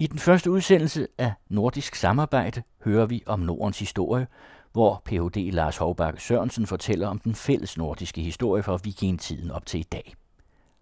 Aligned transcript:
I 0.00 0.06
den 0.06 0.18
første 0.18 0.50
udsendelse 0.50 1.06
af 1.18 1.32
Nordisk 1.48 1.94
Samarbejde 1.94 2.62
hører 2.84 3.06
vi 3.06 3.22
om 3.26 3.40
Nordens 3.40 3.78
historie, 3.78 4.26
hvor 4.72 5.02
Ph.D. 5.04 5.50
Lars 5.52 5.76
Hovbakke 5.76 6.22
Sørensen 6.22 6.66
fortæller 6.66 7.08
om 7.08 7.18
den 7.18 7.34
fælles 7.34 7.76
nordiske 7.76 8.20
historie 8.20 8.62
fra 8.62 8.78
vikingetiden 8.84 9.50
op 9.50 9.66
til 9.66 9.80
i 9.80 9.82
dag. 9.82 10.14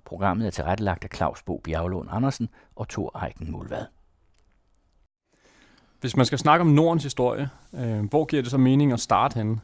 Programmet 0.05 0.47
er 0.47 0.51
tilrettelagt 0.51 1.05
af 1.05 1.11
Claus 1.15 1.43
Bo 1.43 1.61
Bjerglund 1.65 2.09
Andersen 2.13 2.49
og 2.77 2.89
Thor 2.89 3.25
Eiken 3.25 3.51
Mulvad. 3.51 3.87
Hvis 6.01 6.17
man 6.17 6.27
skal 6.27 6.39
snakke 6.39 6.61
om 6.61 6.69
Nordens 6.69 7.03
historie, 7.03 7.51
øh, 7.75 8.05
hvor 8.05 8.25
giver 8.25 8.43
det 8.43 8.51
så 8.51 8.59
mening 8.59 8.93
at 8.93 9.01
starte 9.01 9.35
henne? 9.35 9.61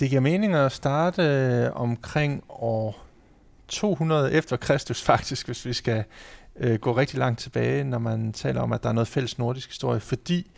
Det 0.00 0.08
giver 0.08 0.20
mening 0.20 0.54
at 0.54 0.72
starte 0.72 1.22
øh, 1.22 1.76
omkring 1.76 2.44
år 2.48 3.06
200 3.68 4.32
efter 4.32 4.56
Kristus 4.56 5.02
faktisk, 5.12 5.46
hvis 5.46 5.66
vi 5.66 5.72
skal 5.72 6.04
øh, 6.58 6.78
gå 6.78 6.96
rigtig 6.96 7.18
langt 7.18 7.40
tilbage, 7.40 7.84
når 7.84 7.98
man 7.98 8.32
taler 8.32 8.60
om, 8.60 8.72
at 8.72 8.82
der 8.82 8.88
er 8.88 8.92
noget 8.92 9.08
fælles 9.08 9.38
nordisk 9.38 9.68
historie, 9.68 10.00
fordi 10.00 10.50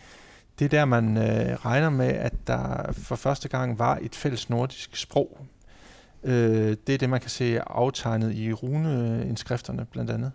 det 0.59 0.65
er 0.65 0.69
der, 0.69 0.85
man 0.85 1.17
øh, 1.17 1.55
regner 1.55 1.91
med, 1.91 2.09
at 2.09 2.33
der 2.47 2.93
for 2.93 3.17
første 3.17 3.49
gang 3.49 3.79
var 3.79 3.99
et 4.03 4.15
fælles 4.15 4.51
nordisk 4.51 4.97
sprog. 4.97 5.39
Øh, 6.25 6.77
det 6.87 6.95
er 6.95 6.99
det, 6.99 7.11
man 7.11 7.21
kan 7.21 7.31
se 7.31 7.61
aftegnet 7.61 8.35
i 8.35 8.53
runeindskrifterne 8.53 9.85
blandt 9.85 10.11
andet, 10.11 10.33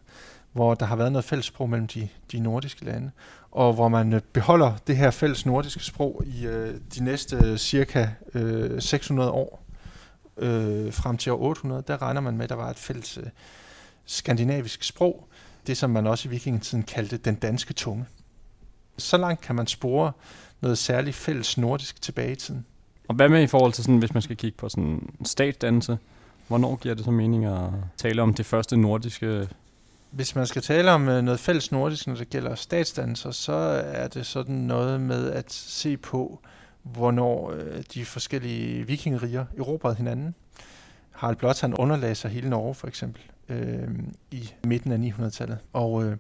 hvor 0.52 0.74
der 0.74 0.86
har 0.86 0.96
været 0.96 1.12
noget 1.12 1.26
fælles 1.26 1.46
sprog 1.46 1.70
mellem 1.70 1.88
de, 1.88 2.08
de 2.32 2.40
nordiske 2.40 2.86
lande, 2.86 3.12
og 3.52 3.74
hvor 3.74 3.88
man 3.88 4.14
øh, 4.14 4.22
beholder 4.34 4.74
det 4.88 4.98
her 4.98 5.12
fælles 5.12 5.46
nordiske 5.46 5.84
sprog 5.84 6.24
i 6.26 6.46
øh, 6.46 6.76
de 6.96 7.04
næste 7.04 7.36
øh, 7.36 7.58
cirka 7.58 8.08
øh, 8.34 8.82
600 8.82 9.32
år 9.32 9.64
øh, 10.38 10.94
frem 10.94 11.18
til 11.18 11.32
år 11.32 11.42
800. 11.42 11.84
Der 11.88 12.02
regner 12.02 12.22
man 12.22 12.38
med, 12.38 12.44
at 12.44 12.50
der 12.50 12.56
var 12.56 12.70
et 12.70 12.78
fælles 12.78 13.18
øh, 13.18 13.24
skandinavisk 14.06 14.84
sprog, 14.84 15.28
det 15.68 15.78
som 15.78 15.90
man 15.90 16.08
også 16.08 16.28
i 16.28 16.32
vikingetiden 16.32 16.84
kaldte 16.84 17.18
den 17.18 17.36
danske 17.36 17.74
tunge. 17.74 18.06
Så 18.98 19.18
langt 19.18 19.42
kan 19.42 19.56
man 19.56 19.68
spore 19.68 20.12
noget 20.62 20.78
særligt 20.78 21.16
fælles 21.16 21.58
nordisk 21.58 22.02
tilbage 22.02 22.32
i 22.32 22.36
tiden. 22.36 22.66
Og 23.08 23.16
hvad 23.16 23.30
med 23.30 23.44
i 23.44 23.48
forhold 23.48 23.74
til, 23.74 23.84
sådan, 23.84 23.98
hvis 23.98 24.14
man 24.14 24.22
skal 24.22 24.38
kigge 24.38 24.58
på 24.58 24.70
sådan 24.70 25.10
statsdannelse? 25.26 25.98
Hvornår 26.48 26.76
giver 26.76 26.96
det 26.96 27.06
så 27.06 27.12
mening 27.12 27.46
at 27.46 27.70
tale 27.98 28.22
om 28.22 28.34
det 28.34 28.46
første 28.46 28.78
nordiske? 28.78 29.50
Hvis 30.12 30.36
man 30.36 30.48
skal 30.48 30.62
tale 30.62 30.92
om 30.92 31.10
øh, 31.10 31.24
noget 31.24 31.40
fælles 31.40 31.72
nordisk, 31.72 32.08
når 32.08 32.16
det 32.16 32.30
gælder 32.30 32.56
statsdannelser, 32.56 33.32
så 33.32 33.54
er 33.86 34.08
det 34.08 34.26
sådan 34.26 34.56
noget 34.56 35.02
med 35.02 35.32
at 35.32 35.54
se 35.54 35.98
på, 35.98 36.40
hvornår 36.84 37.52
øh, 37.52 37.84
de 37.94 38.06
forskellige 38.06 38.88
vikingeriger 38.88 39.46
erobrede 39.58 39.96
hinanden. 39.96 40.36
Harald 41.12 41.38
Blot 41.38 41.62
han 41.62 41.74
underlagde 41.74 42.16
sig 42.16 42.32
hele 42.32 42.50
Norge 42.50 42.76
for 42.76 42.88
eksempel 42.88 43.22
øh, 43.50 43.90
i 44.32 44.54
midten 44.64 44.92
af 44.92 45.12
900-tallet. 45.12 45.58
Og 45.74 46.06
øh, 46.06 46.18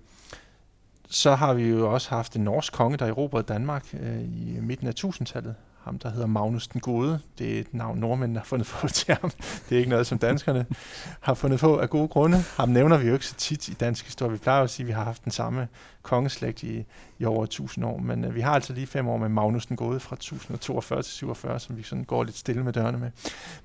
så 1.10 1.36
har 1.36 1.54
vi 1.54 1.70
jo 1.70 1.94
også 1.94 2.10
haft 2.10 2.36
en 2.36 2.44
norsk 2.44 2.74
konge, 2.74 2.98
der 2.98 3.06
erobrede 3.06 3.44
Danmark 3.44 3.86
øh, 3.94 4.22
i 4.22 4.58
midten 4.62 4.88
af 4.88 4.94
1000-tallet. 5.06 5.56
Ham, 5.84 6.00
der 6.00 6.10
hedder 6.10 6.28
Magnus 6.28 6.68
den 6.68 6.82
Gode. 6.82 7.20
Det 7.38 7.56
er 7.56 7.60
et 7.60 7.74
navn, 7.74 7.98
nordmændene 7.98 8.40
har 8.40 8.46
fundet 8.46 8.68
på 8.68 8.88
til 9.00 9.18
ham. 9.22 9.32
Det 9.70 9.76
er 9.76 9.80
ikke 9.80 9.90
noget, 9.90 10.08
som 10.08 10.18
danskerne 10.18 10.66
har 11.20 11.34
fundet 11.34 11.60
på 11.60 11.78
af 11.78 11.90
gode 11.90 12.08
grunde. 12.08 12.38
Ham 12.58 12.70
nævner 12.70 12.98
vi 12.98 13.08
jo 13.08 13.14
ikke 13.14 13.26
så 13.26 13.36
tit 13.36 13.68
i 13.68 13.74
dansk 13.74 14.06
historie. 14.06 14.32
Vi 14.32 14.38
plejer 14.38 14.64
at 14.64 14.70
sige, 14.70 14.84
at 14.84 14.88
vi 14.88 14.94
har 14.94 15.04
haft 15.04 15.24
den 15.24 15.32
samme 15.32 15.68
kongeslægt 16.02 16.64
i, 16.64 16.86
i 17.20 17.26
over 17.26 17.44
1000 17.44 17.86
år. 17.86 17.98
Men 17.98 18.26
øh, 18.26 18.36
vi 18.36 18.42
har 18.42 18.52
altså 18.52 18.74
lige 18.74 18.88
fem 18.88 19.08
år 19.08 19.18
med 19.18 19.30
Magnus 19.30 19.66
den 19.66 19.78
Gode 19.78 20.00
fra 20.00 20.16
1042 20.16 21.02
til 21.02 21.14
47, 21.14 21.60
som 21.60 21.78
vi 21.78 21.84
sådan 21.84 22.04
går 22.04 22.24
lidt 22.24 22.38
stille 22.38 22.64
med 22.64 22.74
dørene 22.74 22.98
med. 22.98 23.12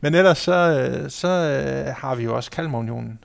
Men 0.00 0.15
ellers 0.15 0.39
så, 0.39 0.53
øh, 0.53 1.11
så 1.11 1.28
øh, 1.28 1.95
har 1.97 2.15
vi 2.15 2.25
jo 2.25 2.37
også 2.37 2.50
Kalmarunionen, 2.50 3.19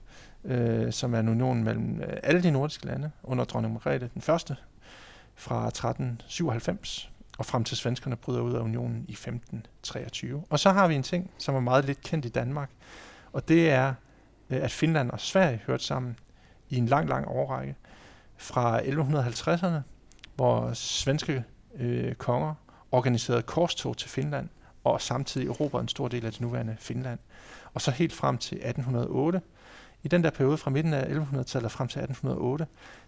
øh, 0.46 0.92
som 0.92 1.14
er 1.14 1.20
en 1.20 1.30
union 1.30 1.64
mellem 1.64 2.02
øh, 2.02 2.18
alle 2.24 2.44
de 2.44 2.52
nordiske 2.52 2.86
lande 2.86 3.12
under 3.24 3.46
dronning 3.46 3.74
Margrethe 3.74 4.10
den 4.14 4.22
første 4.22 4.56
fra 5.36 5.68
1397 5.68 7.10
og 7.38 7.46
frem 7.46 7.64
til 7.64 7.78
svenskerne 7.78 8.16
bryder 8.16 8.42
ud 8.42 8.54
af 8.54 8.60
unionen 8.60 9.06
i 9.08 9.12
1523. 9.12 10.44
Og 10.50 10.59
så 10.59 10.72
har 10.72 10.88
vi 10.88 10.96
en 10.96 11.03
ting, 11.03 11.32
som 11.38 11.56
er 11.56 11.59
meget 11.59 11.86
lidt 11.86 12.02
kendt 12.02 12.26
i 12.26 12.30
Danmark, 12.30 12.70
og 13.34 13.48
det 13.48 13.72
er, 13.72 13.94
øh, 14.50 14.64
at 14.64 14.72
Finland 14.72 15.12
og 15.12 15.20
Sverige 15.20 15.62
hørte 15.68 15.84
sammen 15.84 16.20
i 16.70 16.78
en 16.78 16.86
lang, 16.86 17.09
lang 17.09 17.28
årrække 17.28 17.76
fra 18.38 18.80
1150'erne, 18.80 19.82
hvor 20.36 20.74
svenske 20.74 21.44
øh, 21.76 22.16
konger 22.16 22.53
organiserede 22.92 23.42
korstog 23.42 23.98
til 23.98 24.09
Finland, 24.09 24.50
og 24.84 25.02
samtidig 25.02 25.48
erobrede 25.48 25.82
en 25.82 25.88
stor 25.88 26.08
del 26.08 26.26
af 26.26 26.32
det 26.32 26.42
nuværende 26.42 26.76
Finland. 26.80 27.20
Og 27.74 27.82
så 27.82 27.92
helt 27.92 28.14
frem 28.14 28.38
til 28.38 28.56
1808, 28.56 29.42
i 30.03 30.08
den 30.08 30.24
der 30.24 30.30
periode 30.30 30.58
fra 30.58 30.69
midten 30.69 30.94
af 30.94 31.03
1100-tallet 31.03 31.72
frem 31.72 31.88
til 31.88 32.00
1808, 32.00 32.68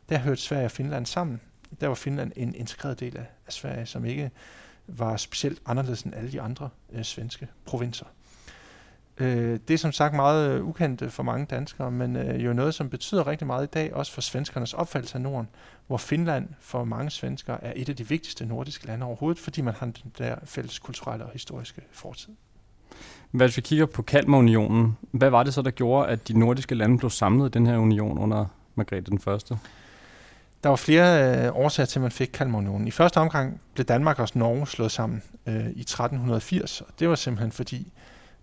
der 0.09 0.17
hørte 0.17 0.41
Sverige 0.41 0.65
og 0.65 0.71
Finland 0.71 1.05
sammen. 1.05 1.41
Der 1.81 1.87
var 1.87 1.95
Finland 1.95 2.31
en 2.35 2.55
integreret 2.55 2.99
del 2.99 3.17
af, 3.17 3.25
af 3.47 3.53
Sverige, 3.53 3.85
som 3.85 4.05
ikke 4.05 4.31
var 4.87 5.17
specielt 5.17 5.61
anderledes 5.65 6.01
end 6.01 6.15
alle 6.15 6.31
de 6.31 6.41
andre 6.41 6.69
øh, 6.93 7.03
svenske 7.03 7.47
provinser. 7.65 8.05
Øh, 9.17 9.59
det 9.67 9.73
er 9.73 9.77
som 9.77 9.91
sagt 9.91 10.13
meget 10.13 10.51
øh, 10.51 10.65
ukendt 10.65 11.01
øh, 11.01 11.09
for 11.09 11.23
mange 11.23 11.45
danskere, 11.45 11.91
men 11.91 12.15
øh, 12.15 12.45
jo 12.45 12.53
noget, 12.53 12.73
som 12.73 12.89
betyder 12.89 13.27
rigtig 13.27 13.47
meget 13.47 13.63
i 13.63 13.69
dag, 13.69 13.93
også 13.93 14.11
for 14.11 14.21
svenskernes 14.21 14.73
opfattelse 14.73 15.15
af 15.15 15.21
Norden, 15.21 15.49
hvor 15.87 15.97
Finland 15.97 16.49
for 16.59 16.83
mange 16.83 17.11
svenskere 17.11 17.63
er 17.63 17.73
et 17.75 17.89
af 17.89 17.95
de 17.95 18.07
vigtigste 18.07 18.45
nordiske 18.45 18.87
lande 18.87 19.05
overhovedet, 19.05 19.39
fordi 19.39 19.61
man 19.61 19.73
har 19.73 19.85
den 19.85 20.13
der 20.17 20.35
fælles 20.43 20.79
kulturelle 20.79 21.25
og 21.25 21.31
historiske 21.31 21.81
fortid. 21.91 22.33
Hvis 23.31 23.57
vi 23.57 23.61
kigger 23.61 23.85
på 23.85 24.01
Kalmarunionen, 24.01 24.97
hvad 25.11 25.29
var 25.29 25.43
det 25.43 25.53
så, 25.53 25.61
der 25.61 25.71
gjorde, 25.71 26.07
at 26.07 26.27
de 26.27 26.39
nordiske 26.39 26.75
lande 26.75 26.97
blev 26.97 27.09
samlet 27.09 27.47
i 27.47 27.51
den 27.51 27.65
her 27.65 27.77
union 27.77 28.17
under 28.17 28.45
Margrethe 28.75 29.11
den 29.11 29.19
Første? 29.19 29.57
Der 30.63 30.69
var 30.69 30.75
flere 30.75 31.45
øh, 31.45 31.55
årsager 31.55 31.85
til, 31.85 31.99
at 31.99 32.01
man 32.01 32.11
fik 32.11 32.29
Kalmarunionen. 32.33 32.87
I 32.87 32.91
første 32.91 33.17
omgang 33.17 33.61
blev 33.73 33.85
Danmark 33.85 34.19
og 34.19 34.29
Norge 34.33 34.67
slået 34.67 34.91
sammen 34.91 35.21
øh, 35.45 35.69
i 35.69 35.81
1380, 35.81 36.81
og 36.81 36.87
det 36.99 37.09
var 37.09 37.15
simpelthen 37.15 37.51
fordi 37.51 37.91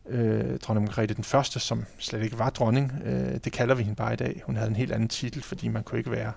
øh, 0.08 0.58
dronning 0.58 0.86
Margrethe 0.86 1.14
den 1.14 1.24
Første, 1.24 1.60
som 1.60 1.84
slet 1.98 2.22
ikke 2.22 2.38
var 2.38 2.50
dronning, 2.50 2.92
øh, 3.04 3.38
det 3.44 3.52
kalder 3.52 3.74
vi 3.74 3.82
hende 3.82 3.96
bare 3.96 4.12
i 4.12 4.16
dag. 4.16 4.42
Hun 4.46 4.56
havde 4.56 4.68
en 4.68 4.76
helt 4.76 4.92
anden 4.92 5.08
titel, 5.08 5.42
fordi 5.42 5.68
man 5.68 5.82
kunne 5.82 5.98
ikke 5.98 6.10
være 6.10 6.32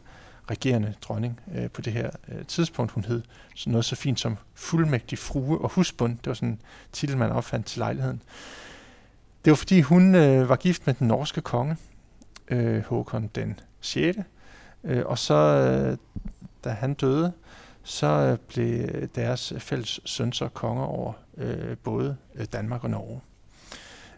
regerende 0.49 0.93
dronning 1.01 1.39
øh, 1.55 1.69
på 1.69 1.81
det 1.81 1.93
her 1.93 2.09
øh, 2.27 2.45
tidspunkt. 2.45 2.91
Hun 2.91 3.05
hed 3.05 3.21
sådan 3.55 3.71
noget 3.71 3.85
så 3.85 3.95
fint 3.95 4.19
som 4.19 4.37
fuldmægtig 4.53 5.17
frue 5.17 5.57
og 5.57 5.69
husbund. 5.69 6.17
Det 6.17 6.27
var 6.27 6.33
sådan 6.33 6.49
en 6.49 6.61
titel, 6.91 7.17
man 7.17 7.31
opfandt 7.31 7.65
til 7.65 7.79
lejligheden. 7.79 8.21
Det 9.45 9.51
var 9.51 9.55
fordi 9.55 9.81
hun 9.81 10.15
øh, 10.15 10.49
var 10.49 10.55
gift 10.55 10.85
med 10.85 10.93
den 10.93 11.07
norske 11.07 11.41
konge, 11.41 11.77
øh, 12.47 12.83
Håkon 12.83 13.29
den 13.35 13.59
6. 13.81 14.17
Øh, 14.83 15.05
og 15.05 15.17
så, 15.17 15.33
øh, 15.33 15.97
da 16.63 16.69
han 16.69 16.93
døde, 16.93 17.33
så 17.83 18.07
øh, 18.07 18.37
blev 18.37 18.87
deres 19.15 19.53
fælles 19.57 19.99
søn 20.05 20.33
så 20.33 20.47
konger 20.47 20.83
over 20.83 21.13
øh, 21.37 21.77
både 21.77 22.17
øh, 22.35 22.45
Danmark 22.53 22.83
og 22.83 22.89
Norge. 22.89 23.21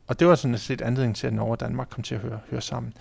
Og 0.08 0.20
det 0.20 0.28
var 0.28 0.36
sådan 0.36 0.58
set 0.58 0.82
anledning 0.82 1.16
til, 1.16 1.28
at 1.28 1.34
Norge 1.34 1.52
og 1.52 1.60
Danmark 1.60 1.88
kom 1.90 2.04
til 2.04 2.16
at 2.16 2.22
høre, 2.22 2.40
høre 2.50 2.62
sammen. 2.62 2.94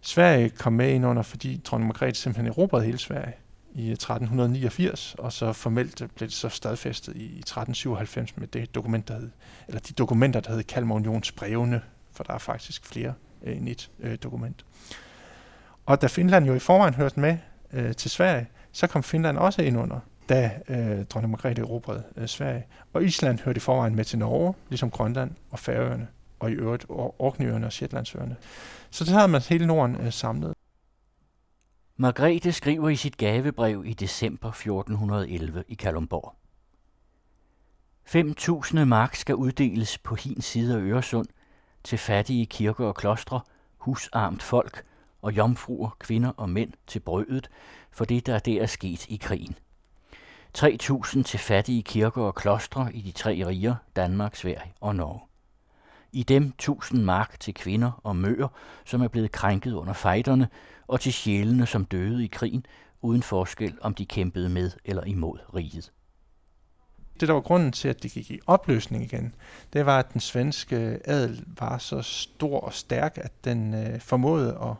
Sverige 0.00 0.48
kom 0.48 0.72
med 0.72 0.90
ind 0.90 1.06
under, 1.06 1.22
fordi 1.22 1.60
dronning 1.64 1.86
Margrethe 1.86 2.14
simpelthen 2.14 2.46
erobrede 2.46 2.84
hele 2.84 2.98
Sverige 2.98 3.34
i 3.74 3.90
1389, 3.92 5.14
og 5.18 5.32
så 5.32 5.52
formelt 5.52 5.96
blev 5.96 6.28
det 6.28 6.32
så 6.32 6.48
stadfæstet 6.48 7.16
i 7.16 7.38
1397 7.38 8.36
med 8.36 8.46
det 8.46 8.74
dokument, 8.74 9.08
der 9.08 9.14
hed, 9.14 9.30
eller 9.68 9.80
de 9.80 9.92
dokumenter, 9.92 10.40
der 10.40 10.52
hed 10.52 10.62
Kalmar 10.62 10.94
Unions 10.94 11.32
brevene, 11.32 11.82
for 12.12 12.24
der 12.24 12.34
er 12.34 12.38
faktisk 12.38 12.86
flere 12.86 13.14
øh, 13.42 13.56
end 13.56 13.68
et 13.68 13.90
øh, 14.00 14.18
dokument. 14.22 14.64
Og 15.86 16.02
da 16.02 16.06
Finland 16.06 16.46
jo 16.46 16.54
i 16.54 16.58
forvejen 16.58 16.94
hørte 16.94 17.20
med 17.20 17.36
øh, 17.72 17.94
til 17.94 18.10
Sverige, 18.10 18.46
så 18.72 18.86
kom 18.86 19.02
Finland 19.02 19.38
også 19.38 19.62
ind 19.62 19.78
under, 19.78 20.00
da 20.28 20.50
øh, 20.68 21.04
dronning 21.04 21.30
Margrethe 21.30 21.62
erobrede 21.62 22.02
øh, 22.16 22.26
Sverige. 22.26 22.66
Og 22.92 23.04
Island 23.04 23.38
hørte 23.38 23.56
i 23.56 23.60
forvejen 23.60 23.96
med 23.96 24.04
til 24.04 24.18
Norge, 24.18 24.54
ligesom 24.68 24.90
Grønland 24.90 25.30
og 25.50 25.58
Færøerne, 25.58 26.06
og 26.40 26.50
i 26.50 26.54
øvrigt 26.54 26.86
Orkneyøerne 26.88 27.66
og 27.66 27.72
Shetlandsøerne. 27.72 28.36
Så 28.90 29.04
det 29.04 29.12
havde 29.12 29.28
man 29.28 29.42
hele 29.42 29.66
Norden 29.66 29.96
øh, 29.96 30.12
samlet. 30.12 30.54
Margrethe 31.96 32.52
skriver 32.52 32.88
i 32.88 32.96
sit 32.96 33.16
gavebrev 33.16 33.84
i 33.86 33.92
december 33.92 34.48
1411 34.48 35.64
i 35.68 35.74
Kalumborg. 35.74 36.36
5.000 38.74 38.84
mark 38.84 39.14
skal 39.14 39.34
uddeles 39.34 39.98
på 39.98 40.14
hin 40.14 40.42
side 40.42 40.76
af 40.76 40.80
Øresund 40.80 41.26
til 41.84 41.98
fattige 41.98 42.46
kirker 42.46 42.86
og 42.86 42.94
klostre, 42.94 43.40
husarmt 43.78 44.42
folk 44.42 44.84
og 45.22 45.32
jomfruer, 45.32 45.96
kvinder 45.98 46.32
og 46.36 46.50
mænd 46.50 46.72
til 46.86 47.00
brødet 47.00 47.50
for 47.90 48.04
det, 48.04 48.26
der 48.26 48.38
der 48.38 48.62
er 48.62 48.66
sket 48.66 49.06
i 49.06 49.16
krigen. 49.16 49.54
3.000 50.58 51.22
til 51.22 51.38
fattige 51.38 51.82
kirker 51.82 52.22
og 52.22 52.34
klostre 52.34 52.94
i 52.94 53.00
de 53.00 53.12
tre 53.12 53.44
riger, 53.46 53.74
Danmark, 53.96 54.36
Sverige 54.36 54.72
og 54.80 54.96
Norge. 54.96 55.29
I 56.12 56.22
dem 56.22 56.52
tusind 56.58 57.02
mark 57.02 57.40
til 57.40 57.54
kvinder 57.54 58.00
og 58.04 58.16
møer, 58.16 58.48
som 58.84 59.02
er 59.02 59.08
blevet 59.08 59.32
krænket 59.32 59.72
under 59.72 59.92
fejderne, 59.92 60.48
og 60.86 61.00
til 61.00 61.12
sjælene, 61.12 61.66
som 61.66 61.84
døde 61.84 62.24
i 62.24 62.26
krigen, 62.26 62.66
uden 63.02 63.22
forskel 63.22 63.78
om 63.80 63.94
de 63.94 64.06
kæmpede 64.06 64.48
med 64.48 64.70
eller 64.84 65.04
imod 65.04 65.38
riget. 65.54 65.92
Det, 67.20 67.28
der 67.28 67.34
var 67.34 67.40
grunden 67.40 67.72
til, 67.72 67.88
at 67.88 68.02
det 68.02 68.10
gik 68.10 68.30
i 68.30 68.40
opløsning 68.46 69.04
igen, 69.04 69.34
det 69.72 69.86
var, 69.86 69.98
at 69.98 70.12
den 70.12 70.20
svenske 70.20 71.00
adel 71.04 71.44
var 71.58 71.78
så 71.78 72.02
stor 72.02 72.60
og 72.60 72.72
stærk, 72.72 73.18
at 73.18 73.32
den 73.44 73.74
øh, 73.74 74.00
formåede 74.00 74.58
at 74.62 74.74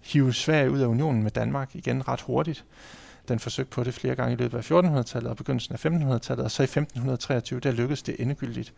hive 0.00 0.32
Sverige 0.32 0.70
ud 0.70 0.80
af 0.80 0.86
unionen 0.86 1.22
med 1.22 1.30
Danmark 1.30 1.74
igen 1.74 2.08
ret 2.08 2.20
hurtigt. 2.20 2.64
Den 3.28 3.38
forsøgte 3.38 3.70
på 3.70 3.84
det 3.84 3.94
flere 3.94 4.14
gange 4.14 4.32
i 4.32 4.36
løbet 4.36 4.58
af 4.58 4.70
1400-tallet 4.70 5.30
og 5.30 5.36
begyndelsen 5.36 5.74
af 5.74 5.86
1500-tallet, 5.86 6.44
og 6.44 6.50
så 6.50 6.62
i 6.62 6.64
1523, 6.64 7.60
der 7.60 7.72
lykkedes 7.72 8.02
det 8.02 8.16
endegyldigt 8.18 8.74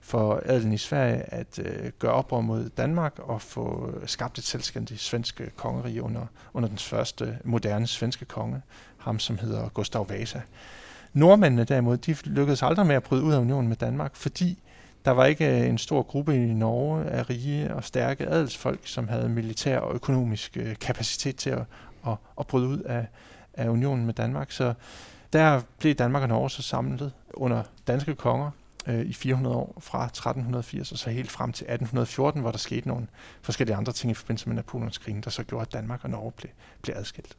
for 0.00 0.42
adelen 0.44 0.72
i 0.72 0.78
Sverige 0.78 1.22
at 1.34 1.58
øh, 1.58 1.90
gøre 1.98 2.12
oprør 2.12 2.40
mod 2.40 2.68
Danmark 2.68 3.18
og 3.18 3.42
få 3.42 3.94
øh, 3.96 4.08
skabt 4.08 4.38
et 4.38 4.44
selvstændigt 4.44 5.00
svensk 5.00 5.40
øh, 5.40 5.48
kongerige 5.56 6.02
under, 6.02 6.26
under 6.54 6.68
den 6.68 6.78
første 6.78 7.24
øh, 7.24 7.34
moderne 7.44 7.86
svenske 7.86 8.24
konge, 8.24 8.62
ham 8.98 9.18
som 9.18 9.38
hedder 9.38 9.68
Gustav 9.68 10.08
Vasa. 10.08 10.40
Nordmændene 11.12 11.64
derimod, 11.64 11.96
de 11.96 12.16
lykkedes 12.24 12.62
aldrig 12.62 12.86
med 12.86 12.94
at 12.94 13.02
bryde 13.02 13.22
ud 13.22 13.32
af 13.32 13.38
unionen 13.38 13.68
med 13.68 13.76
Danmark, 13.76 14.16
fordi 14.16 14.58
der 15.04 15.10
var 15.10 15.24
ikke 15.24 15.66
en 15.66 15.78
stor 15.78 16.02
gruppe 16.02 16.34
i 16.36 16.54
Norge 16.54 17.04
af 17.04 17.30
rige 17.30 17.74
og 17.74 17.84
stærke 17.84 18.26
adelsfolk, 18.26 18.80
som 18.84 19.08
havde 19.08 19.28
militær 19.28 19.78
og 19.78 19.94
økonomisk 19.94 20.58
kapacitet 20.80 21.36
til 21.36 21.50
at, 21.50 21.62
at, 22.06 22.16
at 22.40 22.46
bryde 22.46 22.68
ud 22.68 22.78
af, 22.78 23.06
af 23.54 23.68
unionen 23.68 24.06
med 24.06 24.14
Danmark. 24.14 24.52
Så 24.52 24.74
der 25.32 25.60
blev 25.78 25.94
Danmark 25.94 26.22
og 26.22 26.28
Norge 26.28 26.50
så 26.50 26.62
samlet 26.62 27.12
under 27.34 27.62
danske 27.86 28.14
konger 28.14 28.50
øh, 28.86 29.06
i 29.06 29.12
400 29.12 29.56
år, 29.56 29.78
fra 29.80 30.04
1380 30.04 30.92
og 30.92 30.98
så 30.98 31.10
helt 31.10 31.30
frem 31.30 31.52
til 31.52 31.64
1814, 31.64 32.40
hvor 32.40 32.50
der 32.50 32.58
skete 32.58 32.88
nogle 32.88 33.06
forskellige 33.42 33.76
andre 33.76 33.92
ting 33.92 34.10
i 34.10 34.14
forbindelse 34.14 34.48
med 34.48 34.56
Napoleonskrigen, 34.56 35.20
der 35.20 35.30
så 35.30 35.42
gjorde, 35.42 35.62
at 35.62 35.72
Danmark 35.72 36.04
og 36.04 36.10
Norge 36.10 36.32
blev, 36.32 36.50
blev 36.82 36.96
adskilt. 36.96 37.36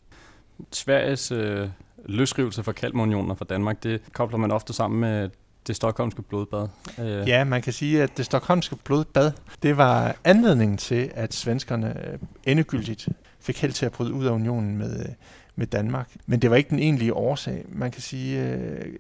Sveriges 0.72 1.32
øh, 1.32 1.70
løsrivelse 2.06 2.64
fra 2.64 2.72
Kalmarunionen 2.72 3.32
og 3.32 3.38
fra 3.38 3.46
Danmark, 3.50 3.84
det 3.84 4.02
kobler 4.14 4.38
man 4.38 4.52
ofte 4.52 4.74
sammen 4.74 5.00
med 5.00 5.30
det 5.68 5.76
stokholmske 5.76 6.22
blodbad. 6.22 6.68
Øh. 7.00 7.28
Ja, 7.28 7.44
man 7.44 7.62
kan 7.62 7.74
sige, 7.74 8.04
at 8.04 8.18
det 8.18 8.26
stokholmske 8.26 8.76
blodbad, 8.76 9.32
det 9.64 9.78
var 9.78 10.16
anledningen 10.24 10.78
til, 10.78 11.12
at 11.14 11.34
svenskerne 11.34 12.08
øh, 12.08 12.20
endegyldigt 12.44 13.10
fik 13.40 13.62
held 13.62 13.72
til 13.72 13.86
at 13.86 13.92
bryde 13.92 14.14
ud 14.14 14.26
af 14.26 14.32
unionen 14.32 14.78
med, 14.78 15.00
øh, 15.00 15.06
med 15.56 15.68
Danmark. 15.68 16.16
Men 16.26 16.40
det 16.40 16.50
var 16.50 16.56
ikke 16.56 16.70
den 16.70 16.80
egentlige 16.80 17.14
årsag. 17.14 17.66
Man 17.70 17.92
kan 17.92 18.02
sige, 18.02 18.40
at 18.40 18.60
øh, 18.60 18.94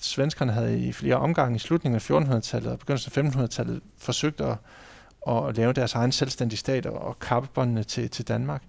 svenskerne 0.00 0.52
havde 0.52 0.78
i 0.78 0.92
flere 0.92 1.16
omgange 1.16 1.56
i 1.56 1.58
slutningen 1.58 1.96
af 1.96 2.10
1400-tallet 2.10 2.72
og 2.72 2.78
begyndelsen 2.78 3.26
af 3.26 3.30
1500-tallet 3.30 3.80
forsøgt 3.98 4.40
at, 4.40 4.56
at 5.28 5.56
lave 5.56 5.72
deres 5.72 5.94
egen 5.94 6.12
selvstændige 6.12 6.58
stat 6.58 6.86
og 6.86 7.18
kappe 7.18 7.48
båndene 7.54 7.84
til, 7.84 8.10
til 8.10 8.28
Danmark. 8.28 8.62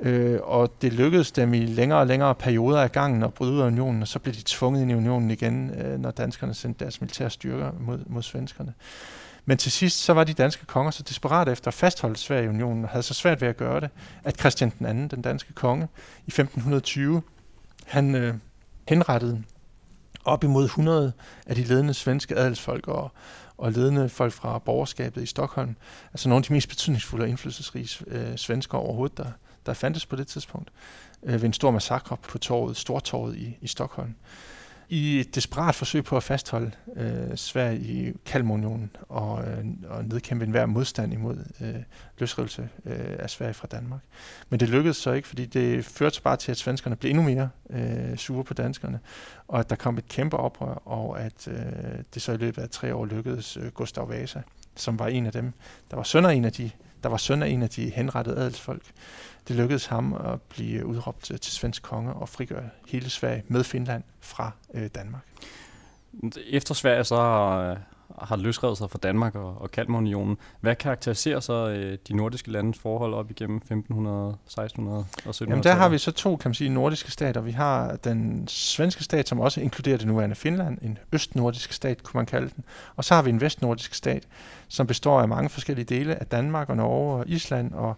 Øh, 0.00 0.38
og 0.42 0.82
det 0.82 0.92
lykkedes 0.92 1.32
dem 1.32 1.54
i 1.54 1.66
længere 1.66 1.98
og 1.98 2.06
længere 2.06 2.34
perioder 2.34 2.80
af 2.80 2.92
gangen 2.92 3.22
at 3.22 3.34
bryde 3.34 3.52
ud 3.52 3.60
af 3.60 3.66
unionen, 3.66 4.02
og 4.02 4.08
så 4.08 4.18
blev 4.18 4.34
de 4.34 4.42
tvunget 4.46 4.82
ind 4.82 4.90
i 4.90 4.94
unionen 4.94 5.30
igen, 5.30 5.70
øh, 5.70 6.00
når 6.00 6.10
danskerne 6.10 6.54
sendte 6.54 6.84
deres 6.84 7.00
militære 7.00 7.30
styrker 7.30 7.72
mod, 7.80 7.98
mod 8.06 8.22
svenskerne. 8.22 8.74
Men 9.50 9.58
til 9.58 9.72
sidst 9.72 9.98
så 9.98 10.12
var 10.12 10.24
de 10.24 10.34
danske 10.34 10.66
konger 10.66 10.90
så 10.90 11.02
desperate 11.02 11.52
efter 11.52 11.68
at 11.68 11.74
fastholde 11.74 12.16
Sverige 12.16 12.44
i 12.44 12.48
unionen, 12.48 12.84
og 12.84 12.90
havde 12.90 13.02
så 13.02 13.14
svært 13.14 13.40
ved 13.40 13.48
at 13.48 13.56
gøre 13.56 13.80
det, 13.80 13.90
at 14.24 14.38
Christian 14.38 14.72
den 14.78 14.86
anden, 14.86 15.08
den 15.08 15.22
danske 15.22 15.52
konge, 15.52 15.88
i 16.26 16.28
1520, 16.28 17.22
han 17.86 18.14
øh, 18.14 18.34
henrettede 18.88 19.42
op 20.24 20.44
imod 20.44 20.64
100 20.64 21.12
af 21.46 21.54
de 21.54 21.64
ledende 21.64 21.94
svenske 21.94 22.36
adelsfolk 22.36 22.88
og, 22.88 23.12
og 23.56 23.72
ledende 23.72 24.08
folk 24.08 24.32
fra 24.32 24.58
borgerskabet 24.58 25.22
i 25.22 25.26
Stockholm. 25.26 25.76
Altså 26.12 26.28
nogle 26.28 26.42
af 26.42 26.44
de 26.44 26.52
mest 26.52 26.68
betydningsfulde 26.68 27.22
og 27.22 27.28
indflydelsesrige 27.28 28.04
øh, 28.06 28.36
svensker 28.36 28.78
overhovedet, 28.78 29.18
der, 29.18 29.30
der 29.66 29.74
fandtes 29.74 30.06
på 30.06 30.16
det 30.16 30.26
tidspunkt, 30.26 30.70
øh, 31.22 31.32
ved 31.32 31.44
en 31.44 31.52
stor 31.52 31.70
massakre 31.70 32.16
på 32.16 32.38
torvet, 32.38 32.76
Stortorvet 32.76 33.36
i, 33.36 33.58
i 33.60 33.66
Stockholm. 33.66 34.14
I 34.92 35.20
et 35.20 35.34
desperat 35.34 35.74
forsøg 35.74 36.04
på 36.04 36.16
at 36.16 36.22
fastholde 36.22 36.70
øh, 36.96 37.36
Sverige 37.36 37.78
i 37.80 38.12
Kalmunionen 38.26 38.90
og, 39.08 39.44
øh, 39.48 39.64
og 39.88 40.04
nedkæmpe 40.04 40.44
enhver 40.44 40.66
modstand 40.66 41.12
imod 41.12 41.36
øh, 41.60 41.74
løsrivelse 42.18 42.68
øh, 42.86 43.16
af 43.18 43.30
Sverige 43.30 43.54
fra 43.54 43.66
Danmark. 43.70 44.00
Men 44.48 44.60
det 44.60 44.68
lykkedes 44.68 44.96
så 44.96 45.12
ikke, 45.12 45.28
fordi 45.28 45.46
det 45.46 45.84
førte 45.84 46.22
bare 46.22 46.36
til, 46.36 46.50
at 46.50 46.56
svenskerne 46.56 46.96
blev 46.96 47.10
endnu 47.10 47.22
mere 47.22 47.48
øh, 47.70 48.16
sure 48.16 48.44
på 48.44 48.54
danskerne, 48.54 49.00
og 49.48 49.60
at 49.60 49.70
der 49.70 49.76
kom 49.76 49.98
et 49.98 50.08
kæmpe 50.08 50.36
oprør, 50.36 50.82
og 50.84 51.20
at 51.20 51.48
øh, 51.48 51.54
det 52.14 52.22
så 52.22 52.32
i 52.32 52.36
løbet 52.36 52.62
af 52.62 52.70
tre 52.70 52.94
år 52.94 53.06
lykkedes 53.06 53.56
øh, 53.56 53.66
Gustav 53.66 54.08
Vasa, 54.08 54.40
som 54.76 54.98
var 54.98 55.06
en 55.06 55.26
af 55.26 55.32
dem, 55.32 55.52
der 55.90 55.96
var 55.96 56.02
søn 56.02 56.24
af 56.24 56.32
en 56.34 56.44
af 56.44 56.52
de 56.52 56.70
der 57.02 57.08
var 57.08 57.16
søn 57.16 57.42
af 57.42 57.48
en 57.48 57.62
af 57.62 57.70
de 57.70 57.90
henrettede 57.90 58.36
adelsfolk. 58.36 58.82
Det 59.48 59.56
lykkedes 59.56 59.86
ham 59.86 60.14
at 60.14 60.42
blive 60.42 60.86
udråbt 60.86 61.20
til 61.20 61.52
svensk 61.52 61.82
konge 61.82 62.12
og 62.12 62.28
frigøre 62.28 62.68
hele 62.88 63.10
Sverige 63.10 63.42
med 63.48 63.64
Finland 63.64 64.02
fra 64.20 64.50
øh, 64.74 64.88
Danmark. 64.94 65.22
Efter 66.50 66.74
Sverige 66.74 67.04
så 67.04 67.16
har, 67.16 67.78
har 68.18 68.36
løsrevet 68.36 68.78
sig 68.78 68.90
fra 68.90 68.98
Danmark 69.02 69.34
og, 69.34 69.60
og 69.60 69.70
Kalmarunionen. 69.70 70.36
Hvad 70.60 70.76
karakteriserer 70.76 71.40
så 71.40 71.68
øh, 71.68 71.98
de 72.08 72.16
nordiske 72.16 72.50
landes 72.50 72.78
forhold 72.78 73.14
op 73.14 73.30
igennem 73.30 73.56
1500, 73.56 74.36
1600 74.46 74.98
og 74.98 75.00
1700? 75.00 75.50
Jamen 75.50 75.64
der 75.64 75.82
har 75.82 75.88
vi 75.88 75.98
så 75.98 76.12
to, 76.12 76.36
kan 76.36 76.48
man 76.48 76.54
sige, 76.54 76.70
nordiske 76.70 77.10
stater. 77.10 77.40
Vi 77.40 77.52
har 77.52 77.96
den 77.96 78.48
svenske 78.48 79.04
stat, 79.04 79.28
som 79.28 79.40
også 79.40 79.60
inkluderer 79.60 79.96
det 79.96 80.06
nuværende 80.06 80.36
Finland, 80.36 80.78
en 80.82 80.98
østnordisk 81.12 81.72
stat, 81.72 82.02
kunne 82.02 82.18
man 82.18 82.26
kalde 82.26 82.50
den. 82.56 82.64
Og 82.96 83.04
så 83.04 83.14
har 83.14 83.22
vi 83.22 83.30
en 83.30 83.40
vestnordisk 83.40 83.94
stat, 83.94 84.28
som 84.68 84.86
består 84.86 85.20
af 85.20 85.28
mange 85.28 85.48
forskellige 85.48 85.84
dele 85.84 86.20
af 86.20 86.26
Danmark 86.26 86.68
og 86.68 86.76
Norge 86.76 87.18
og 87.18 87.28
Island 87.28 87.72
og 87.72 87.96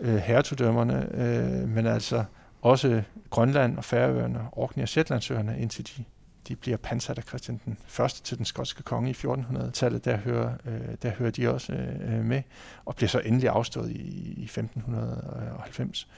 øh, 0.00 0.16
hertugdømmerne, 0.16 1.08
øh, 1.14 1.68
men 1.68 1.86
altså 1.86 2.24
også 2.62 3.02
Grønland 3.30 3.78
og 3.78 3.84
Færøerne, 3.84 4.40
Orkney 4.52 4.82
og 4.82 4.88
Shetlandsøerne, 4.88 5.60
indtil 5.60 5.86
de 5.86 6.04
de 6.48 6.56
bliver 6.56 6.76
pansat 6.76 7.18
af 7.18 7.24
Christian 7.24 7.60
den 7.64 7.78
første 7.86 8.22
til 8.22 8.36
den 8.36 8.44
skotske 8.44 8.82
konge 8.82 9.10
i 9.10 9.12
1400-tallet. 9.12 10.04
Der 10.04 10.16
hører, 10.16 10.52
øh, 10.66 10.96
der 11.02 11.10
hører 11.10 11.30
de 11.30 11.54
også 11.54 11.72
øh, 11.72 12.18
øh, 12.18 12.24
med, 12.24 12.42
og 12.84 12.96
bliver 12.96 13.08
så 13.08 13.18
endelig 13.18 13.48
afstået 13.48 13.90
i, 13.90 14.34
i 14.36 14.44
1590. 14.44 16.08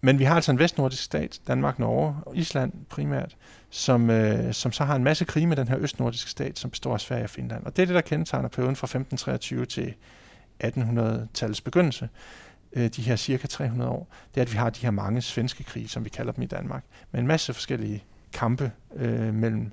Men 0.00 0.18
vi 0.18 0.24
har 0.24 0.34
altså 0.34 0.52
en 0.52 0.58
vestnordisk 0.58 1.02
stat, 1.02 1.40
Danmark, 1.46 1.78
Norge 1.78 2.16
og 2.26 2.36
Island 2.36 2.72
primært, 2.88 3.36
som, 3.70 4.10
øh, 4.10 4.54
som 4.54 4.72
så 4.72 4.84
har 4.84 4.96
en 4.96 5.04
masse 5.04 5.24
krige 5.24 5.46
med 5.46 5.56
den 5.56 5.68
her 5.68 5.78
østnordiske 5.78 6.30
stat, 6.30 6.58
som 6.58 6.70
består 6.70 6.94
af 6.94 7.00
Sverige 7.00 7.24
og 7.24 7.30
Finland. 7.30 7.66
Og 7.66 7.76
det 7.76 7.82
er 7.82 7.86
det, 7.86 7.94
der 7.94 8.00
kendetegner 8.00 8.48
perioden 8.48 8.76
fra 8.76 8.86
1523 8.86 9.66
til 9.66 9.94
1800-tallets 10.64 11.60
begyndelse, 11.64 12.08
øh, 12.72 12.88
de 12.88 13.02
her 13.02 13.16
cirka 13.16 13.46
300 13.46 13.90
år, 13.90 14.08
det 14.34 14.40
er, 14.40 14.44
at 14.44 14.52
vi 14.52 14.56
har 14.56 14.70
de 14.70 14.80
her 14.80 14.90
mange 14.90 15.22
svenske 15.22 15.64
krige, 15.64 15.88
som 15.88 16.04
vi 16.04 16.10
kalder 16.10 16.32
dem 16.32 16.42
i 16.42 16.46
Danmark, 16.46 16.84
med 17.12 17.20
en 17.20 17.26
masse 17.26 17.54
forskellige 17.54 18.04
kampe 18.32 18.72
øh, 18.96 19.34
mellem 19.34 19.72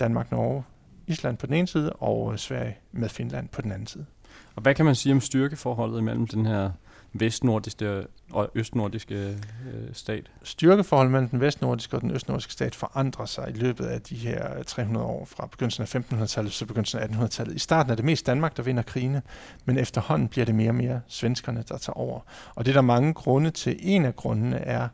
Danmark, 0.00 0.30
Norge, 0.30 0.64
Island 1.06 1.36
på 1.36 1.46
den 1.46 1.54
ene 1.54 1.66
side, 1.66 1.92
og 1.92 2.32
øh, 2.32 2.38
Sverige 2.38 2.76
med 2.92 3.08
Finland 3.08 3.48
på 3.48 3.62
den 3.62 3.72
anden 3.72 3.86
side. 3.86 4.06
Og 4.54 4.62
hvad 4.62 4.74
kan 4.74 4.84
man 4.84 4.94
sige 4.94 5.12
om 5.12 5.20
styrkeforholdet 5.20 5.98
imellem 5.98 6.26
den 6.26 6.46
her 6.46 6.70
vestnordiske 7.12 8.06
og 8.32 8.50
østnordiske 8.54 9.14
øh, 9.14 9.88
stat? 9.92 10.30
Styrkeforholdet 10.42 11.12
mellem 11.12 11.28
den 11.28 11.40
vestnordiske 11.40 11.96
og 11.96 12.02
den 12.02 12.10
østnordiske 12.10 12.52
stat 12.52 12.74
forandrer 12.74 13.26
sig 13.26 13.50
i 13.50 13.52
løbet 13.52 13.84
af 13.84 14.00
de 14.02 14.14
her 14.14 14.58
øh, 14.58 14.64
300 14.64 15.06
år, 15.06 15.24
fra 15.24 15.46
begyndelsen 15.46 15.82
af 15.82 15.94
1500-tallet 15.94 16.52
til 16.52 16.64
begyndelsen 16.64 17.00
af 17.00 17.06
1800-tallet. 17.06 17.54
I 17.54 17.58
starten 17.58 17.92
er 17.92 17.96
det 17.96 18.04
mest 18.04 18.26
Danmark, 18.26 18.56
der 18.56 18.62
vinder 18.62 18.82
krigene, 18.82 19.22
men 19.64 19.78
efterhånden 19.78 20.28
bliver 20.28 20.44
det 20.44 20.54
mere 20.54 20.70
og 20.70 20.74
mere 20.74 21.00
svenskerne, 21.08 21.64
der 21.68 21.78
tager 21.78 21.96
over. 21.96 22.20
Og 22.54 22.64
det 22.64 22.70
er 22.70 22.74
der 22.74 22.82
mange 22.82 23.14
grunde 23.14 23.50
til. 23.50 23.76
En 23.80 24.04
af 24.04 24.16
grundene 24.16 24.56
er, 24.56 24.88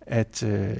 at 0.00 0.42
øh, 0.42 0.76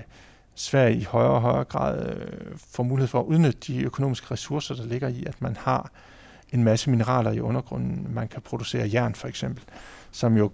Sverige 0.55 0.97
i 0.97 1.05
højere 1.05 1.31
og 1.31 1.41
højere 1.41 1.65
grad 1.65 2.07
øh, 2.07 2.59
får 2.71 2.83
mulighed 2.83 3.09
for 3.09 3.21
at 3.21 3.25
udnytte 3.25 3.59
de 3.67 3.83
økonomiske 3.83 4.27
ressourcer, 4.31 4.75
der 4.75 4.85
ligger 4.85 5.09
i, 5.09 5.25
at 5.27 5.43
man 5.43 5.57
har 5.57 5.91
en 6.53 6.65
masse 6.65 6.91
mineraler 6.91 7.31
i 7.31 7.41
undergrunden. 7.41 8.15
Man 8.15 8.29
kan 8.29 8.43
producere 8.43 8.91
jern 8.93 9.15
for 9.15 9.29
eksempel, 9.29 9.65
som 10.17 10.37
jo 10.37 10.51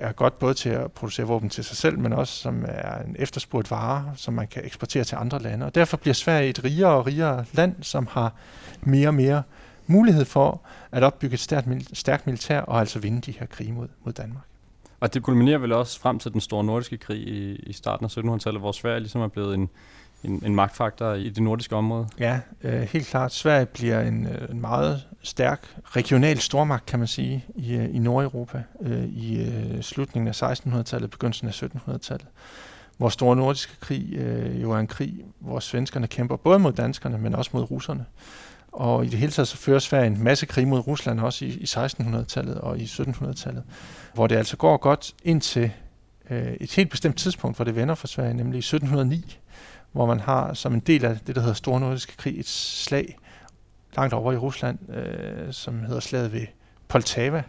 er 0.00 0.12
godt 0.12 0.38
både 0.38 0.54
til 0.54 0.68
at 0.68 0.92
producere 0.92 1.26
våben 1.26 1.50
til 1.50 1.64
sig 1.64 1.76
selv, 1.76 1.98
men 1.98 2.12
også 2.12 2.34
som 2.34 2.64
er 2.68 3.02
en 3.02 3.16
efterspurgt 3.18 3.70
vare, 3.70 4.12
som 4.16 4.34
man 4.34 4.46
kan 4.46 4.64
eksportere 4.64 5.04
til 5.04 5.16
andre 5.16 5.38
lande. 5.38 5.66
Og 5.66 5.74
derfor 5.74 5.96
bliver 5.96 6.14
Sverige 6.14 6.48
et 6.48 6.64
rigere 6.64 6.90
og 6.90 7.06
rigere 7.06 7.44
land, 7.52 7.74
som 7.82 8.08
har 8.10 8.32
mere 8.82 9.08
og 9.08 9.14
mere 9.14 9.42
mulighed 9.86 10.24
for 10.24 10.60
at 10.92 11.02
opbygge 11.02 11.34
et 11.34 11.40
stærkt, 11.40 11.68
stærkt 11.92 12.26
militær 12.26 12.60
og 12.60 12.80
altså 12.80 12.98
vinde 12.98 13.20
de 13.20 13.32
her 13.38 13.46
krige 13.46 13.72
mod, 13.72 13.88
mod 14.04 14.12
Danmark. 14.12 14.44
Og 15.00 15.14
det 15.14 15.22
kulminerer 15.22 15.58
vel 15.58 15.72
også 15.72 16.00
frem 16.00 16.18
til 16.18 16.32
den 16.32 16.40
store 16.40 16.64
nordiske 16.64 16.96
krig 16.96 17.28
i, 17.28 17.56
i 17.56 17.72
starten 17.72 18.04
af 18.04 18.18
1700-tallet, 18.18 18.60
hvor 18.60 18.72
Sverige 18.72 19.00
ligesom 19.00 19.20
er 19.20 19.28
blevet 19.28 19.54
en, 19.54 19.70
en, 20.24 20.42
en 20.46 20.54
magtfaktor 20.54 21.12
i 21.12 21.28
det 21.28 21.42
nordiske 21.42 21.76
område. 21.76 22.08
Ja, 22.18 22.40
øh, 22.62 22.80
helt 22.80 23.06
klart. 23.06 23.32
Sverige 23.32 23.66
bliver 23.66 24.00
en, 24.00 24.26
øh, 24.26 24.50
en 24.50 24.60
meget 24.60 25.02
stærk 25.22 25.76
regional 25.84 26.38
stormagt, 26.38 26.86
kan 26.86 26.98
man 26.98 27.08
sige, 27.08 27.44
i, 27.54 27.74
øh, 27.74 27.94
i 27.94 27.98
Nordeuropa 27.98 28.62
øh, 28.80 29.04
i 29.04 29.42
øh, 29.42 29.82
slutningen 29.82 30.28
af 30.28 30.42
1600-tallet, 30.42 31.10
begyndelsen 31.10 31.48
af 31.48 31.62
1700-tallet. 31.62 32.26
Vores 32.98 33.14
Store 33.14 33.36
Nordiske 33.36 33.80
Krig 33.80 34.12
øh, 34.12 34.62
jo 34.62 34.72
er 34.72 34.78
en 34.78 34.86
krig, 34.86 35.24
hvor 35.40 35.60
svenskerne 35.60 36.06
kæmper 36.06 36.36
både 36.36 36.58
mod 36.58 36.72
danskerne, 36.72 37.18
men 37.18 37.34
også 37.34 37.50
mod 37.54 37.70
russerne. 37.70 38.04
Og 38.72 39.04
i 39.04 39.08
det 39.08 39.18
hele 39.18 39.32
taget 39.32 39.48
så 39.48 39.56
fører 39.56 39.78
Sverige 39.78 40.06
en 40.06 40.24
masse 40.24 40.46
krig 40.46 40.68
mod 40.68 40.86
Rusland 40.86 41.20
også 41.20 41.44
i, 41.44 41.48
i 41.48 41.64
1600-tallet 41.64 42.58
og 42.58 42.78
i 42.78 42.84
1700-tallet, 42.84 43.62
hvor 44.14 44.26
det 44.26 44.36
altså 44.36 44.56
går 44.56 44.76
godt 44.76 45.14
indtil 45.24 45.70
øh, 46.30 46.52
et 46.60 46.74
helt 46.74 46.90
bestemt 46.90 47.16
tidspunkt, 47.16 47.56
hvor 47.56 47.64
det 47.64 47.76
vender 47.76 47.94
for 47.94 48.06
Sverige, 48.06 48.34
nemlig 48.34 48.56
i 48.56 48.58
1709, 48.58 49.38
hvor 49.92 50.06
man 50.06 50.20
har 50.20 50.54
som 50.54 50.74
en 50.74 50.80
del 50.80 51.04
af 51.04 51.18
det, 51.26 51.34
der 51.34 51.40
hedder 51.40 51.54
Stornordiske 51.54 52.16
Krig, 52.16 52.38
et 52.38 52.48
slag 52.48 53.18
langt 53.96 54.14
over 54.14 54.32
i 54.32 54.36
Rusland, 54.36 54.90
øh, 54.90 55.52
som 55.52 55.84
hedder 55.84 56.00
slaget 56.00 56.32
ved 56.32 56.46
Poltava, 56.88 57.42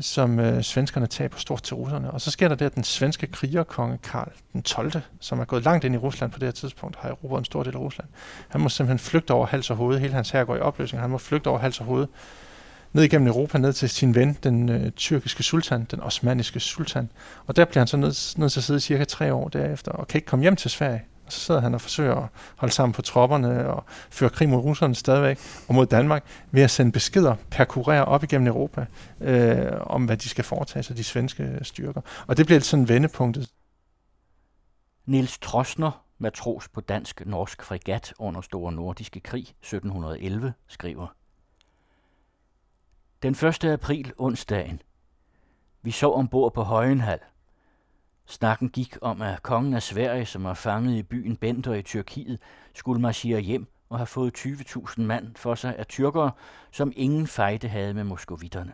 som 0.00 0.40
øh, 0.40 0.62
svenskerne 0.62 1.06
taber 1.06 1.38
stort 1.38 1.62
til 1.62 1.76
russerne. 1.76 2.10
Og 2.10 2.20
så 2.20 2.30
sker 2.30 2.48
der 2.48 2.54
det, 2.54 2.66
at 2.66 2.74
den 2.74 2.84
svenske 2.84 3.26
krigerkonge 3.26 3.98
Karl 3.98 4.32
den 4.52 4.62
12., 4.62 4.92
som 5.20 5.40
er 5.40 5.44
gået 5.44 5.64
langt 5.64 5.84
ind 5.84 5.94
i 5.94 5.98
Rusland 5.98 6.32
på 6.32 6.38
det 6.38 6.46
her 6.46 6.52
tidspunkt, 6.52 6.96
har 6.96 7.08
erobret 7.08 7.38
en 7.38 7.44
stor 7.44 7.62
del 7.62 7.74
af 7.74 7.78
Rusland. 7.78 8.08
Han 8.48 8.60
må 8.60 8.68
simpelthen 8.68 8.98
flygte 8.98 9.30
over 9.30 9.46
hals 9.46 9.70
og 9.70 9.76
hoved. 9.76 9.98
Hele 9.98 10.14
hans 10.14 10.30
her 10.30 10.44
går 10.44 10.56
i 10.56 10.60
opløsning. 10.60 11.00
Han 11.00 11.10
må 11.10 11.18
flygte 11.18 11.48
over 11.48 11.58
hals 11.58 11.80
og 11.80 11.86
hoved 11.86 12.06
ned 12.94 13.02
igennem 13.02 13.28
Europa, 13.28 13.58
ned 13.58 13.72
til 13.72 13.88
sin 13.88 14.14
ven, 14.14 14.38
den 14.42 14.68
øh, 14.68 14.90
tyrkiske 14.90 15.42
sultan, 15.42 15.86
den 15.90 16.00
osmaniske 16.00 16.60
sultan. 16.60 17.10
Og 17.46 17.56
der 17.56 17.64
bliver 17.64 17.80
han 17.80 17.86
så 17.86 17.96
nødt, 17.96 18.34
nød 18.38 18.50
til 18.50 18.60
at 18.60 18.64
sidde 18.64 18.80
cirka 18.80 19.04
tre 19.04 19.34
år 19.34 19.48
derefter, 19.48 19.92
og 19.92 20.08
kan 20.08 20.18
ikke 20.18 20.26
komme 20.26 20.42
hjem 20.42 20.56
til 20.56 20.70
Sverige. 20.70 21.04
Og 21.26 21.32
så 21.32 21.40
sidder 21.40 21.60
han 21.60 21.74
og 21.74 21.80
forsøger 21.80 22.14
at 22.14 22.28
holde 22.56 22.74
sammen 22.74 22.92
på 22.92 23.02
tropperne 23.02 23.68
og 23.68 23.84
føre 24.10 24.30
krig 24.30 24.48
mod 24.48 24.58
russerne 24.58 24.94
stadigvæk, 24.94 25.38
og 25.68 25.74
mod 25.74 25.86
Danmark, 25.86 26.24
ved 26.50 26.62
at 26.62 26.70
sende 26.70 26.92
beskeder 26.92 27.34
per 27.50 27.64
kurér 27.64 28.04
op 28.04 28.22
igennem 28.22 28.46
Europa, 28.46 28.86
øh, 29.20 29.72
om 29.80 30.04
hvad 30.04 30.16
de 30.16 30.28
skal 30.28 30.44
foretage 30.44 30.82
sig, 30.82 30.96
de 30.96 31.04
svenske 31.04 31.58
styrker. 31.62 32.00
Og 32.26 32.36
det 32.36 32.46
bliver 32.46 32.60
sådan 32.60 32.88
vendepunktet. 32.88 33.50
Niels 35.06 35.38
Trosner, 35.38 36.04
matros 36.18 36.68
på 36.68 36.80
dansk-norsk 36.80 37.62
fregat 37.62 38.14
under 38.18 38.40
Store 38.40 38.72
Nordiske 38.72 39.20
Krig 39.20 39.42
1711, 39.42 40.52
skriver 40.68 41.06
den 43.24 43.32
1. 43.32 43.64
april 43.64 44.12
onsdagen. 44.18 44.82
Vi 45.82 45.90
sov 45.90 46.14
ombord 46.14 46.54
på 46.54 46.62
Højenhal. 46.62 47.18
Snakken 48.26 48.68
gik 48.68 48.96
om, 49.00 49.22
at 49.22 49.42
kongen 49.42 49.74
af 49.74 49.82
Sverige, 49.82 50.26
som 50.26 50.44
var 50.44 50.54
fanget 50.54 50.96
i 50.96 51.02
byen 51.02 51.36
Bender 51.36 51.74
i 51.74 51.82
Tyrkiet, 51.82 52.38
skulle 52.74 53.00
marchere 53.00 53.40
hjem 53.40 53.66
og 53.88 53.98
have 53.98 54.06
fået 54.06 54.38
20.000 54.38 55.02
mand 55.02 55.36
for 55.36 55.54
sig 55.54 55.76
af 55.76 55.86
tyrkere, 55.86 56.30
som 56.70 56.92
ingen 56.96 57.26
fejde 57.26 57.68
havde 57.68 57.94
med 57.94 58.04
moskovitterne. 58.04 58.72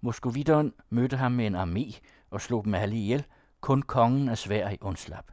Moskovitteren 0.00 0.72
mødte 0.90 1.16
ham 1.16 1.32
med 1.32 1.46
en 1.46 1.56
armé 1.56 2.00
og 2.30 2.40
slog 2.40 2.64
dem 2.64 2.74
alle 2.74 2.96
ihjel, 2.96 3.24
kun 3.60 3.82
kongen 3.82 4.28
af 4.28 4.38
Sverige 4.38 4.78
undslap. 4.80 5.30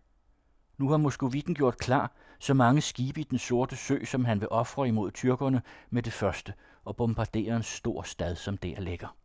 Nu 0.78 0.90
har 0.90 0.98
moskovitten 0.98 1.56
gjort 1.56 1.78
klar 1.78 2.12
så 2.40 2.54
mange 2.54 2.82
skibe 2.82 3.22
i 3.22 3.24
den 3.24 3.38
sorte 3.38 3.76
sø, 3.76 4.06
som 4.06 4.26
han 4.26 4.42
vil 4.42 4.48
ofre 4.52 4.88
imod 4.88 5.12
tyrkerne 5.12 5.62
med 5.90 6.04
det 6.04 6.14
første 6.14 6.54
og 6.88 6.96
bombardere 6.96 7.56
en 7.56 7.64
stor 7.64 8.02
stad, 8.02 8.36
som 8.36 8.58
der 8.58 8.82
ligger. 8.82 9.16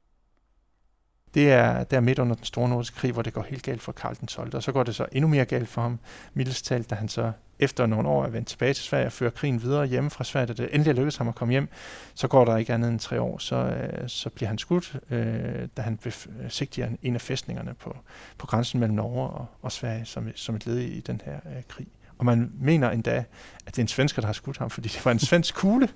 Det 1.34 1.52
er 1.52 1.84
der 1.84 2.00
midt 2.00 2.18
under 2.18 2.34
den 2.34 2.44
store 2.44 2.68
nordiske 2.68 2.96
krig, 2.96 3.12
hvor 3.12 3.22
det 3.22 3.32
går 3.32 3.42
helt 3.42 3.62
galt 3.62 3.82
for 3.82 3.92
Karl 3.92 4.14
den 4.20 4.26
12. 4.26 4.54
Og 4.54 4.62
så 4.62 4.72
går 4.72 4.82
det 4.82 4.94
så 4.94 5.06
endnu 5.12 5.28
mere 5.28 5.44
galt 5.44 5.68
for 5.68 5.82
ham, 5.82 5.98
mildest 6.34 6.64
talt, 6.64 6.90
da 6.90 6.94
han 6.94 7.08
så 7.08 7.32
efter 7.58 7.86
nogle 7.86 8.08
år 8.08 8.24
er 8.24 8.28
vendt 8.28 8.48
tilbage 8.48 8.74
til 8.74 8.84
Sverige 8.84 9.06
og 9.06 9.12
fører 9.12 9.30
krigen 9.30 9.62
videre 9.62 9.86
hjemme 9.86 10.10
fra 10.10 10.24
Sverige, 10.24 10.46
da 10.46 10.52
det 10.52 10.68
endelig 10.72 10.94
lykkedes 10.94 11.16
ham 11.16 11.28
at 11.28 11.34
komme 11.34 11.52
hjem, 11.52 11.68
så 12.14 12.28
går 12.28 12.44
der 12.44 12.56
ikke 12.56 12.74
andet 12.74 12.90
end 12.90 13.00
tre 13.00 13.20
år, 13.20 13.38
så, 13.38 13.56
øh, 13.56 14.08
så 14.08 14.30
bliver 14.30 14.48
han 14.48 14.58
skudt, 14.58 14.96
øh, 15.10 15.68
da 15.76 15.82
han 15.82 15.96
besigtiger 15.96 16.88
øh, 16.88 16.94
en 17.02 17.14
af 17.14 17.20
fæstningerne 17.20 17.74
på, 17.74 17.96
på 18.38 18.46
grænsen 18.46 18.80
mellem 18.80 18.96
Norge 18.96 19.28
og, 19.28 19.46
og 19.62 19.72
Sverige 19.72 20.04
som, 20.04 20.28
som 20.34 20.54
et 20.54 20.66
led 20.66 20.78
i 20.78 21.00
den 21.00 21.20
her 21.24 21.34
øh, 21.34 21.62
krig. 21.68 21.88
Og 22.22 22.26
man 22.26 22.52
mener 22.60 22.90
endda, 22.90 23.24
at 23.66 23.76
det 23.76 23.78
er 23.78 23.82
en 23.82 23.88
svensker, 23.88 24.22
der 24.22 24.26
har 24.26 24.32
skudt 24.32 24.58
ham, 24.58 24.70
fordi 24.70 24.88
det 24.88 25.04
var 25.04 25.10
en 25.10 25.18
svensk 25.18 25.54
kugle, 25.54 25.88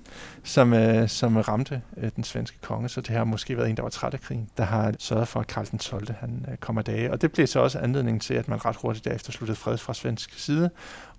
som, 0.43 0.73
øh, 0.73 1.09
som 1.09 1.37
ramte 1.37 1.81
øh, 1.97 2.11
den 2.15 2.23
svenske 2.23 2.57
konge. 2.61 2.89
Så 2.89 3.01
det 3.01 3.09
har 3.09 3.23
måske 3.23 3.57
været 3.57 3.69
en, 3.69 3.77
der 3.77 3.83
var 3.83 3.89
træt 3.89 4.13
af 4.13 4.21
krigen, 4.21 4.49
der 4.57 4.63
har 4.63 4.93
sørget 4.99 5.27
for, 5.27 5.39
at 5.39 5.47
Karl 5.47 5.65
den 5.71 5.79
12. 5.79 6.13
Han, 6.19 6.45
øh, 6.51 6.57
kommer 6.57 6.81
dage. 6.81 7.11
Og 7.11 7.21
det 7.21 7.31
blev 7.31 7.47
så 7.47 7.59
også 7.59 7.79
anledningen 7.79 8.19
til, 8.19 8.33
at 8.33 8.47
man 8.47 8.65
ret 8.65 8.75
hurtigt 8.75 9.05
derefter 9.05 9.31
sluttede 9.31 9.57
fred 9.57 9.77
fra 9.77 9.93
svensk 9.93 10.39
side, 10.39 10.69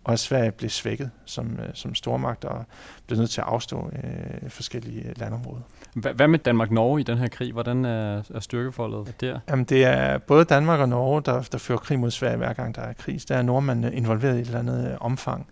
og 0.08 0.12
at 0.12 0.18
Sverige 0.18 0.52
blev 0.52 0.70
svækket 0.70 1.10
som, 1.24 1.58
øh, 1.60 1.68
som 1.74 1.94
stormagt 1.94 2.44
og 2.44 2.64
blev 3.06 3.18
nødt 3.18 3.30
til 3.30 3.40
at 3.40 3.46
afstå 3.46 3.90
øh, 3.92 4.50
forskellige 4.50 5.12
landområder. 5.16 5.60
Hvad 5.94 6.28
med 6.28 6.38
Danmark-Norge 6.38 7.00
i 7.00 7.02
den 7.02 7.18
her 7.18 7.28
krig? 7.28 7.52
Hvordan 7.52 7.84
er, 7.84 8.22
er 8.34 8.40
styrkeforholdet 8.40 9.20
der? 9.20 9.38
Jamen, 9.48 9.64
det 9.64 9.84
er 9.84 10.18
både 10.18 10.44
Danmark 10.44 10.80
og 10.80 10.88
Norge, 10.88 11.22
der, 11.22 11.42
der 11.52 11.58
fører 11.58 11.78
krig 11.78 11.98
mod 11.98 12.10
Sverige 12.10 12.36
hver 12.36 12.52
gang 12.52 12.74
der 12.74 12.82
er 12.82 12.92
krig. 12.92 13.20
Der 13.28 13.36
er 13.36 13.42
nordmændene 13.42 13.94
involveret 13.94 14.36
i 14.36 14.40
et 14.40 14.46
eller 14.46 14.58
andet 14.58 14.98
omfang. 15.00 15.46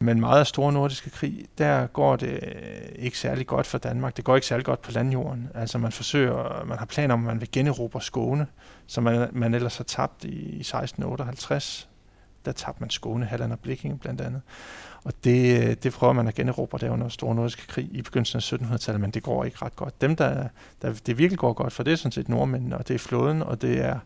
Men 0.00 0.20
meget 0.20 0.40
af 0.40 0.46
store 0.46 0.72
nordiske 0.72 1.10
krig, 1.10 1.44
der 1.58 1.86
går 1.86 2.16
det 2.16 2.40
ikke 2.96 3.18
særlig 3.18 3.46
godt 3.46 3.66
for 3.66 3.78
Danmark. 3.78 4.16
Det 4.16 4.24
går 4.24 4.34
ikke 4.34 4.46
særlig 4.46 4.66
godt 4.66 4.82
på 4.82 4.90
landjorden. 4.90 5.48
Altså 5.54 5.78
man 5.78 5.92
forsøger, 5.92 6.64
man 6.64 6.78
har 6.78 6.86
planer 6.86 7.14
om, 7.14 7.20
at 7.20 7.26
man 7.26 7.40
vil 7.40 7.48
generobre 7.52 8.00
Skåne, 8.00 8.46
som 8.86 9.04
man, 9.04 9.28
man 9.32 9.54
ellers 9.54 9.76
har 9.76 9.84
tabt 9.84 10.24
i, 10.24 10.28
i 10.28 10.60
1658. 10.60 11.89
Der 12.44 12.52
tabte 12.52 12.80
man 12.80 12.90
Skåne, 12.90 13.24
Halland 13.24 13.52
og 13.52 13.58
Blikkinge 13.58 13.98
blandt 13.98 14.20
andet. 14.20 14.42
Og 15.04 15.12
det, 15.24 15.68
øh, 15.68 15.76
det 15.82 15.92
prøver 15.92 16.12
man 16.12 16.28
at 16.28 16.34
generobre 16.34 16.78
der 16.78 16.90
under 16.90 17.08
Store 17.08 17.34
Nordiske 17.34 17.66
Krig 17.66 17.88
i 17.92 18.02
begyndelsen 18.02 18.36
af 18.36 18.52
1700-tallet, 18.52 19.00
men 19.00 19.10
det 19.10 19.22
går 19.22 19.44
ikke 19.44 19.56
ret 19.62 19.76
godt. 19.76 20.00
Dem, 20.00 20.16
der, 20.16 20.48
der 20.82 20.92
det 21.06 21.18
virkelig 21.18 21.38
går 21.38 21.52
godt 21.52 21.72
for, 21.72 21.82
det 21.82 21.92
er 21.92 21.96
sådan 21.96 22.12
set 22.12 22.28
nordmændene, 22.28 22.78
og 22.78 22.88
det 22.88 22.94
er 22.94 22.98
flåden, 22.98 23.42
og 23.42 23.62
det 23.62 23.84
er 23.84 23.98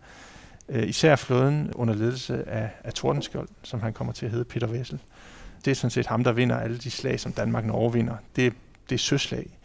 øh, 0.68 0.88
især 0.88 1.16
flåden 1.16 1.72
under 1.74 1.94
ledelse 1.94 2.48
af, 2.48 2.70
af 2.84 2.92
Tordenskjold, 2.92 3.48
som 3.62 3.80
han 3.80 3.92
kommer 3.92 4.12
til 4.12 4.26
at 4.26 4.32
hedde 4.32 4.44
Peter 4.44 4.66
Vessel. 4.66 5.00
Det 5.64 5.70
er 5.70 5.74
sådan 5.74 5.90
set 5.90 6.06
ham, 6.06 6.24
der 6.24 6.32
vinder 6.32 6.56
alle 6.56 6.78
de 6.78 6.90
slag, 6.90 7.20
som 7.20 7.32
Danmark 7.32 7.64
Norge 7.64 7.92
vinder. 7.92 8.16
Det, 8.36 8.52
det 8.88 8.94
er 8.94 8.98
søslag. 8.98 9.58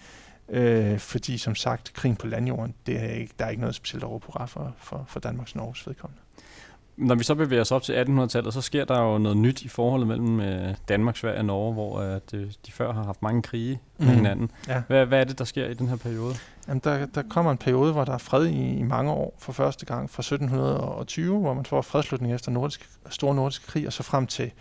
Øh, 0.49 0.99
fordi 0.99 1.38
som 1.38 1.55
sagt, 1.55 1.93
krigen 1.93 2.15
på 2.15 2.27
landjorden, 2.27 2.75
det 2.85 2.99
er 2.99 3.09
ikke, 3.09 3.33
der 3.39 3.45
er 3.45 3.49
ikke 3.49 3.61
noget 3.61 3.75
specielt 3.75 4.03
over 4.03 4.19
på 4.19 4.31
for, 4.47 4.73
for, 4.77 5.05
for 5.07 5.19
Danmarks 5.19 5.55
Norges 5.55 5.88
vedkommende. 5.88 6.21
Når 6.99 7.15
vi 7.15 7.23
så 7.23 7.35
bevæger 7.35 7.61
os 7.61 7.71
op 7.71 7.83
til 7.83 7.93
1800-tallet, 7.93 8.53
så 8.53 8.61
sker 8.61 8.85
der 8.85 9.01
jo 9.01 9.17
noget 9.17 9.37
nyt 9.37 9.61
i 9.61 9.67
forholdet 9.67 10.07
mellem 10.07 10.39
øh, 10.39 10.75
Danmark, 10.89 11.17
Sverige 11.17 11.37
og 11.37 11.45
Norge, 11.45 11.73
hvor 11.73 11.99
øh, 11.99 12.19
de, 12.31 12.51
de 12.65 12.71
før 12.71 12.93
har 12.93 13.03
haft 13.03 13.21
mange 13.21 13.41
krige 13.41 13.79
mm. 13.97 14.05
med 14.05 14.15
hinanden. 14.15 14.51
Ja. 14.67 14.81
Hvad, 14.87 15.05
hvad 15.05 15.19
er 15.19 15.23
det, 15.23 15.39
der 15.39 15.45
sker 15.45 15.67
i 15.67 15.73
den 15.73 15.87
her 15.87 15.95
periode? 15.95 16.35
Jamen, 16.67 16.81
der, 16.83 17.05
der 17.05 17.23
kommer 17.29 17.51
en 17.51 17.57
periode, 17.57 17.91
hvor 17.91 18.05
der 18.05 18.13
er 18.13 18.17
fred 18.17 18.45
i, 18.45 18.77
i 18.77 18.83
mange 18.83 19.11
år 19.11 19.35
for 19.39 19.51
første 19.51 19.85
gang, 19.85 20.09
fra 20.09 20.21
1720, 20.21 21.39
hvor 21.39 21.53
man 21.53 21.65
får 21.65 21.81
fredslutning 21.81 22.33
efter 22.33 22.51
nordisk, 22.51 22.89
store 23.09 23.35
nordiske 23.35 23.67
krig, 23.67 23.87
og 23.87 23.93
så 23.93 24.03
frem 24.03 24.27
til, 24.27 24.51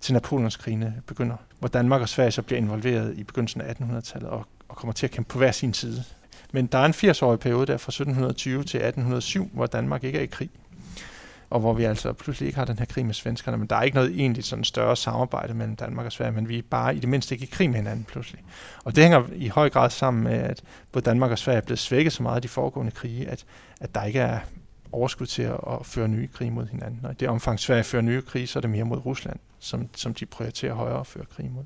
til 0.00 0.12
Napoleonskrigene 0.12 0.94
begynder, 1.06 1.36
hvor 1.58 1.68
Danmark 1.68 2.00
og 2.00 2.08
Sverige 2.08 2.30
så 2.30 2.42
bliver 2.42 2.58
involveret 2.58 3.14
i 3.16 3.24
begyndelsen 3.24 3.60
af 3.60 3.74
1800-tallet 3.74 4.30
og, 4.30 4.46
og 4.68 4.76
kommer 4.76 4.92
til 4.92 5.06
at 5.06 5.10
kæmpe 5.10 5.28
på 5.28 5.38
hver 5.38 5.52
sin 5.52 5.74
side. 5.74 6.04
Men 6.52 6.66
der 6.66 6.78
er 6.78 6.84
en 6.84 7.10
80-årig 7.10 7.40
periode 7.40 7.66
der 7.66 7.76
fra 7.76 7.90
1720 7.90 8.64
til 8.64 8.78
1807, 8.78 9.50
hvor 9.52 9.66
Danmark 9.66 10.04
ikke 10.04 10.18
er 10.18 10.22
i 10.22 10.26
krig 10.26 10.50
og 11.50 11.60
hvor 11.60 11.72
vi 11.72 11.84
altså 11.84 12.12
pludselig 12.12 12.46
ikke 12.46 12.58
har 12.58 12.64
den 12.64 12.78
her 12.78 12.84
krig 12.84 13.06
med 13.06 13.14
svenskerne, 13.14 13.58
men 13.58 13.66
der 13.66 13.76
er 13.76 13.82
ikke 13.82 13.94
noget 13.94 14.20
egentlig 14.20 14.44
sådan 14.44 14.64
større 14.64 14.96
samarbejde 14.96 15.54
mellem 15.54 15.76
Danmark 15.76 16.06
og 16.06 16.12
Sverige, 16.12 16.32
men 16.32 16.48
vi 16.48 16.58
er 16.58 16.62
bare 16.70 16.96
i 16.96 16.98
det 16.98 17.08
mindste 17.08 17.34
ikke 17.34 17.42
i 17.42 17.48
krig 17.52 17.70
med 17.70 17.76
hinanden 17.76 18.04
pludselig. 18.04 18.44
Og 18.84 18.96
det 18.96 19.04
hænger 19.04 19.22
i 19.34 19.48
høj 19.48 19.70
grad 19.70 19.90
sammen 19.90 20.24
med, 20.24 20.32
at 20.32 20.62
både 20.92 21.04
Danmark 21.04 21.30
og 21.30 21.38
Sverige 21.38 21.56
er 21.56 21.64
blevet 21.64 21.78
svækket 21.78 22.12
så 22.12 22.22
meget 22.22 22.40
i 22.40 22.42
de 22.42 22.48
foregående 22.48 22.92
krige, 22.92 23.28
at, 23.28 23.44
at 23.80 23.94
der 23.94 24.04
ikke 24.04 24.18
er 24.18 24.38
overskud 24.92 25.26
til 25.26 25.42
at, 25.42 25.60
at 25.70 25.86
føre 25.86 26.08
nye 26.08 26.28
krige 26.28 26.50
mod 26.50 26.66
hinanden. 26.66 27.00
Og 27.04 27.12
i 27.12 27.14
det 27.14 27.28
omfang 27.28 27.60
Sverige 27.60 27.84
fører 27.84 28.02
nye 28.02 28.22
krige, 28.22 28.46
så 28.46 28.58
er 28.58 28.60
det 28.60 28.70
mere 28.70 28.84
mod 28.84 29.06
Rusland, 29.06 29.38
som, 29.58 29.88
som 29.96 30.14
de 30.14 30.26
prioriterer 30.26 30.74
højere 30.74 31.00
at 31.00 31.06
føre 31.06 31.24
krig 31.36 31.50
mod. 31.50 31.64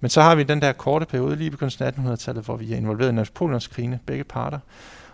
Men 0.00 0.10
så 0.10 0.22
har 0.22 0.34
vi 0.34 0.42
den 0.42 0.62
der 0.62 0.72
korte 0.72 1.06
periode 1.06 1.36
lige 1.36 1.46
i 1.46 1.50
begyndelsen 1.50 1.84
af 1.84 1.90
1800-tallet, 1.90 2.44
hvor 2.44 2.56
vi 2.56 2.72
er 2.72 2.76
involveret 2.76 3.08
i 3.08 3.14
Napoleonskrigene, 3.14 4.00
begge 4.06 4.24
parter, 4.24 4.58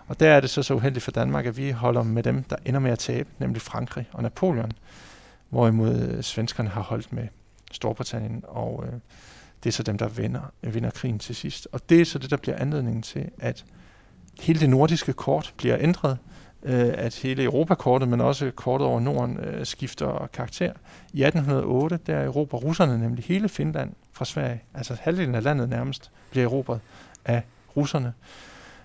og 0.07 0.21
der 0.21 0.31
er 0.31 0.41
det 0.41 0.51
så 0.51 0.63
så 0.63 0.75
uheldigt 0.75 1.05
for 1.05 1.11
Danmark, 1.11 1.47
at 1.47 1.57
vi 1.57 1.71
holder 1.71 2.03
med 2.03 2.23
dem, 2.23 2.43
der 2.43 2.57
ender 2.65 2.81
med 2.81 2.91
at 2.91 2.99
tabe, 2.99 3.29
nemlig 3.39 3.63
Frankrig 3.63 4.09
og 4.13 4.23
Napoleon, 4.23 4.73
hvorimod 5.49 6.01
øh, 6.01 6.23
svenskerne 6.23 6.69
har 6.69 6.83
holdt 6.83 7.13
med 7.13 7.29
Storbritannien, 7.73 8.45
og 8.49 8.85
øh, 8.87 8.93
det 9.65 9.71
er 9.71 9.73
så 9.73 9.83
dem, 9.83 9.99
der 9.99 10.09
vinder, 10.09 10.53
vinder 10.63 10.91
krigen 10.91 11.19
til 11.19 11.35
sidst. 11.35 11.69
Og 11.73 11.81
det 11.89 12.01
er 12.01 12.05
så 12.05 12.19
det, 12.19 12.31
der 12.31 12.37
bliver 12.37 12.57
anledningen 12.59 13.03
til, 13.03 13.31
at 13.39 13.65
hele 14.41 14.61
det 14.61 14.71
nordiske 14.71 15.13
kort 15.13 15.55
bliver 15.57 15.77
ændret, 15.81 16.19
øh, 16.63 16.95
at 16.95 17.15
hele 17.15 17.43
Europakortet, 17.43 18.09
men 18.09 18.21
også 18.21 18.51
kortet 18.51 18.87
over 18.87 19.01
Norden, 19.01 19.39
øh, 19.39 19.67
skifter 19.67 20.29
karakter. 20.33 20.73
I 21.13 21.23
1808, 21.25 21.99
der 22.07 22.17
erobrer 22.17 22.59
russerne 22.59 22.99
nemlig 22.99 23.25
hele 23.25 23.49
Finland 23.49 23.93
fra 24.13 24.25
Sverige, 24.25 24.63
altså 24.75 24.97
halvdelen 25.01 25.35
af 25.35 25.43
landet 25.43 25.69
nærmest, 25.69 26.11
bliver 26.31 26.47
erobret 26.47 26.81
af 27.25 27.43
russerne. 27.77 28.13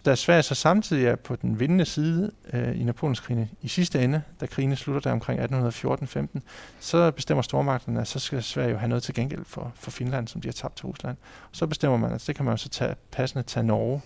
Da 0.05 0.15
Sverige 0.15 0.43
så 0.43 0.55
samtidig 0.55 1.05
er 1.05 1.15
på 1.15 1.35
den 1.35 1.59
vindende 1.59 1.85
side 1.85 2.31
øh, 2.53 2.81
i 2.81 2.83
Napoleonskrigene 2.83 3.49
i 3.61 3.67
sidste 3.67 4.03
ende, 4.03 4.21
da 4.41 4.45
krigene 4.45 4.75
slutter 4.75 5.01
der 5.01 5.11
omkring 5.11 5.39
1814-15, 5.39 6.39
så 6.79 7.11
bestemmer 7.11 7.41
stormagterne, 7.41 8.01
at 8.01 8.07
så 8.07 8.19
skal 8.19 8.43
Sverige 8.43 8.71
jo 8.71 8.77
have 8.77 8.89
noget 8.89 9.03
til 9.03 9.13
gengæld 9.13 9.45
for, 9.45 9.71
for 9.75 9.91
Finland, 9.91 10.27
som 10.27 10.41
de 10.41 10.47
har 10.47 10.53
tabt 10.53 10.75
til 10.75 10.85
Rusland. 10.85 11.17
Og 11.43 11.55
så 11.55 11.67
bestemmer 11.67 11.97
man, 11.97 12.11
at 12.11 12.23
det 12.27 12.35
kan 12.35 12.45
man 12.45 12.53
jo 12.53 12.57
så 12.57 12.69
tage, 12.69 12.95
passende 13.11 13.43
tage 13.43 13.63
Norge, 13.63 14.01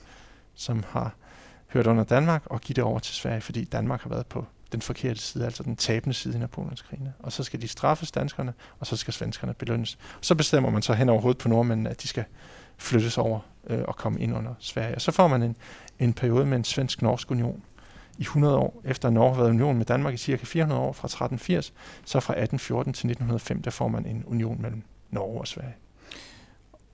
som 0.56 0.84
har 0.90 1.16
hørt 1.68 1.88
under 1.88 2.04
Danmark, 2.04 2.42
og 2.46 2.62
give 2.62 2.74
det 2.74 2.84
over 2.84 3.00
til 3.00 3.16
Sverige, 3.16 3.42
fordi 3.42 3.64
Danmark 3.64 4.02
har 4.02 4.10
været 4.10 4.26
på 4.26 4.46
den 4.72 4.82
forkerte 4.82 5.20
side, 5.20 5.46
altså 5.46 5.64
den 5.64 5.76
tabende 5.76 6.14
side 6.14 6.36
i 6.36 6.40
Napoleonskrigene. 6.40 7.14
Og 7.20 7.32
så 7.32 7.44
skal 7.44 7.62
de 7.62 7.68
straffes 7.68 8.12
danskerne, 8.12 8.54
og 8.80 8.88
så 8.88 8.98
skal 8.98 9.14
svenskerne 9.14 9.54
belønnes. 9.54 9.98
Og 10.18 10.26
så 10.26 10.36
bestemmer 10.36 10.70
man 10.70 10.82
så 10.82 10.94
hen 10.94 11.10
over 11.10 11.22
hovedet 11.22 11.38
på 11.38 11.50
nordmændene, 11.50 11.90
at 11.90 12.02
de 12.02 12.08
skal 12.08 12.26
flyttes 12.78 13.18
over 13.18 13.40
øh, 13.70 13.82
og 13.88 13.96
komme 13.96 14.20
ind 14.20 14.36
under 14.36 14.54
Sverige. 14.60 14.96
Og 14.96 15.02
så 15.02 15.12
får 15.12 15.28
man 15.28 15.44
en, 15.44 15.56
en 16.00 16.14
periode 16.14 16.46
med 16.46 16.58
en 16.58 16.64
svensk-norsk 16.64 17.32
union 17.32 17.64
i 18.18 18.22
100 18.22 18.58
år, 18.58 18.82
efter 18.86 19.10
Norge 19.10 19.36
har 19.36 19.42
været 19.42 19.50
union 19.50 19.78
med 19.78 19.86
Danmark 19.86 20.14
i 20.14 20.18
cirka 20.18 20.46
400 20.46 20.82
år, 20.82 20.94
fra 20.94 21.06
1380, 21.06 21.74
så 22.06 22.20
fra 22.20 22.34
1814 22.34 22.94
til 22.94 23.10
1905, 23.10 23.62
der 23.62 23.72
får 23.72 23.88
man 23.88 24.06
en 24.06 24.24
union 24.28 24.62
mellem 24.62 24.84
Norge 25.12 25.40
og 25.40 25.48
Sverige. 25.48 25.74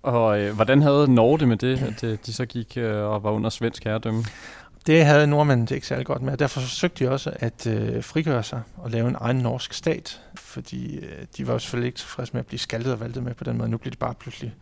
Og 0.04 0.40
øh, 0.42 0.56
hvordan 0.56 0.82
havde 0.82 1.14
Norge 1.14 1.40
det 1.40 1.48
med 1.48 1.58
det, 1.58 1.82
at 1.82 2.04
øh, 2.04 2.18
de 2.26 2.34
så 2.34 2.46
gik 2.46 2.78
øh, 2.78 2.96
og 2.96 3.24
var 3.24 3.32
under 3.32 3.50
svensk 3.50 3.84
herredømme? 3.84 4.24
Det 4.86 5.06
havde 5.06 5.28
nordmændene 5.28 5.68
det 5.68 5.76
ikke 5.76 5.88
særlig 5.88 6.06
godt 6.06 6.22
med, 6.22 6.34
og 6.34 6.40
derfor 6.40 6.62
forsøgte 6.62 7.06
de 7.06 7.12
også 7.12 7.32
at 7.36 7.68
øh, 7.68 8.04
frigøre 8.04 8.44
sig 8.44 8.62
og 8.78 8.92
lave 8.92 9.08
en 9.08 9.16
egen 9.20 9.38
norsk 9.38 9.74
stat, 9.74 10.22
fordi 10.36 10.98
øh, 10.98 11.26
de 11.38 11.48
var 11.48 11.54
jo 11.54 11.60
selvfølgelig 11.60 11.88
ikke 11.88 11.98
tilfredse 11.98 12.34
med 12.34 12.40
at 12.40 12.46
blive 12.46 12.60
skaltet 12.60 12.94
og 12.94 13.00
valgtet 13.00 13.24
med 13.24 13.34
på 13.34 13.44
den 13.44 13.58
måde. 13.58 13.70
Nu 13.70 13.78
bliver 13.78 13.92
de 13.92 13.98
bare 13.98 14.14
pludselig 14.14 14.56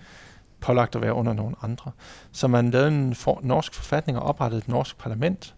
pålagt 0.60 0.96
at 0.96 1.02
være 1.02 1.14
under 1.14 1.34
nogle 1.34 1.56
andre. 1.62 1.92
Så 2.32 2.48
man 2.48 2.72
lavede 2.72 2.88
en 2.88 3.16
for, 3.16 3.40
norsk 3.44 3.74
forfatning 3.74 4.18
og 4.18 4.24
oprettede 4.24 4.60
et 4.60 4.68
norsk 4.68 4.98
parlament, 4.98 5.56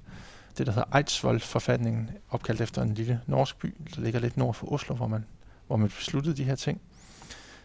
det 0.57 0.67
der 0.67 0.73
hedder 0.73 0.97
Eidsvoll-forfatningen, 0.97 2.09
opkaldt 2.29 2.61
efter 2.61 2.81
en 2.81 2.93
lille 2.93 3.21
norsk 3.27 3.59
by, 3.59 3.75
der 3.95 4.01
ligger 4.01 4.19
lidt 4.19 4.37
nord 4.37 4.53
for 4.53 4.71
Oslo, 4.71 4.95
hvor 4.95 5.07
man, 5.07 5.25
hvor 5.67 5.77
man 5.77 5.89
besluttede 5.89 6.37
de 6.37 6.43
her 6.43 6.55
ting. 6.55 6.81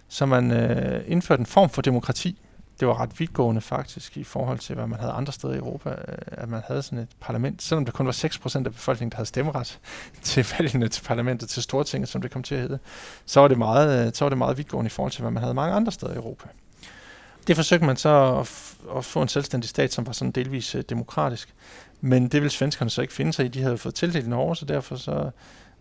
Så 0.09 0.26
man 0.26 0.50
øh, 0.50 1.05
indførte 1.07 1.41
en 1.41 1.47
form 1.47 1.71
for 1.71 1.83
demokrati, 1.83 2.38
det 2.81 2.88
var 2.88 3.00
ret 3.00 3.21
vidtgående 3.21 3.61
faktisk 3.61 4.17
i 4.17 4.25
forhold 4.25 4.59
til, 4.59 4.75
hvad 4.75 4.87
man 4.87 5.00
havde 5.00 5.12
andre 5.12 5.33
steder 5.33 5.55
i 5.55 5.57
Europa, 5.57 5.91
øh, 5.91 6.19
at 6.26 6.49
man 6.49 6.62
havde 6.67 6.83
sådan 6.83 6.99
et 6.99 7.09
parlament, 7.21 7.62
selvom 7.62 7.85
der 7.85 7.93
kun 7.93 8.07
var 8.07 8.12
6% 8.12 8.57
af 8.57 8.73
befolkningen, 8.73 9.11
der 9.11 9.17
havde 9.17 9.29
stemmeret 9.29 9.81
til 10.23 10.47
valgene 10.59 10.88
til 10.88 11.03
parlamentet, 11.03 11.49
til 11.49 11.62
Stortinget, 11.62 12.09
som 12.09 12.23
det 12.23 12.31
kom 12.31 12.43
til 12.43 12.55
at 12.55 12.61
hedde, 12.61 12.79
så 13.26 13.41
var 13.41 13.49
det 13.49 13.59
meget, 13.59 14.07
øh, 14.07 14.12
så 14.14 14.25
var 14.25 14.29
det 14.29 14.38
meget 14.38 14.57
vidtgående 14.57 14.87
i 14.87 14.91
forhold 14.91 15.12
til, 15.12 15.23
hvad 15.23 15.31
man 15.31 15.43
havde 15.43 15.55
mange 15.55 15.75
andre 15.75 15.93
steder 15.93 16.12
i 16.12 16.17
Europa. 16.17 16.49
Det 17.47 17.57
forsøgte 17.57 17.87
man 17.87 17.97
så 17.97 18.39
at, 18.41 18.77
at 18.97 19.05
få 19.05 19.23
en 19.23 19.29
selvstændig 19.29 19.71
stat, 19.71 19.93
som 19.93 20.07
var 20.07 20.13
sådan 20.13 20.33
delvis 20.33 20.75
øh, 20.75 20.85
demokratisk, 20.89 21.55
men 22.01 22.23
det 22.23 22.43
ville 22.43 22.51
svenskerne 22.51 22.91
så 22.91 23.03
ikke 23.03 23.15
finde 23.15 23.33
sig 23.33 23.45
i. 23.45 23.49
De 23.49 23.63
havde 23.63 23.79
fået 23.79 23.95
tildelt 23.95 24.29
Norge, 24.29 24.57
så 24.57 24.65
derfor 24.65 24.97
så 24.97 25.31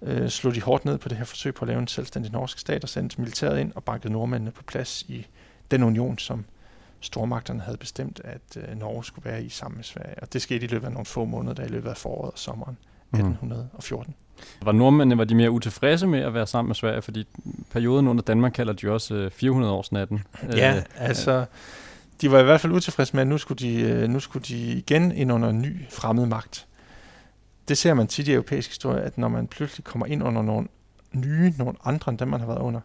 øh, 0.01 0.29
slog 0.29 0.55
de 0.55 0.62
hårdt 0.62 0.86
ned 0.86 0.98
på 0.98 1.10
det 1.10 1.17
her 1.17 1.25
forsøg 1.25 1.53
på 1.53 1.65
at 1.65 1.67
lave 1.67 1.79
en 1.79 1.88
selvstændig 1.88 2.32
norsk 2.32 2.60
stat 2.60 2.84
og 2.84 2.89
sendte 2.89 3.22
militæret 3.22 3.60
ind 3.60 3.72
og 3.75 3.84
bankede 3.84 4.13
nordmændene 4.13 4.51
på 4.51 4.63
plads 4.63 5.01
i 5.01 5.27
den 5.72 5.84
union, 5.84 6.17
som 6.17 6.46
stormagterne 7.00 7.62
havde 7.62 7.77
bestemt, 7.77 8.22
at 8.24 8.58
øh, 8.58 8.79
Norge 8.79 9.05
skulle 9.05 9.32
være 9.32 9.43
i 9.43 9.50
sammen 9.50 9.77
med 9.77 9.84
Sverige. 9.84 10.15
Og 10.22 10.34
det 10.34 10.41
skete 10.41 10.65
i 10.65 10.67
løbet 10.67 10.86
af 10.86 10.91
nogle 10.91 11.05
få 11.05 11.25
måneder, 11.25 11.53
der 11.53 11.63
i 11.63 11.67
løbet 11.67 11.89
af 11.89 11.98
foråret 11.98 12.32
og 12.32 12.39
sommeren 12.39 12.77
1814. 13.13 14.15
Var 14.62 14.72
nordmændene 14.72 15.17
var 15.17 15.24
de 15.24 15.36
mere 15.36 15.51
utilfredse 15.51 16.08
med 16.08 16.20
at 16.20 16.34
være 16.34 16.48
sammen 16.48 16.70
med 16.70 16.75
Sverige, 16.75 17.01
fordi 17.01 17.27
perioden 17.72 18.08
under 18.08 18.24
Danmark 18.24 18.51
kalder 18.51 18.74
de 18.74 18.91
også 18.91 19.15
øh, 19.15 19.32
400 19.32 19.74
års 19.74 19.91
natten. 19.91 20.24
Ja, 20.55 20.75
øh, 20.75 20.84
altså 20.98 21.46
de 22.22 22.32
var 22.32 22.39
i 22.39 22.43
hvert 22.43 22.62
fald 22.62 22.74
utilfredse 22.74 23.15
med, 23.15 23.22
at 23.22 23.27
nu 23.27 23.38
skulle 23.38 23.60
de, 23.60 23.82
øh, 23.82 24.10
nu 24.10 24.20
skulle 24.20 24.43
de 24.43 24.72
igen 24.72 25.12
ind 25.12 25.32
under 25.32 25.50
en 25.50 25.62
ny 25.62 25.89
fremmed 25.89 26.25
magt. 26.25 26.67
Det 27.67 27.77
ser 27.77 27.93
man 27.93 28.08
tit 28.08 28.27
i 28.27 28.34
europæisk 28.34 28.70
historie, 28.70 29.01
at 29.01 29.17
når 29.17 29.27
man 29.27 29.48
pludselig 29.48 29.84
kommer 29.84 30.05
ind 30.05 30.24
under 30.24 30.41
nogle 30.41 30.67
nye, 31.12 31.53
nogle 31.58 31.74
andre 31.86 32.10
end 32.10 32.20
dem, 32.20 32.27
man 32.27 32.39
har 32.39 32.48
været 32.48 32.62
under, 32.62 32.79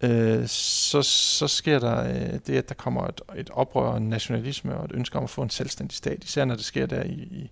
øh, 0.00 0.46
så, 0.46 1.02
så 1.02 1.48
sker 1.48 1.78
der 1.78 2.08
øh, 2.08 2.38
det, 2.46 2.56
at 2.56 2.68
der 2.68 2.74
kommer 2.74 3.06
et, 3.06 3.20
et 3.36 3.50
oprør, 3.50 3.96
en 3.96 4.08
nationalisme 4.08 4.76
og 4.76 4.84
et 4.84 4.92
ønske 4.94 5.18
om 5.18 5.24
at 5.24 5.30
få 5.30 5.42
en 5.42 5.50
selvstændig 5.50 5.96
stat, 5.96 6.24
især 6.24 6.44
når 6.44 6.54
det 6.54 6.64
sker 6.64 6.86
der 6.86 7.02
i, 7.02 7.12
i, 7.12 7.50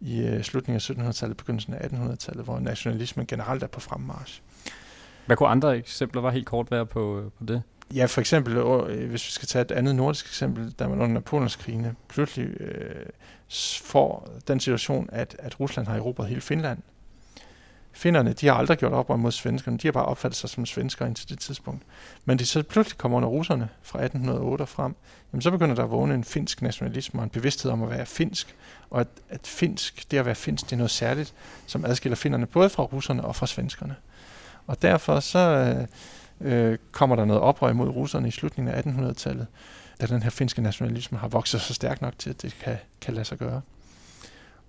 i 0.00 0.20
øh, 0.20 0.42
slutningen 0.42 0.76
af 0.76 1.10
1700-tallet, 1.10 1.36
begyndelsen 1.36 1.74
af 1.74 1.88
1800-tallet, 1.88 2.44
hvor 2.44 2.58
nationalismen 2.58 3.26
generelt 3.26 3.62
er 3.62 3.66
på 3.66 3.80
fremmarsch. 3.80 4.42
Hvad 5.26 5.36
kunne 5.36 5.48
andre 5.48 5.76
eksempler 5.76 6.22
var 6.22 6.30
helt 6.30 6.46
kort 6.46 6.70
være 6.70 6.86
på, 6.86 7.18
øh, 7.18 7.30
på 7.38 7.44
det? 7.44 7.62
Ja, 7.94 8.06
for 8.06 8.20
eksempel, 8.20 8.56
øh, 8.56 9.10
hvis 9.10 9.26
vi 9.26 9.32
skal 9.32 9.48
tage 9.48 9.62
et 9.62 9.70
andet 9.70 9.94
nordisk 9.94 10.26
eksempel, 10.26 10.70
da 10.70 10.88
man 10.88 11.00
under 11.00 11.14
Napoleonskrigene 11.14 11.94
pludselig 12.08 12.60
øh, 12.60 13.06
får 13.82 14.28
den 14.48 14.60
situation, 14.60 15.08
at, 15.12 15.36
at 15.38 15.60
Rusland 15.60 15.86
har 15.86 15.96
erobret 15.96 16.28
hele 16.28 16.40
Finland, 16.40 16.78
Finnerne, 17.98 18.32
de 18.32 18.46
har 18.46 18.54
aldrig 18.54 18.78
gjort 18.78 18.92
oprør 18.92 19.16
mod 19.16 19.32
svenskerne, 19.32 19.78
de 19.78 19.86
har 19.86 19.92
bare 19.92 20.04
opfattet 20.04 20.36
sig 20.36 20.50
som 20.50 20.66
svensker 20.66 21.06
indtil 21.06 21.28
det 21.28 21.38
tidspunkt. 21.38 21.82
Men 22.24 22.38
de 22.38 22.46
så 22.46 22.62
pludselig 22.62 22.98
kommer 22.98 23.16
under 23.16 23.28
russerne 23.28 23.68
fra 23.82 24.04
1808 24.04 24.66
frem, 24.66 24.94
jamen 25.32 25.42
så 25.42 25.50
begynder 25.50 25.74
der 25.74 25.84
at 25.84 25.90
vågne 25.90 26.14
en 26.14 26.24
finsk 26.24 26.62
nationalisme 26.62 27.20
og 27.20 27.24
en 27.24 27.30
bevidsthed 27.30 27.72
om 27.72 27.82
at 27.82 27.90
være 27.90 28.06
finsk, 28.06 28.56
og 28.90 29.00
at, 29.00 29.08
at 29.28 29.46
finsk, 29.46 30.10
det 30.10 30.18
at 30.18 30.26
være 30.26 30.34
finsk, 30.34 30.64
det 30.64 30.72
er 30.72 30.76
noget 30.76 30.90
særligt, 30.90 31.34
som 31.66 31.84
adskiller 31.84 32.16
finnerne 32.16 32.46
både 32.46 32.70
fra 32.70 32.82
russerne 32.82 33.24
og 33.24 33.36
fra 33.36 33.46
svenskerne. 33.46 33.96
Og 34.66 34.82
derfor 34.82 35.20
så 35.20 35.74
øh, 36.40 36.78
kommer 36.92 37.16
der 37.16 37.24
noget 37.24 37.42
oprør 37.42 37.72
mod 37.72 37.88
russerne 37.88 38.28
i 38.28 38.30
slutningen 38.30 38.74
af 38.74 38.82
1800-tallet, 38.82 39.46
da 40.00 40.06
den 40.06 40.22
her 40.22 40.30
finske 40.30 40.62
nationalisme 40.62 41.18
har 41.18 41.28
vokset 41.28 41.60
så 41.60 41.74
stærkt 41.74 42.02
nok 42.02 42.18
til, 42.18 42.30
at 42.30 42.42
det 42.42 42.56
kan, 42.62 42.76
kan 43.00 43.14
lade 43.14 43.24
sig 43.24 43.38
gøre. 43.38 43.60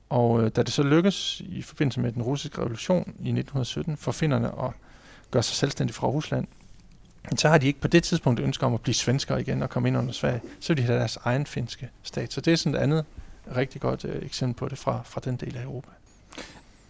Og 0.09 0.43
øh, 0.43 0.51
da 0.55 0.63
det 0.63 0.73
så 0.73 0.83
lykkes 0.83 1.41
i 1.45 1.61
forbindelse 1.61 1.99
med 1.99 2.11
den 2.11 2.21
russiske 2.21 2.57
revolution 2.61 3.01
i 3.01 3.29
1917 3.29 3.97
for 3.97 4.11
finnerne 4.11 4.47
at 4.47 4.71
gøre 5.31 5.43
sig 5.43 5.55
selvstændige 5.55 5.95
fra 5.95 6.07
Rusland, 6.07 6.47
så 7.37 7.49
har 7.49 7.57
de 7.57 7.67
ikke 7.67 7.79
på 7.79 7.87
det 7.87 8.03
tidspunkt 8.03 8.39
ønsker 8.39 8.67
om 8.67 8.73
at 8.73 8.81
blive 8.81 8.93
svenskere 8.93 9.41
igen 9.41 9.61
og 9.61 9.69
komme 9.69 9.87
ind 9.87 9.97
under 9.97 10.11
Sverige. 10.11 10.41
Så 10.59 10.73
vil 10.73 10.77
de 10.77 10.87
have 10.87 10.99
deres 10.99 11.17
egen 11.23 11.45
finske 11.45 11.89
stat. 12.03 12.33
Så 12.33 12.41
det 12.41 12.53
er 12.53 12.57
sådan 12.57 12.75
et 12.75 12.79
andet 12.79 13.05
rigtig 13.55 13.81
godt 13.81 14.05
øh, 14.05 14.25
eksempel 14.25 14.59
på 14.59 14.69
det 14.69 14.77
fra, 14.77 15.01
fra 15.05 15.21
den 15.25 15.35
del 15.35 15.57
af 15.57 15.63
Europa. 15.63 15.89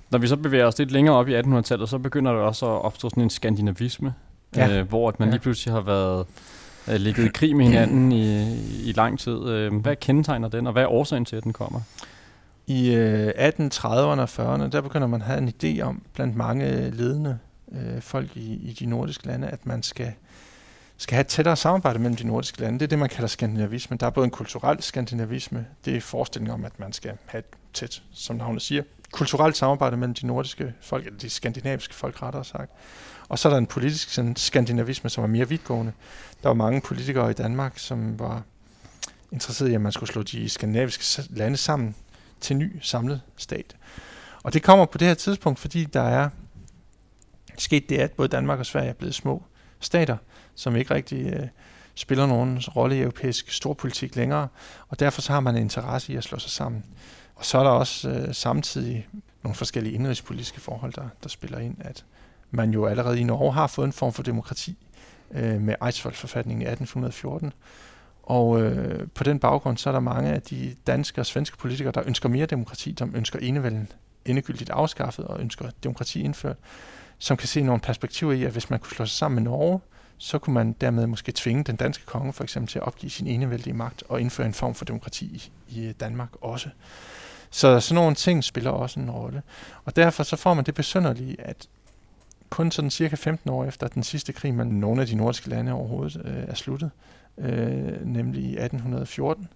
Når 0.10 0.20
vi 0.20 0.28
så 0.28 0.36
bevæger 0.36 0.66
os 0.66 0.78
lidt 0.78 0.92
længere 0.92 1.16
op 1.16 1.28
i 1.28 1.40
1800-tallet, 1.40 1.90
så 1.90 1.98
begynder 1.98 2.32
der 2.32 2.40
også 2.40 2.66
at 2.66 2.82
opstå 2.82 3.10
sådan 3.10 3.24
en 3.24 3.30
skandinavisme, 3.30 4.14
ja. 4.56 4.80
øh, 4.80 4.88
hvor 4.88 5.10
at 5.10 5.20
man 5.20 5.28
ja. 5.28 5.32
lige 5.34 5.42
pludselig 5.42 5.74
har 5.74 5.82
været 5.82 6.26
øh, 6.88 6.96
ligget 6.96 7.26
i 7.26 7.30
krig 7.34 7.56
med 7.56 7.66
hinanden 7.66 8.12
i, 8.12 8.56
i 8.90 8.92
lang 8.92 9.20
tid. 9.20 9.46
Øh, 9.46 9.76
hvad 9.76 9.96
kendetegner 9.96 10.48
den, 10.48 10.68
og 10.68 10.74
hvad 10.74 10.84
er 10.84 10.88
årsagen 10.88 11.26
til, 11.26 11.36
at 11.36 11.44
den 11.44 11.54
kommer? 11.54 11.80
I 12.68 12.96
øh, 12.96 13.30
1830'erne 13.30 14.22
og 14.22 14.24
40'erne, 14.24 14.70
der 14.70 14.82
begynder 14.82 15.08
man 15.08 15.22
at 15.22 15.28
have 15.28 15.38
en 15.38 15.54
idé 15.64 15.82
om, 15.82 16.02
blandt 16.14 16.36
mange 16.36 16.90
ledende 16.90 17.38
øh, 17.72 18.02
folk 18.02 18.38
i, 18.38 18.54
i 18.54 18.74
de 18.80 18.86
nordiske 18.86 19.28
lande, 19.28 19.48
at 19.48 19.66
man 19.66 19.84
skal, 19.84 20.14
skal 21.02 21.16
have 21.16 21.22
et 21.22 21.28
tættere 21.28 21.56
samarbejde 21.56 22.00
mellem 22.00 22.16
de 22.16 22.28
nordiske 22.28 22.62
lande. 22.62 22.80
Det 22.80 22.86
er 22.86 22.88
det, 22.88 23.00
man 23.00 23.10
kalder 23.10 23.28
skandinavisme. 23.28 23.98
Der 23.98 24.06
er 24.06 24.10
både 24.10 24.26
en 24.26 24.32
kulturel 24.32 24.84
skandinavisme, 24.84 25.66
det 25.86 25.98
er 25.98 26.02
forestillingen 26.02 26.54
om, 26.54 26.66
at 26.66 26.80
man 26.80 26.94
skal 26.94 27.18
have 27.26 27.40
et 27.40 27.46
tæt, 27.74 28.02
som 28.14 28.36
navnet 28.36 28.62
siger, 28.62 28.84
kulturelt 29.12 29.58
samarbejde 29.58 29.98
mellem 29.98 30.16
de 30.16 30.28
nordiske 30.28 30.74
folk, 30.82 31.06
eller 31.06 31.20
de 31.20 31.30
skandinaviske 31.30 31.96
folk 31.96 32.22
rettere 32.22 32.46
sagt. 32.46 32.72
Og 33.30 33.40
så 33.40 33.48
er 33.48 33.54
der 33.54 33.58
en 33.58 33.68
politisk 33.68 34.10
sådan, 34.10 34.36
skandinavisme, 34.36 35.10
som 35.10 35.24
er 35.24 35.28
mere 35.28 35.50
vidtgående. 35.50 35.92
Der 36.44 36.50
var 36.50 36.54
mange 36.54 36.82
politikere 36.82 37.32
i 37.32 37.34
Danmark, 37.34 37.80
som 37.80 38.20
var 38.20 38.44
interesseret 39.32 39.70
i, 39.70 39.74
at 39.74 39.82
man 39.82 39.92
skulle 39.92 40.12
slå 40.12 40.24
de 40.24 40.50
skandinaviske 40.50 41.24
lande 41.30 41.58
sammen 41.58 41.96
til 42.42 42.56
ny 42.56 42.80
samlet 42.82 43.22
stat. 43.38 43.76
Og 44.44 44.54
det 44.54 44.64
kommer 44.64 44.86
på 44.86 44.98
det 44.98 45.08
her 45.08 45.16
tidspunkt, 45.16 45.60
fordi 45.60 45.86
der 45.86 46.02
er 46.02 46.30
sket 47.58 47.90
det, 47.90 47.98
at 47.98 48.12
både 48.12 48.28
Danmark 48.28 48.60
og 48.60 48.66
Sverige 48.66 48.90
er 48.90 48.94
blevet 48.94 49.16
små 49.16 49.44
stater, 49.80 50.18
som 50.56 50.76
ikke 50.76 50.94
rigtig 50.94 51.34
øh, 51.34 51.48
spiller 51.96 52.26
nogen 52.26 52.60
rolle 52.60 52.98
i 52.98 53.02
europæisk 53.02 53.52
storpolitik 53.52 54.16
længere, 54.16 54.48
og 54.88 55.00
derfor 55.00 55.22
så 55.22 55.34
har 55.34 55.40
man 55.40 55.56
en 55.56 55.62
interesse 55.62 56.14
i 56.14 56.16
at 56.16 56.24
slå 56.24 56.40
sig 56.40 56.52
sammen. 56.52 56.86
Og 57.36 57.46
så 57.46 57.58
er 57.58 57.64
der 57.64 57.72
også 57.72 58.10
øh, 58.10 58.34
samtidig 58.34 59.08
nogle 59.44 59.56
forskellige 59.56 59.96
indrigspolitiske 59.96 60.62
forhold, 60.62 60.94
der, 60.94 61.10
der 61.24 61.30
spiller 61.30 61.60
ind, 61.60 61.76
at 61.80 62.06
man 62.52 62.72
jo 62.72 62.86
allerede 62.86 63.20
i 63.20 63.24
Norge 63.24 63.54
har 63.54 63.68
fået 63.68 63.86
en 63.86 63.94
form 63.94 64.14
for 64.14 64.24
demokrati 64.24 64.78
øh, 65.32 65.62
med 65.62 65.76
Eidsvoll-forfatningen 65.86 66.62
i 66.62 66.66
1814, 66.66 67.54
og 68.24 68.62
øh, 68.62 69.08
på 69.08 69.24
den 69.24 69.40
baggrund, 69.40 69.78
så 69.78 69.90
er 69.90 69.92
der 69.92 70.00
mange 70.00 70.32
af 70.32 70.42
de 70.42 70.76
danske 70.88 71.22
og 71.22 71.26
svenske 71.26 71.58
politikere, 71.58 71.92
der 71.92 72.04
ønsker 72.06 72.30
mere 72.30 72.46
demokrati, 72.46 72.96
som 72.98 73.16
ønsker 73.16 73.40
enevælden 73.40 73.92
endegyldigt 74.26 74.70
afskaffet 74.70 75.26
og 75.26 75.42
ønsker 75.42 75.70
demokrati 75.84 76.22
indført, 76.22 76.58
som 77.20 77.38
kan 77.38 77.48
se 77.48 77.62
nogle 77.62 77.82
perspektiver 77.82 78.34
i, 78.34 78.44
at 78.44 78.52
hvis 78.52 78.70
man 78.70 78.80
kunne 78.80 78.96
slå 78.96 79.06
sig 79.06 79.18
sammen 79.18 79.44
med 79.44 79.52
Norge, 79.52 79.80
så 80.18 80.40
kunne 80.40 80.54
man 80.54 80.76
dermed 80.82 81.08
måske 81.08 81.32
tvinge 81.32 81.64
den 81.64 81.76
danske 81.76 82.06
konge 82.06 82.34
for 82.34 82.44
eksempel 82.44 82.72
til 82.72 82.80
at 82.80 82.88
opgive 82.88 83.10
sin 83.10 83.28
enevældige 83.28 83.74
magt 83.74 84.04
og 84.10 84.22
indføre 84.22 84.48
en 84.48 84.54
form 84.54 84.76
for 84.76 84.86
demokrati 84.86 85.52
i, 85.68 85.86
øh, 85.86 85.94
Danmark 86.00 86.30
også. 86.42 86.70
Så 87.50 87.80
sådan 87.80 87.96
nogle 87.96 88.16
ting 88.16 88.44
spiller 88.44 88.72
også 88.72 89.00
en 89.00 89.12
rolle. 89.12 89.42
Og 89.86 89.96
derfor 89.96 90.24
så 90.24 90.36
får 90.36 90.54
man 90.54 90.66
det 90.66 90.76
besynderlige, 90.76 91.42
at 91.42 91.68
kun 92.50 92.72
sådan 92.72 92.92
cirka 92.92 93.16
15 93.16 93.50
år 93.50 93.66
efter 93.66 93.88
den 93.88 94.04
sidste 94.04 94.34
krig 94.34 94.54
mellem 94.54 94.74
nogle 94.74 95.02
af 95.02 95.08
de 95.08 95.16
nordiske 95.16 95.50
lande 95.50 95.72
overhovedet 95.72 96.22
øh, 96.26 96.44
er 96.48 96.56
sluttet, 96.56 96.92
øh, 97.38 98.06
nemlig 98.06 98.44
i 98.44 98.58
1814, 98.58 99.48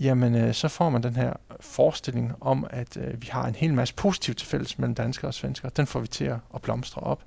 jamen 0.00 0.34
øh, 0.34 0.54
så 0.54 0.68
får 0.68 0.90
man 0.90 1.02
den 1.02 1.16
her 1.16 1.32
forestilling 1.60 2.32
om, 2.40 2.66
at 2.70 2.96
øh, 2.96 3.22
vi 3.22 3.28
har 3.30 3.46
en 3.46 3.54
hel 3.54 3.74
masse 3.74 3.94
positivt 3.94 4.38
til 4.38 4.48
fælles 4.48 4.78
mellem 4.78 4.94
danskere 4.94 5.28
og 5.28 5.34
svenskere. 5.34 5.70
Den 5.76 5.86
får 5.86 6.00
vi 6.00 6.06
til 6.06 6.24
at, 6.24 6.62
blomstre 6.62 7.02
op. 7.02 7.22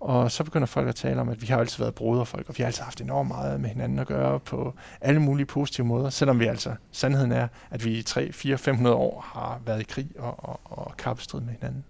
Og 0.00 0.30
så 0.30 0.44
begynder 0.44 0.66
folk 0.66 0.88
at 0.88 0.94
tale 0.94 1.20
om, 1.20 1.28
at 1.28 1.42
vi 1.42 1.46
har 1.46 1.58
altid 1.58 1.78
været 1.78 1.94
broderfolk, 1.94 2.48
og 2.48 2.58
vi 2.58 2.62
har 2.62 2.66
altid 2.66 2.82
haft 2.82 3.00
enormt 3.00 3.28
meget 3.28 3.60
med 3.60 3.70
hinanden 3.70 3.98
at 3.98 4.06
gøre 4.06 4.40
på 4.40 4.74
alle 5.00 5.20
mulige 5.20 5.46
positive 5.46 5.86
måder, 5.86 6.10
selvom 6.10 6.40
vi 6.40 6.46
altså, 6.46 6.74
sandheden 6.92 7.32
er, 7.32 7.48
at 7.70 7.84
vi 7.84 7.90
i 7.90 8.02
3, 8.02 8.32
4, 8.32 8.58
500 8.58 8.96
år 8.96 9.20
har 9.34 9.60
været 9.66 9.80
i 9.80 9.84
krig 9.84 10.08
og, 10.18 10.34
og, 10.38 10.60
og 10.64 10.96
kappestrid 10.96 11.40
med 11.40 11.52
hinanden. 11.60 11.84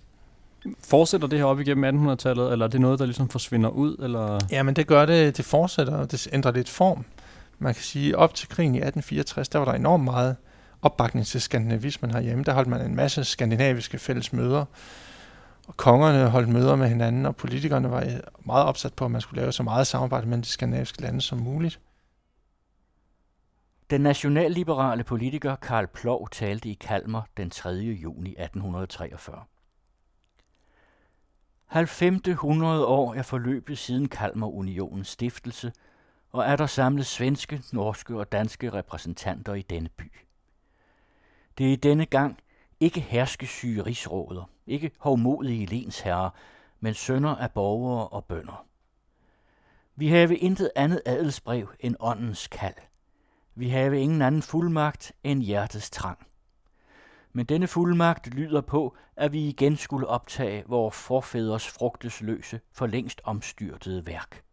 Fortsætter 0.80 1.28
det 1.28 1.38
her 1.38 1.46
op 1.46 1.60
igennem 1.60 2.08
1800-tallet, 2.08 2.52
eller 2.52 2.64
er 2.64 2.70
det 2.70 2.80
noget, 2.80 2.98
der 2.98 3.04
ligesom 3.04 3.28
forsvinder 3.28 3.68
ud? 3.68 3.96
Eller? 3.96 4.38
Ja, 4.50 4.62
men 4.62 4.76
det 4.76 4.86
gør 4.86 5.06
det. 5.06 5.36
Det 5.36 5.44
fortsætter, 5.44 5.96
og 5.96 6.10
det 6.10 6.28
ændrer 6.32 6.52
lidt 6.52 6.68
form. 6.68 7.04
Man 7.58 7.74
kan 7.74 7.82
sige, 7.82 8.18
op 8.18 8.34
til 8.34 8.48
krigen 8.48 8.74
i 8.74 8.78
1864, 8.78 9.48
der 9.48 9.58
var 9.58 9.64
der 9.64 9.72
enormt 9.72 10.04
meget 10.04 10.36
opbakning 10.82 11.26
til 11.26 11.40
skandinavismen 11.40 12.10
herhjemme. 12.10 12.44
Der 12.44 12.52
holdt 12.52 12.68
man 12.68 12.80
en 12.80 12.96
masse 12.96 13.24
skandinaviske 13.24 13.98
fælles 13.98 14.32
møder, 14.32 14.64
og 15.66 15.76
kongerne 15.76 16.28
holdt 16.28 16.48
møder 16.48 16.76
med 16.76 16.88
hinanden, 16.88 17.26
og 17.26 17.36
politikerne 17.36 17.90
var 17.90 18.00
øh, 18.00 18.10
meget 18.46 18.64
opsat 18.64 18.94
på, 18.94 19.04
at 19.04 19.10
man 19.10 19.20
skulle 19.20 19.40
lave 19.40 19.52
så 19.52 19.62
meget 19.62 19.86
samarbejde 19.86 20.26
mellem 20.26 20.42
de 20.42 20.48
skandinaviske 20.48 21.02
lande 21.02 21.20
som 21.20 21.38
muligt. 21.38 21.80
Den 23.90 24.00
nationalliberale 24.00 25.04
politiker 25.04 25.56
Karl 25.56 25.86
Plov 25.86 26.28
talte 26.30 26.68
i 26.68 26.74
Kalmar 26.74 27.28
den 27.36 27.50
3. 27.50 27.70
juni 27.70 28.30
1843. 28.30 29.42
90. 31.66 32.28
år 32.84 33.14
er 33.14 33.22
forløbet 33.22 33.78
siden 33.78 34.08
Kalmarunionens 34.08 35.08
stiftelse, 35.08 35.72
og 36.36 36.44
er 36.44 36.56
der 36.56 36.66
samlet 36.66 37.06
svenske, 37.06 37.62
norske 37.72 38.18
og 38.18 38.32
danske 38.32 38.72
repræsentanter 38.72 39.54
i 39.54 39.62
denne 39.62 39.88
by. 39.88 40.12
Det 41.58 41.66
er 41.68 41.72
i 41.72 41.76
denne 41.76 42.06
gang 42.06 42.38
ikke 42.80 43.00
herskesyge 43.00 43.82
rigsråder, 43.82 44.50
ikke 44.66 44.90
hovmodige 44.98 45.66
lensherrer, 45.66 46.30
men 46.80 46.94
sønner 46.94 47.36
af 47.36 47.50
borgere 47.50 48.08
og 48.08 48.24
bønder. 48.24 48.66
Vi 49.96 50.08
have 50.08 50.36
intet 50.36 50.70
andet 50.76 51.02
adelsbrev 51.06 51.72
end 51.80 51.96
åndens 52.00 52.48
kald. 52.48 52.74
Vi 53.54 53.68
have 53.68 54.00
ingen 54.00 54.22
anden 54.22 54.42
fuldmagt 54.42 55.12
end 55.24 55.42
hjertets 55.42 55.90
trang. 55.90 56.26
Men 57.32 57.46
denne 57.46 57.66
fuldmagt 57.66 58.26
lyder 58.26 58.60
på, 58.60 58.96
at 59.16 59.32
vi 59.32 59.48
igen 59.48 59.76
skulle 59.76 60.06
optage 60.06 60.64
vores 60.66 60.96
forfædres 60.96 61.68
frugtesløse, 61.68 62.60
for 62.72 62.86
længst 62.86 63.20
omstyrtede 63.24 64.06
værk. 64.06 64.45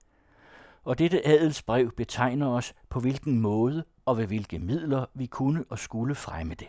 Og 0.83 0.99
dette 0.99 1.27
adelsbrev 1.27 1.91
betegner 1.91 2.47
os 2.47 2.73
på 2.89 2.99
hvilken 2.99 3.39
måde 3.39 3.83
og 4.05 4.17
ved 4.17 4.27
hvilke 4.27 4.59
midler 4.59 5.05
vi 5.13 5.25
kunne 5.25 5.65
og 5.69 5.79
skulle 5.79 6.15
fremme 6.15 6.53
det. 6.53 6.67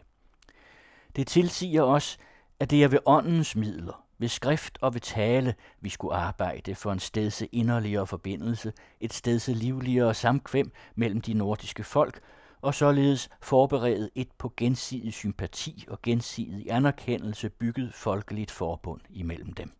Det 1.16 1.26
tilsiger 1.26 1.82
os, 1.82 2.18
at 2.60 2.70
det 2.70 2.84
er 2.84 2.88
ved 2.88 2.98
åndens 3.06 3.56
midler, 3.56 4.04
ved 4.18 4.28
skrift 4.28 4.78
og 4.80 4.94
ved 4.94 5.00
tale, 5.00 5.54
vi 5.80 5.88
skulle 5.88 6.14
arbejde 6.14 6.74
for 6.74 6.92
en 6.92 6.98
stedse 6.98 7.46
inderligere 7.46 8.06
forbindelse, 8.06 8.72
et 9.00 9.12
stedse 9.12 9.52
livligere 9.52 10.14
samkvem 10.14 10.72
mellem 10.94 11.20
de 11.20 11.34
nordiske 11.34 11.84
folk, 11.84 12.20
og 12.60 12.74
således 12.74 13.28
forberede 13.42 14.10
et 14.14 14.32
på 14.38 14.52
gensidig 14.56 15.12
sympati 15.12 15.84
og 15.88 16.02
gensidig 16.02 16.72
anerkendelse 16.72 17.48
bygget 17.48 17.94
folkeligt 17.94 18.50
forbund 18.50 19.00
imellem 19.10 19.52
dem. 19.52 19.72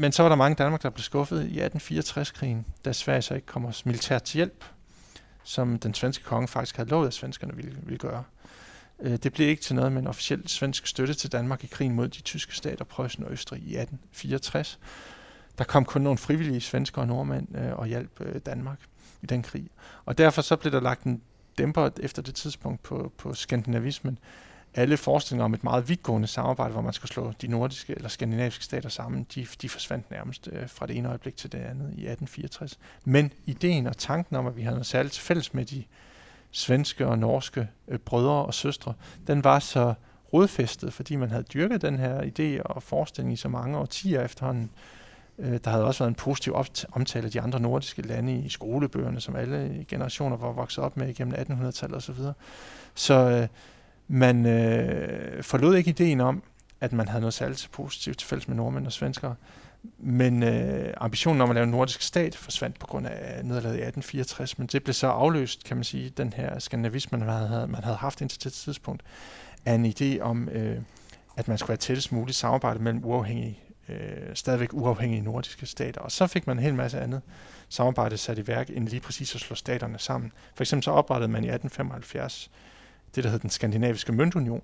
Men 0.00 0.12
så 0.12 0.22
var 0.22 0.28
der 0.28 0.36
mange 0.36 0.54
Danmark, 0.54 0.82
der 0.82 0.90
blev 0.90 1.02
skuffet 1.02 1.46
i 1.46 1.60
1864-krigen, 1.60 2.66
da 2.84 2.92
Sverige 2.92 3.22
så 3.22 3.34
ikke 3.34 3.46
kom 3.46 3.64
os 3.64 3.86
militært 3.86 4.22
til 4.22 4.36
hjælp, 4.36 4.64
som 5.42 5.78
den 5.78 5.94
svenske 5.94 6.24
konge 6.24 6.48
faktisk 6.48 6.76
havde 6.76 6.88
lovet, 6.88 7.06
at 7.06 7.14
svenskerne 7.14 7.56
ville, 7.56 7.76
ville 7.82 7.98
gøre. 7.98 8.24
Øh, 9.00 9.16
det 9.16 9.32
blev 9.32 9.48
ikke 9.48 9.62
til 9.62 9.74
noget 9.74 9.92
med 9.92 10.02
en 10.02 10.06
officiel 10.06 10.48
svensk 10.48 10.86
støtte 10.86 11.14
til 11.14 11.32
Danmark 11.32 11.64
i 11.64 11.66
krigen 11.66 11.94
mod 11.94 12.08
de 12.08 12.22
tyske 12.22 12.56
stater, 12.56 12.84
Preussen 12.84 13.24
og 13.24 13.32
Østrig 13.32 13.58
i 13.58 13.76
1864. 13.76 14.78
Der 15.58 15.64
kom 15.64 15.84
kun 15.84 16.02
nogle 16.02 16.18
frivillige 16.18 16.60
svensker 16.60 17.00
og 17.00 17.08
nordmænd 17.08 17.56
øh, 17.56 17.72
og 17.72 17.86
hjalp 17.86 18.20
øh, 18.20 18.40
Danmark 18.46 18.78
i 19.22 19.26
den 19.26 19.42
krig. 19.42 19.70
Og 20.04 20.18
derfor 20.18 20.42
så 20.42 20.56
blev 20.56 20.72
der 20.72 20.80
lagt 20.80 21.02
en 21.02 21.22
dæmper 21.58 21.90
efter 22.00 22.22
det 22.22 22.34
tidspunkt 22.34 22.82
på, 22.82 23.12
på 23.18 23.34
skandinavismen. 23.34 24.18
Alle 24.74 24.96
forestillinger 24.96 25.44
om 25.44 25.54
et 25.54 25.64
meget 25.64 25.88
vidtgående 25.88 26.28
samarbejde, 26.28 26.72
hvor 26.72 26.82
man 26.82 26.92
skulle 26.92 27.12
slå 27.12 27.32
de 27.42 27.48
nordiske 27.48 27.94
eller 27.94 28.08
skandinaviske 28.08 28.64
stater 28.64 28.88
sammen, 28.88 29.26
de, 29.34 29.46
de 29.62 29.68
forsvandt 29.68 30.10
nærmest 30.10 30.48
øh, 30.52 30.68
fra 30.68 30.86
det 30.86 30.96
ene 30.96 31.08
øjeblik 31.08 31.36
til 31.36 31.52
det 31.52 31.58
andet 31.58 31.84
i 31.84 32.06
1864. 32.06 32.78
Men 33.04 33.32
ideen 33.46 33.86
og 33.86 33.96
tanken 33.96 34.36
om, 34.36 34.46
at 34.46 34.56
vi 34.56 34.62
havde 34.62 34.74
noget 34.74 34.86
særligt 34.86 35.18
fælles 35.18 35.54
med 35.54 35.64
de 35.64 35.84
svenske 36.50 37.06
og 37.06 37.18
norske 37.18 37.68
øh, 37.88 37.98
brødre 37.98 38.44
og 38.46 38.54
søstre, 38.54 38.94
den 39.26 39.44
var 39.44 39.58
så 39.58 39.94
rodfæstet, 40.32 40.92
fordi 40.92 41.16
man 41.16 41.30
havde 41.30 41.42
dyrket 41.42 41.82
den 41.82 41.98
her 41.98 42.20
idé 42.20 42.62
og 42.62 42.82
forestilling 42.82 43.32
i 43.32 43.36
så 43.36 43.48
mange 43.48 43.78
årtier 43.78 44.24
efterhånden. 44.24 44.70
Øh, 45.38 45.60
der 45.64 45.70
havde 45.70 45.84
også 45.84 45.98
været 46.04 46.10
en 46.10 46.14
positiv 46.14 46.54
omtale 46.92 47.24
af 47.26 47.32
de 47.32 47.40
andre 47.40 47.60
nordiske 47.60 48.02
lande 48.02 48.38
i 48.38 48.48
skolebøgerne, 48.48 49.20
som 49.20 49.36
alle 49.36 49.84
generationer 49.88 50.36
var 50.36 50.52
vokset 50.52 50.84
op 50.84 50.96
med 50.96 51.08
igennem 51.08 51.34
1800-tallet 51.34 51.96
osv. 51.96 52.14
Så, 52.14 52.32
så 52.94 53.14
øh, 53.14 53.48
man 54.12 54.46
øh, 54.46 55.42
forlod 55.42 55.76
ikke 55.76 55.90
ideen 55.90 56.20
om, 56.20 56.42
at 56.80 56.92
man 56.92 57.08
havde 57.08 57.20
noget 57.20 57.34
særligt 57.34 57.68
positivt 57.72 58.18
til 58.18 58.28
fælles 58.28 58.48
med 58.48 58.56
nordmænd 58.56 58.86
og 58.86 58.92
svenskere. 58.92 59.34
Men 59.98 60.42
øh, 60.42 60.94
ambitionen 60.96 61.40
om 61.40 61.50
at 61.50 61.54
lave 61.54 61.64
en 61.64 61.70
nordisk 61.70 62.02
stat 62.02 62.36
forsvandt 62.36 62.78
på 62.78 62.86
grund 62.86 63.06
af 63.06 63.44
nederlaget 63.44 63.76
i 63.76 63.82
1864, 63.82 64.58
men 64.58 64.66
det 64.66 64.84
blev 64.84 64.94
så 64.94 65.06
afløst, 65.06 65.64
kan 65.64 65.76
man 65.76 65.84
sige, 65.84 66.10
den 66.10 66.32
her 66.32 66.58
skandinavisme, 66.58 67.18
man 67.18 67.28
havde, 67.28 67.66
man 67.66 67.84
havde 67.84 67.96
haft 67.96 68.20
indtil 68.20 68.44
det 68.44 68.52
tidspunkt, 68.52 69.02
af 69.64 69.74
en 69.74 69.86
idé 69.86 70.20
om, 70.20 70.48
øh, 70.48 70.78
at 71.36 71.48
man 71.48 71.58
skulle 71.58 71.70
have 71.70 71.76
tættest 71.76 72.12
muligt 72.12 72.36
samarbejde 72.36 72.82
mellem 72.82 73.04
uafhængige, 73.04 73.58
øh, 73.88 74.34
stadigvæk 74.34 74.72
uafhængige 74.72 75.22
nordiske 75.22 75.66
stater. 75.66 76.00
Og 76.00 76.12
så 76.12 76.26
fik 76.26 76.46
man 76.46 76.58
en 76.58 76.62
hel 76.62 76.74
masse 76.74 77.00
andet 77.00 77.22
samarbejde 77.68 78.16
sat 78.16 78.38
i 78.38 78.46
værk, 78.46 78.70
end 78.70 78.88
lige 78.88 79.00
præcis 79.00 79.34
at 79.34 79.40
slå 79.40 79.56
staterne 79.56 79.98
sammen. 79.98 80.32
For 80.54 80.62
eksempel 80.62 80.84
så 80.84 80.90
oprettede 80.90 81.32
man 81.32 81.44
i 81.44 81.48
1875 81.48 82.50
det, 83.14 83.24
der 83.24 83.30
hed 83.30 83.38
den 83.38 83.50
skandinaviske 83.50 84.12
møntunion, 84.12 84.62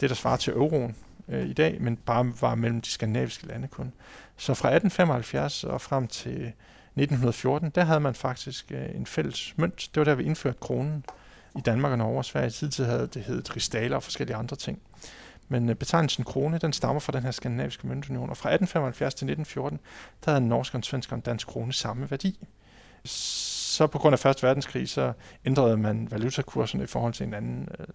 det 0.00 0.10
der 0.10 0.16
svarer 0.16 0.36
til 0.36 0.52
euroen, 0.52 0.96
øh, 1.28 1.46
i 1.46 1.52
dag, 1.52 1.82
men 1.82 1.96
bare 1.96 2.32
var 2.40 2.54
mellem 2.54 2.80
de 2.80 2.90
skandinaviske 2.90 3.46
lande 3.46 3.68
kun. 3.68 3.92
Så 4.36 4.54
fra 4.54 4.68
1875 4.68 5.64
og 5.64 5.80
frem 5.80 6.08
til 6.08 6.52
1914, 6.96 7.70
der 7.70 7.84
havde 7.84 8.00
man 8.00 8.14
faktisk 8.14 8.72
øh, 8.72 8.94
en 8.94 9.06
fælles 9.06 9.54
mønt. 9.56 9.90
Det 9.94 10.00
var 10.00 10.04
der, 10.04 10.14
vi 10.14 10.24
indførte 10.24 10.58
kronen 10.60 11.04
i 11.56 11.60
Danmark 11.60 11.92
og 11.92 11.98
Norge 11.98 12.18
og 12.18 12.24
Sverige. 12.24 12.50
Tidligere 12.50 12.90
havde 12.90 13.06
det 13.06 13.22
heddet 13.22 13.56
ristaler 13.56 13.96
og 13.96 14.02
forskellige 14.02 14.36
andre 14.36 14.56
ting. 14.56 14.82
Men 15.48 15.68
øh, 15.68 15.74
betegnelsen 15.74 16.24
krone, 16.24 16.58
den 16.58 16.72
stammer 16.72 17.00
fra 17.00 17.12
den 17.12 17.22
her 17.22 17.30
skandinaviske 17.30 17.86
møntunion. 17.86 18.30
Og 18.30 18.36
fra 18.36 18.48
1875 18.48 19.14
til 19.14 19.24
1914, 19.24 19.80
der 20.24 20.30
havde 20.30 20.42
en 20.42 20.48
norsk, 20.48 20.74
en 20.74 20.82
svensk 20.82 21.12
og 21.12 21.16
en 21.16 21.22
dansk 21.22 21.46
krone 21.46 21.72
samme 21.72 22.10
værdi. 22.10 22.48
Så 23.74 23.86
på 23.86 23.98
grund 23.98 24.12
af 24.12 24.18
Første 24.18 24.42
Verdenskrig, 24.42 24.88
så 24.88 25.12
ændrede 25.44 25.76
man 25.76 26.10
valutakurserne 26.10 26.84
i 26.84 26.86
forhold 26.86 27.12
til 27.12 27.24
hinanden. 27.24 27.68
Øh, 27.78 27.86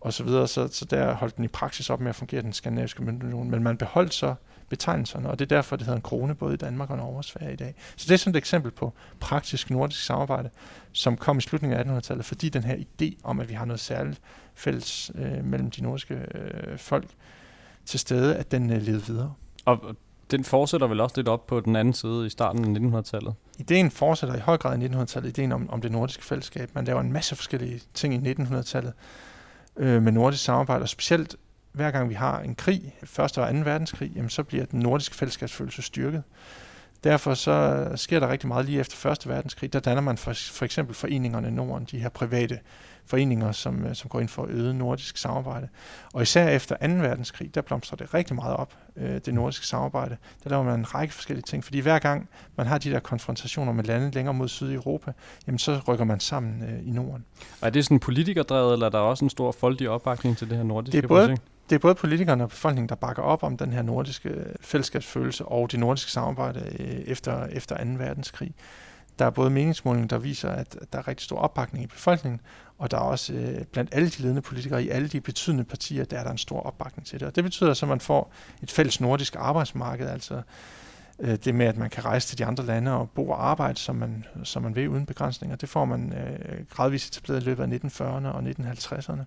og 0.00 0.12
så 0.12 0.24
videre. 0.24 0.48
Så, 0.48 0.68
så 0.68 0.84
der 0.84 1.14
holdt 1.14 1.36
den 1.36 1.44
i 1.44 1.48
praksis 1.48 1.90
op 1.90 2.00
med 2.00 2.08
at 2.08 2.14
fungere 2.14 2.42
den 2.42 2.52
skandinaviske 2.52 3.02
møntunion. 3.02 3.50
Men 3.50 3.62
man 3.62 3.76
beholdt 3.76 4.14
så 4.14 4.34
betegnelserne, 4.68 5.30
og 5.30 5.38
det 5.38 5.44
er 5.44 5.56
derfor, 5.56 5.76
det 5.76 5.86
hedder 5.86 5.96
en 5.96 6.02
krone 6.02 6.34
både 6.34 6.54
i 6.54 6.56
Danmark 6.56 6.90
og 6.90 6.96
Norge 6.96 7.16
og 7.16 7.24
Sverige 7.24 7.52
i 7.52 7.56
dag. 7.56 7.74
Så 7.96 8.06
det 8.08 8.14
er 8.14 8.18
sådan 8.18 8.30
et 8.30 8.36
eksempel 8.36 8.70
på 8.70 8.92
praktisk 9.20 9.70
nordisk 9.70 10.04
samarbejde, 10.04 10.50
som 10.92 11.16
kom 11.16 11.38
i 11.38 11.40
slutningen 11.40 11.78
af 11.78 11.98
1800-tallet, 11.98 12.24
fordi 12.24 12.48
den 12.48 12.64
her 12.64 12.76
idé 12.76 13.20
om, 13.24 13.40
at 13.40 13.48
vi 13.48 13.54
har 13.54 13.64
noget 13.64 13.80
særligt 13.80 14.20
fælles 14.54 15.10
øh, 15.14 15.44
mellem 15.44 15.70
de 15.70 15.82
nordiske 15.82 16.14
øh, 16.14 16.78
folk 16.78 17.08
til 17.86 18.00
stede, 18.00 18.36
at 18.36 18.50
den 18.50 18.70
øh, 18.70 18.82
levede 18.82 19.06
videre. 19.06 19.34
Og 19.64 19.96
den 20.32 20.44
fortsætter 20.44 20.86
vel 20.86 21.00
også 21.00 21.16
lidt 21.16 21.28
op 21.28 21.46
på 21.46 21.60
den 21.60 21.76
anden 21.76 21.94
side 21.94 22.26
i 22.26 22.30
starten 22.30 22.76
af 22.76 23.00
1900-tallet? 23.00 23.34
Ideen 23.58 23.90
fortsætter 23.90 24.36
i 24.36 24.40
høj 24.40 24.56
grad 24.56 24.82
i 24.82 24.86
1900-tallet, 24.86 25.28
ideen 25.28 25.52
om, 25.52 25.70
om 25.70 25.80
det 25.80 25.92
nordiske 25.92 26.24
fællesskab. 26.24 26.70
Man 26.74 26.84
laver 26.84 27.00
en 27.00 27.12
masse 27.12 27.36
forskellige 27.36 27.80
ting 27.94 28.14
i 28.14 28.32
1900-tallet 28.32 28.92
øh, 29.76 30.02
med 30.02 30.12
nordisk 30.12 30.44
samarbejde, 30.44 30.82
og 30.82 30.88
specielt 30.88 31.36
hver 31.72 31.90
gang 31.90 32.08
vi 32.08 32.14
har 32.14 32.40
en 32.40 32.54
krig, 32.54 32.94
første 33.04 33.40
og 33.40 33.48
anden 33.48 33.64
verdenskrig, 33.64 34.12
jamen, 34.16 34.30
så 34.30 34.42
bliver 34.42 34.64
den 34.64 34.80
nordiske 34.80 35.14
fællesskabsfølelse 35.14 35.82
styrket. 35.82 36.22
Derfor 37.04 37.34
så 37.34 37.88
sker 37.96 38.20
der 38.20 38.28
rigtig 38.28 38.48
meget 38.48 38.66
lige 38.66 38.80
efter 38.80 38.96
Første 38.96 39.28
Verdenskrig. 39.28 39.72
Der 39.72 39.80
danner 39.80 40.02
man 40.02 40.18
for, 40.18 40.32
for 40.32 40.64
eksempel 40.64 40.94
foreningerne 40.94 41.48
i 41.48 41.50
Norden, 41.50 41.88
de 41.90 41.98
her 41.98 42.08
private 42.08 42.58
foreninger, 43.06 43.52
som, 43.52 43.84
øh, 43.84 43.94
som 43.94 44.08
går 44.08 44.20
ind 44.20 44.28
for 44.28 44.46
øget 44.50 44.74
nordisk 44.74 45.16
samarbejde. 45.16 45.68
Og 46.12 46.22
især 46.22 46.48
efter 46.48 46.76
2. 46.76 46.92
verdenskrig, 46.92 47.54
der 47.54 47.60
blomstrer 47.60 47.96
det 47.96 48.14
rigtig 48.14 48.36
meget 48.36 48.56
op, 48.56 48.76
øh, 48.96 49.20
det 49.24 49.34
nordiske 49.34 49.66
samarbejde. 49.66 50.16
Der 50.44 50.50
laver 50.50 50.62
man 50.62 50.78
en 50.78 50.94
række 50.94 51.14
forskellige 51.14 51.42
ting, 51.42 51.64
fordi 51.64 51.78
hver 51.78 51.98
gang 51.98 52.28
man 52.56 52.66
har 52.66 52.78
de 52.78 52.90
der 52.90 53.00
konfrontationer 53.00 53.72
med 53.72 53.84
lande 53.84 54.10
længere 54.10 54.34
mod 54.34 54.48
syd 54.48 54.70
i 54.70 54.74
Europa, 54.74 55.12
jamen 55.46 55.58
så 55.58 55.80
rykker 55.88 56.04
man 56.04 56.20
sammen 56.20 56.62
øh, 56.62 56.88
i 56.88 56.90
Norden. 56.90 57.24
Og 57.60 57.66
er 57.66 57.70
det 57.70 57.84
sådan 57.84 58.00
politikerdrevet, 58.00 58.72
eller 58.72 58.86
er 58.86 58.90
der 58.90 58.98
også 58.98 59.24
en 59.24 59.30
stor 59.30 59.52
folkelig 59.52 59.88
opbakning 59.88 60.36
til 60.36 60.48
det 60.48 60.56
her 60.56 60.64
nordiske 60.64 60.96
det 60.96 61.04
er 61.04 61.08
både, 61.08 61.26
projekt? 61.26 61.42
det 61.70 61.74
er 61.74 61.80
både 61.80 61.94
politikerne 61.94 62.44
og 62.44 62.48
befolkningen, 62.48 62.88
der 62.88 62.94
bakker 62.94 63.22
op 63.22 63.42
om 63.42 63.56
den 63.56 63.72
her 63.72 63.82
nordiske 63.82 64.44
fællesskabsfølelse 64.60 65.44
og 65.44 65.72
det 65.72 65.80
nordiske 65.80 66.10
samarbejde 66.10 66.60
efter, 67.06 67.46
efter 67.46 67.84
2. 67.84 67.90
verdenskrig. 67.98 68.54
Der 69.18 69.24
er 69.24 69.30
både 69.30 69.50
meningsmålinger, 69.50 70.08
der 70.08 70.18
viser, 70.18 70.50
at 70.50 70.76
der 70.92 70.98
er 70.98 71.08
rigtig 71.08 71.24
stor 71.24 71.38
opbakning 71.38 71.84
i 71.84 71.86
befolkningen, 71.86 72.40
og 72.78 72.90
der 72.90 72.96
er 72.96 73.00
også 73.00 73.32
øh, 73.32 73.64
blandt 73.64 73.94
alle 73.94 74.08
de 74.08 74.22
ledende 74.22 74.42
politikere 74.42 74.84
i 74.84 74.88
alle 74.88 75.08
de 75.08 75.20
betydende 75.20 75.64
partier, 75.64 76.04
der 76.04 76.18
er 76.18 76.24
der 76.24 76.30
en 76.30 76.38
stor 76.38 76.60
opbakning 76.60 77.06
til 77.06 77.20
det. 77.20 77.28
Og 77.28 77.36
det 77.36 77.44
betyder 77.44 77.74
så, 77.74 77.86
at 77.86 77.88
man 77.88 78.00
får 78.00 78.32
et 78.62 78.70
fælles 78.70 79.00
nordisk 79.00 79.36
arbejdsmarked, 79.38 80.08
altså 80.08 80.42
øh, 81.18 81.38
det 81.44 81.54
med, 81.54 81.66
at 81.66 81.76
man 81.76 81.90
kan 81.90 82.04
rejse 82.04 82.28
til 82.28 82.38
de 82.38 82.44
andre 82.44 82.66
lande 82.66 82.92
og 82.92 83.10
bo 83.10 83.28
og 83.28 83.46
arbejde, 83.46 83.78
som 83.78 83.96
man, 83.96 84.24
som 84.44 84.62
man 84.62 84.76
vil 84.76 84.88
uden 84.88 85.06
begrænsninger. 85.06 85.56
Det 85.56 85.68
får 85.68 85.84
man 85.84 86.12
øh, 86.12 86.66
gradvist 86.70 87.08
etableret 87.08 87.42
i 87.42 87.44
løbet 87.44 87.62
af 87.62 88.00
1940'erne 88.00 88.26
og 88.26 88.42
1950'erne. 88.42 89.22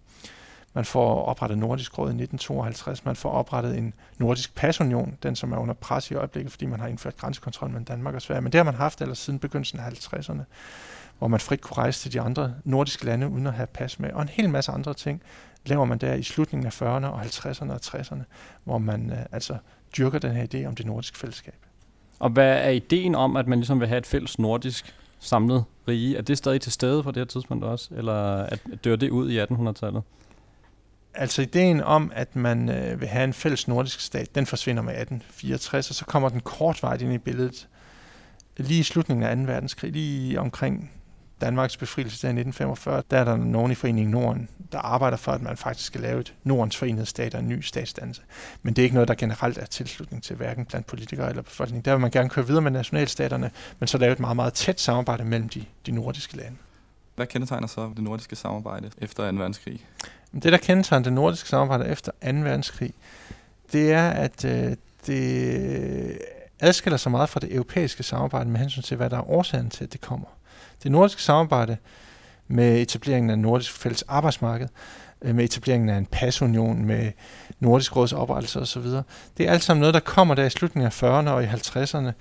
Man 0.76 0.86
får 0.86 1.22
oprettet 1.26 1.58
Nordisk 1.58 1.98
Råd 1.98 2.08
i 2.08 2.10
1952. 2.10 3.06
Man 3.06 3.16
får 3.16 3.32
oprettet 3.32 3.78
en 3.78 3.94
nordisk 4.18 4.56
pasunion, 4.56 5.18
den 5.24 5.36
som 5.36 5.52
er 5.52 5.58
under 5.58 5.74
pres 5.74 6.12
i 6.12 6.14
øjeblikket, 6.14 6.52
fordi 6.52 6.66
man 6.66 6.80
har 6.80 6.88
indført 6.88 7.18
grænsekontrol 7.18 7.70
mellem 7.70 7.86
Danmark 7.86 8.16
og 8.16 8.22
Sverige. 8.22 8.42
Men 8.42 8.52
det 8.52 8.60
har 8.60 8.64
man 8.64 8.74
haft 8.74 9.02
ellers 9.02 9.18
siden 9.18 9.40
begyndelsen 9.40 9.80
af 9.80 9.90
50'erne, 9.90 10.42
hvor 11.18 11.28
man 11.28 11.40
frit 11.40 11.62
kunne 11.62 11.78
rejse 11.78 12.02
til 12.02 12.14
de 12.14 12.22
andre 12.22 12.54
nordiske 12.64 13.06
lande 13.06 13.28
uden 13.30 13.48
at 13.48 13.54
have 13.54 13.68
pas 13.68 14.00
med. 14.00 14.12
Og 14.14 14.22
en 14.22 14.30
hel 14.30 14.50
masse 14.50 14.72
andre 14.72 14.94
ting 14.94 15.22
laver 15.66 15.86
man 15.86 15.98
der 15.98 16.14
i 16.14 16.24
slutningen 16.24 16.66
af 16.66 16.82
40'erne 16.82 17.06
og 17.06 17.22
50'erne 17.22 17.72
og 17.72 17.80
60'erne, 17.86 18.24
hvor 18.64 18.78
man 18.78 19.12
øh, 19.12 19.18
altså 19.32 19.58
dyrker 19.98 20.20
den 20.20 20.32
her 20.32 20.48
idé 20.54 20.68
om 20.68 20.76
det 20.76 20.86
nordiske 20.86 21.18
fællesskab. 21.18 21.56
Og 22.20 22.30
hvad 22.30 22.58
er 22.58 22.70
ideen 22.70 23.16
om, 23.16 23.36
at 23.36 23.48
man 23.48 23.60
ligesom 23.60 23.80
vil 23.80 23.88
have 23.88 23.98
et 23.98 24.06
fælles 24.06 24.40
nordisk 24.40 24.96
samlet 25.20 25.64
rige. 25.88 26.18
Er 26.18 26.22
det 26.22 26.38
stadig 26.38 26.62
til 26.62 26.72
stede 26.72 27.04
på 27.04 27.12
det 27.12 27.18
her 27.18 27.26
tidspunkt 27.26 27.64
også, 27.64 27.90
eller 27.96 28.36
at 28.36 28.60
dør 28.84 28.96
det 28.96 29.10
ud 29.10 29.30
i 29.30 29.44
1800-tallet? 29.44 30.04
Altså 31.18 31.42
ideen 31.42 31.82
om, 31.82 32.12
at 32.16 32.36
man 32.36 32.70
øh, 32.70 33.02
vil 33.02 33.08
have 33.08 33.24
en 33.24 33.34
fælles 33.34 33.68
nordisk 33.68 34.00
stat, 34.00 34.36
den 34.36 34.46
forsvinder 34.46 34.82
med 34.84 34.94
1864, 34.94 35.90
og 35.90 35.96
så 35.96 36.06
kommer 36.06 36.30
den 36.30 36.40
kortvarigt 36.40 37.02
ind 37.02 37.14
i 37.14 37.18
billedet 37.18 37.68
lige 38.58 38.80
i 38.80 38.84
slutningen 38.84 39.24
af 39.24 39.38
2. 39.38 39.44
verdenskrig, 39.44 39.92
lige 39.92 40.40
omkring 40.40 40.92
Danmarks 41.42 41.78
befrielse 41.78 42.28
i 42.28 42.30
1945, 42.30 43.04
der 43.12 43.18
er 43.18 43.24
der 43.24 43.36
nogen 43.36 43.72
i 43.72 43.76
Foreningen 43.76 44.12
Norden, 44.12 44.50
der 44.72 44.80
arbejder 44.80 45.18
for, 45.18 45.32
at 45.32 45.42
man 45.42 45.58
faktisk 45.58 45.86
skal 45.88 46.02
lave 46.02 46.20
et 46.20 46.34
Nordens 46.44 46.78
forenede 46.78 47.06
stat 47.06 47.34
og 47.34 47.40
en 47.40 47.50
ny 47.50 47.62
statsdannelse. 47.62 48.22
Men 48.62 48.74
det 48.74 48.82
er 48.82 48.84
ikke 48.84 48.94
noget, 48.94 49.08
der 49.08 49.16
generelt 49.16 49.58
er 49.58 49.66
tilslutning 49.66 50.24
til, 50.24 50.36
hverken 50.36 50.66
blandt 50.66 50.88
politikere 50.88 51.30
eller 51.30 51.42
befolkning. 51.42 51.86
Der 51.86 51.92
vil 51.92 52.00
man 52.00 52.12
gerne 52.12 52.30
køre 52.30 52.48
videre 52.48 52.62
med 52.62 52.72
nationalstaterne, 52.72 53.52
men 53.80 53.88
så 53.88 53.98
lave 53.98 54.14
et 54.14 54.20
meget, 54.20 54.36
meget 54.36 54.54
tæt 54.54 54.82
samarbejde 54.82 55.24
mellem 55.24 55.50
de, 55.50 55.66
de 55.86 55.92
nordiske 55.92 56.38
lande. 56.38 56.58
Hvad 57.16 57.28
kendetegner 57.28 57.68
så 57.68 57.92
det 57.96 58.04
nordiske 58.04 58.36
samarbejde 58.36 58.92
efter 58.98 59.32
2. 59.32 59.38
verdenskrig? 59.38 59.86
Det, 60.44 60.52
der 60.52 60.58
kendetegner 60.58 61.04
det 61.04 61.14
nordiske 61.14 61.50
samarbejde 61.50 61.88
efter 61.88 62.12
2. 62.12 62.28
verdenskrig, 62.28 62.94
det 63.72 63.92
er, 63.92 64.10
at 64.10 64.46
øh, 64.46 64.76
det 65.08 66.18
adskiller 66.60 66.98
sig 66.98 67.12
meget 67.12 67.30
fra 67.30 67.40
det 67.40 67.54
europæiske 67.54 68.04
samarbejde 68.04 68.50
med 68.50 68.60
hensyn 68.60 68.82
til, 68.82 68.98
hvad 68.98 69.10
der 69.10 69.18
er 69.18 69.30
årsagen 69.30 69.70
til, 69.70 69.84
at 69.84 69.94
det 69.94 70.02
kommer. 70.02 70.28
Det 70.84 70.92
nordiske 70.92 71.22
samarbejde 71.22 71.78
med 72.48 72.82
etableringen 72.82 73.30
af 73.30 73.40
nordisk 73.40 73.72
fælles 73.72 74.02
arbejdsmarked, 74.02 74.68
øh, 75.22 75.36
med 75.36 75.44
etableringen 75.44 75.90
af 75.90 75.98
en 75.98 76.06
pasunion, 76.06 76.86
med 76.86 77.12
Nordisk 77.60 77.96
Råds 77.96 78.14
oprettelse 78.14 78.60
osv. 78.60 78.84
Det 79.38 79.48
er 79.48 79.52
alt 79.52 79.64
sammen 79.64 79.80
noget, 79.80 79.94
der 79.94 80.00
kommer 80.00 80.36
der 80.36 80.46
i 80.46 80.50
slutningen 80.50 80.88
af 80.88 81.04
40'erne 81.04 81.30
og 81.30 81.44
i 81.44 81.48
50'erne, 81.48 82.12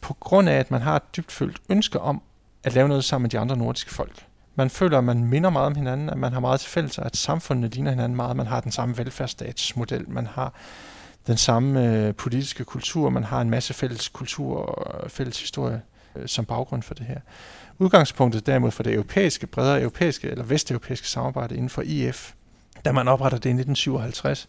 på 0.00 0.14
grund 0.14 0.48
af, 0.48 0.54
at 0.54 0.70
man 0.70 0.82
har 0.82 0.96
et 0.96 1.16
dybtfølt 1.16 1.58
ønske 1.68 2.00
om 2.00 2.22
at 2.64 2.74
lave 2.74 2.88
noget 2.88 3.04
sammen 3.04 3.24
med 3.24 3.30
de 3.30 3.38
andre 3.38 3.56
nordiske 3.56 3.94
folk. 3.94 4.26
Man 4.58 4.70
føler, 4.70 4.98
at 4.98 5.04
man 5.04 5.24
minder 5.24 5.50
meget 5.50 5.66
om 5.66 5.74
hinanden, 5.74 6.10
at 6.10 6.18
man 6.18 6.32
har 6.32 6.40
meget 6.40 6.60
til 6.60 6.70
fælles, 6.70 6.98
at 6.98 7.16
samfundene 7.16 7.68
ligner 7.68 7.90
hinanden 7.90 8.16
meget, 8.16 8.36
man 8.36 8.46
har 8.46 8.60
den 8.60 8.72
samme 8.72 8.98
velfærdsstatsmodel, 8.98 10.10
man 10.10 10.26
har 10.26 10.54
den 11.26 11.36
samme 11.36 11.94
øh, 11.94 12.14
politiske 12.14 12.64
kultur, 12.64 13.10
man 13.10 13.24
har 13.24 13.40
en 13.40 13.50
masse 13.50 13.74
fælles 13.74 14.08
kultur 14.08 14.56
og 14.56 15.04
øh, 15.04 15.10
fælles 15.10 15.40
historie 15.40 15.82
øh, 16.16 16.28
som 16.28 16.44
baggrund 16.44 16.82
for 16.82 16.94
det 16.94 17.06
her. 17.06 17.20
Udgangspunktet 17.78 18.46
derimod 18.46 18.70
for 18.70 18.82
det 18.82 18.92
europæiske, 18.92 19.46
bredere 19.46 19.80
europæiske 19.80 20.28
eller 20.28 20.44
vesteuropæiske 20.44 21.08
samarbejde 21.08 21.54
inden 21.54 21.70
for 21.70 21.82
IF, 21.82 22.32
da 22.84 22.92
man 22.92 23.08
opretter 23.08 23.38
det 23.38 23.46
i 23.46 23.52
1957, 23.52 24.48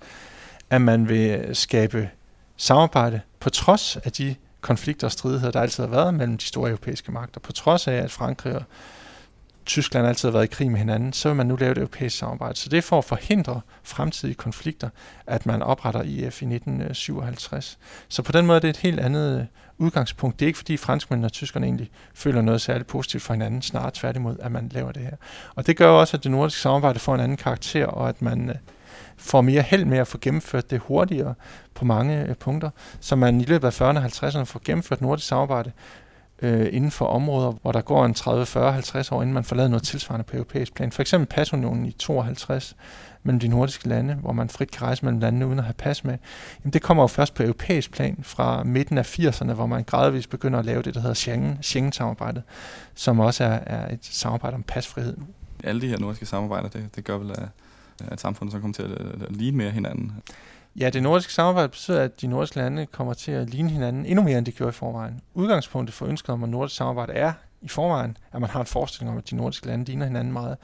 at 0.70 0.82
man 0.82 1.10
vil 1.10 1.56
skabe 1.56 2.10
samarbejde 2.58 3.22
på 3.39 3.50
trods 3.50 3.98
af 3.98 4.12
de 4.12 4.36
konflikter 4.62 5.08
og 5.08 5.12
stridigheder, 5.12 5.52
der 5.52 5.62
altid 5.62 5.84
har 5.84 5.91
været 5.91 6.13
mellem 6.13 6.38
de 6.38 6.46
store 6.46 6.70
europæiske 6.70 7.12
magter, 7.12 7.39
på 7.39 7.52
trods 7.52 7.88
af, 7.88 7.93
at 7.93 8.12
Frankrig 8.12 8.56
og 8.56 8.63
Tyskland 9.67 10.08
altid 10.08 10.30
har 10.30 10.34
været 10.34 10.43
i 10.43 10.56
krig 10.56 10.71
med 10.71 10.80
hinanden, 10.80 11.13
så 11.13 11.30
vil 11.30 11.36
man 11.36 11.45
nu 11.45 11.56
lave 11.56 11.71
et 11.71 11.77
europæisk 11.77 12.17
samarbejde. 12.17 12.56
Så 12.56 12.69
det 12.69 12.77
er 12.77 12.82
for 12.82 12.97
at 12.97 13.06
forhindre 13.06 13.62
fremtidige 13.84 14.36
konflikter, 14.36 14.89
at 15.27 15.45
man 15.45 15.62
opretter 15.62 16.01
IF 16.01 16.41
i 16.41 16.45
1957. 16.45 17.77
Så 18.08 18.21
på 18.23 18.32
den 18.32 18.45
måde 18.45 18.56
er 18.56 18.60
det 18.60 18.69
et 18.69 18.77
helt 18.77 18.99
andet 18.99 19.39
øh, 19.39 19.45
udgangspunkt. 19.77 20.39
Det 20.39 20.45
er 20.45 20.47
ikke 20.47 20.58
fordi 20.58 20.77
franskmændene 20.77 21.27
og 21.27 21.32
tyskerne 21.32 21.65
egentlig 21.65 21.89
føler 22.13 22.41
noget 22.41 22.62
særligt 22.62 22.88
positivt 22.88 23.23
for 23.23 23.34
hinanden, 23.34 23.62
snarere 23.62 23.91
tværtimod, 23.93 24.36
at 24.39 24.51
man 24.51 24.69
laver 24.73 24.91
det 24.91 25.01
her. 25.01 25.15
Og 25.56 25.67
det 25.67 25.77
gør 25.77 25.89
også, 25.89 26.17
at 26.17 26.23
det 26.23 26.32
nordiske 26.32 26.62
samarbejde 26.62 26.99
får 26.99 27.15
en 27.15 27.21
anden 27.21 27.38
karakter, 27.38 27.86
og 27.86 28.10
at 28.10 28.21
man 28.21 28.49
øh, 28.49 28.56
får 29.17 29.41
mere 29.41 29.62
held 29.62 29.86
med 29.86 29.97
at 29.97 30.08
få 30.08 30.17
gennemført 30.21 30.71
det 30.71 30.80
hurtigere 30.80 31.34
på 31.73 31.86
mange 31.86 32.25
øh, 32.25 32.36
punkter, 32.36 32.69
så 32.99 33.15
man 33.15 33.41
i 33.41 33.45
løbet 33.45 33.67
af 33.67 33.82
40'erne 33.82 33.97
og 33.97 34.06
50'erne 34.06 34.43
får 34.43 34.62
gennemført 34.65 35.01
nordisk 35.01 35.27
samarbejde 35.27 35.71
øh, 36.41 36.67
inden 36.71 36.91
for 36.91 37.06
områder, 37.06 37.52
hvor 37.52 37.71
der 37.71 37.82
går 37.82 38.06
en 38.06 38.13
30, 38.13 38.45
40, 38.45 38.73
50 38.73 39.12
år, 39.12 39.21
inden 39.21 39.34
man 39.34 39.43
får 39.43 39.56
lavet 39.56 39.71
noget 39.71 39.84
tilsvarende 39.84 40.23
på 40.23 40.36
europæisk 40.36 40.73
plan. 40.73 40.91
For 40.91 41.02
eksempel 41.02 41.28
pasunionen 41.28 41.86
i 41.86 41.91
52 41.91 42.76
mellem 43.23 43.39
de 43.39 43.47
nordiske 43.47 43.88
lande, 43.88 44.13
hvor 44.13 44.32
man 44.32 44.50
frit 44.50 44.71
kan 44.71 44.82
rejse 44.82 45.06
mellem 45.06 45.19
landene 45.19 45.47
uden 45.47 45.60
at 45.60 45.65
have 45.65 45.73
pas 45.73 46.04
med. 46.04 46.17
Jamen, 46.63 46.73
det 46.73 46.82
kommer 46.82 47.04
jo 47.04 47.08
først 47.08 47.34
på 47.34 47.43
europæisk 47.43 47.91
plan 47.91 48.19
fra 48.23 48.63
midten 48.63 48.97
af 48.97 49.19
80'erne, 49.19 49.54
hvor 49.54 49.65
man 49.65 49.84
gradvist 49.84 50.30
begynder 50.30 50.60
at 50.60 50.65
lave 50.65 50.82
det, 50.82 50.93
der 50.93 51.00
hedder 51.00 51.13
Schengen, 51.13 51.58
Schengen-samarbejdet, 51.62 52.43
som 52.95 53.19
også 53.19 53.43
er, 53.43 53.60
er 53.65 53.93
et 53.93 54.00
samarbejde 54.02 54.56
om 54.56 54.63
pasfrihed. 54.63 55.17
Alle 55.63 55.82
de 55.82 55.88
her 55.88 56.00
nordiske 56.00 56.26
samarbejder, 56.26 56.69
det, 56.69 56.95
det 56.95 57.04
gør 57.04 57.17
vel, 57.17 57.32
at, 57.32 57.50
at 58.08 58.19
samfundet 58.19 58.52
så 58.52 58.60
kommer 58.60 58.73
til 58.73 58.84
at, 58.84 58.91
at 59.21 59.36
ligne 59.36 59.58
mere 59.58 59.71
hinanden. 59.71 60.12
Ja, 60.80 60.90
det 60.90 61.04
nordiske 61.04 61.34
samarbejde 61.34 61.70
betyder, 61.70 62.02
at 62.02 62.22
de 62.22 62.28
nordiske 62.28 62.58
lande 62.58 62.86
kommer 62.86 63.13
til 63.13 63.32
at 63.32 63.50
ligne 63.50 63.70
hinanden 63.70 64.06
endnu 64.06 64.24
mere, 64.24 64.38
end 64.38 64.46
de 64.46 64.52
gjorde 64.52 64.70
i 64.70 64.74
forvejen. 64.74 65.22
Udgangspunktet 65.34 65.94
for 65.94 66.06
ønsket 66.06 66.30
om, 66.30 66.44
at 66.44 66.50
nordisk 66.50 66.76
samarbejde 66.76 67.13
er 67.13 67.34
i 67.62 67.68
forvejen, 67.68 68.18
at 68.34 68.42
man 68.42 68.50
har 68.50 68.60
en 68.60 68.66
forestilling 68.66 69.12
om, 69.12 69.18
at 69.18 69.30
de 69.30 69.36
nordiske 69.36 69.68
lande 69.68 69.86
ligner 69.86 70.06
hinanden 70.06 70.34
meget. 70.34 70.58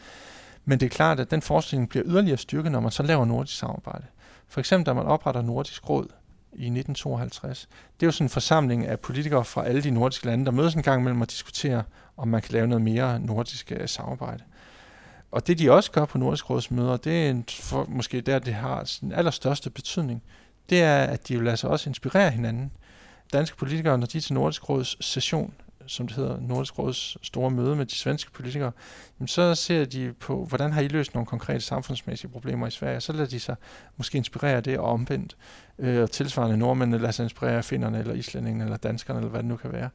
Men 0.65 0.79
det 0.79 0.85
er 0.85 0.89
klart, 0.89 1.19
at 1.19 1.31
den 1.31 1.41
forestilling 1.41 1.89
bliver 1.89 2.03
yderligere 2.05 2.37
styrket, 2.37 2.71
når 2.71 2.79
man 2.79 2.91
så 2.91 3.03
laver 3.03 3.25
nordisk 3.25 3.57
samarbejde. 3.57 4.05
For 4.47 4.59
eksempel, 4.59 4.85
da 4.85 4.93
man 4.93 5.05
opretter 5.05 5.41
Nordisk 5.41 5.89
Råd 5.89 6.07
i 6.53 6.65
1952. 6.65 7.69
Det 7.99 8.05
er 8.05 8.07
jo 8.07 8.11
sådan 8.11 8.25
en 8.25 8.29
forsamling 8.29 8.87
af 8.87 8.99
politikere 8.99 9.45
fra 9.45 9.65
alle 9.65 9.83
de 9.83 9.91
nordiske 9.91 10.25
lande, 10.25 10.45
der 10.45 10.51
mødes 10.51 10.73
en 10.73 10.83
gang 10.83 11.01
imellem 11.01 11.21
og 11.21 11.29
diskuterer, 11.29 11.83
om 12.17 12.27
man 12.27 12.41
kan 12.41 12.53
lave 12.53 12.67
noget 12.67 12.81
mere 12.81 13.19
nordisk 13.19 13.71
øh, 13.71 13.89
samarbejde. 13.89 14.43
Og 15.33 15.47
det 15.47 15.59
de 15.59 15.71
også 15.71 15.91
gør 15.91 16.05
på 16.05 16.17
Nordisk 16.17 16.49
Råds 16.49 16.71
møder, 16.71 16.97
det 16.97 17.25
er 17.25 17.29
en, 17.29 17.45
for, 17.49 17.85
måske 17.89 18.21
der, 18.21 18.39
det 18.39 18.53
har 18.53 18.83
sin 18.83 19.11
allerstørste 19.11 19.69
betydning, 19.69 20.23
det 20.69 20.81
er, 20.83 20.97
at 20.97 21.27
de 21.27 21.39
vil 21.39 21.47
altså 21.47 21.67
også 21.67 21.89
inspirere 21.89 22.31
hinanden. 22.31 22.71
Danske 23.33 23.57
politikere, 23.57 23.97
når 23.97 24.07
de 24.07 24.17
er 24.17 24.21
til 24.21 24.33
Nordisk 24.33 24.69
Råds 24.69 25.05
session, 25.05 25.53
som 25.87 26.07
det 26.07 26.15
hedder, 26.15 26.39
Nordisk 26.39 26.79
Råds 26.79 27.17
store 27.21 27.51
møde 27.51 27.75
med 27.75 27.85
de 27.85 27.95
svenske 27.95 28.31
politikere, 28.31 28.71
jamen 29.19 29.27
så 29.27 29.55
ser 29.55 29.85
de 29.85 30.13
på, 30.19 30.45
hvordan 30.45 30.71
har 30.71 30.81
I 30.81 30.87
løst 30.87 31.13
nogle 31.13 31.25
konkrete 31.25 31.61
samfundsmæssige 31.61 32.31
problemer 32.31 32.67
i 32.67 32.71
Sverige. 32.71 33.01
Så 33.01 33.13
lader 33.13 33.29
de 33.29 33.39
sig 33.39 33.55
måske 33.97 34.17
inspirere 34.17 34.61
det 34.61 34.77
og 34.79 34.85
omvendt. 34.85 35.37
Øh, 35.79 36.03
og 36.03 36.11
tilsvarende 36.11 36.57
nordmændene 36.57 36.97
lader 36.97 37.11
sig 37.11 37.23
inspirere 37.23 37.57
af 37.57 37.65
finnerne, 37.65 37.99
eller 37.99 38.13
islændingene, 38.13 38.63
eller 38.63 38.77
danskerne, 38.77 39.19
eller 39.19 39.29
hvad 39.29 39.39
det 39.39 39.49
nu 39.49 39.55
kan 39.55 39.71
være. 39.71 39.89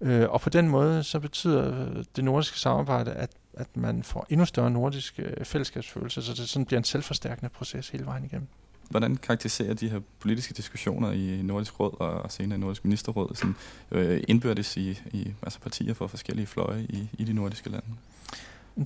Øh, 0.00 0.30
og 0.30 0.40
på 0.40 0.50
den 0.50 0.68
måde, 0.68 1.02
så 1.02 1.20
betyder 1.20 1.80
øh, 1.80 2.04
det 2.16 2.24
nordiske 2.24 2.58
samarbejde, 2.58 3.12
at, 3.12 3.30
at 3.56 3.76
man 3.76 4.02
får 4.02 4.26
endnu 4.30 4.46
større 4.46 4.70
nordisk 4.70 5.14
øh, 5.18 5.44
fællesskabsfølelse, 5.44 6.22
så 6.22 6.34
det 6.34 6.48
sådan 6.48 6.66
bliver 6.66 6.78
en 6.78 6.84
selvforstærkende 6.84 7.48
proces 7.48 7.88
hele 7.88 8.06
vejen 8.06 8.24
igennem. 8.24 8.48
Hvordan 8.90 9.16
karakteriserer 9.16 9.74
de 9.74 9.88
her 9.88 10.00
politiske 10.20 10.54
diskussioner 10.54 11.12
i 11.12 11.42
Nordisk 11.42 11.80
Råd 11.80 12.00
og 12.00 12.32
senere 12.32 12.58
i 12.58 12.60
Nordisk 12.60 12.84
Ministerråd 12.84 13.34
sådan, 13.34 13.54
øh, 13.90 14.22
indbyrdes 14.28 14.76
i, 14.76 14.90
i 15.12 15.32
altså 15.42 15.60
partier 15.60 15.94
for 15.94 16.06
forskellige 16.06 16.46
fløje 16.46 16.86
i, 16.88 17.08
i 17.12 17.24
de 17.24 17.32
nordiske 17.32 17.70
lande? 17.70 17.86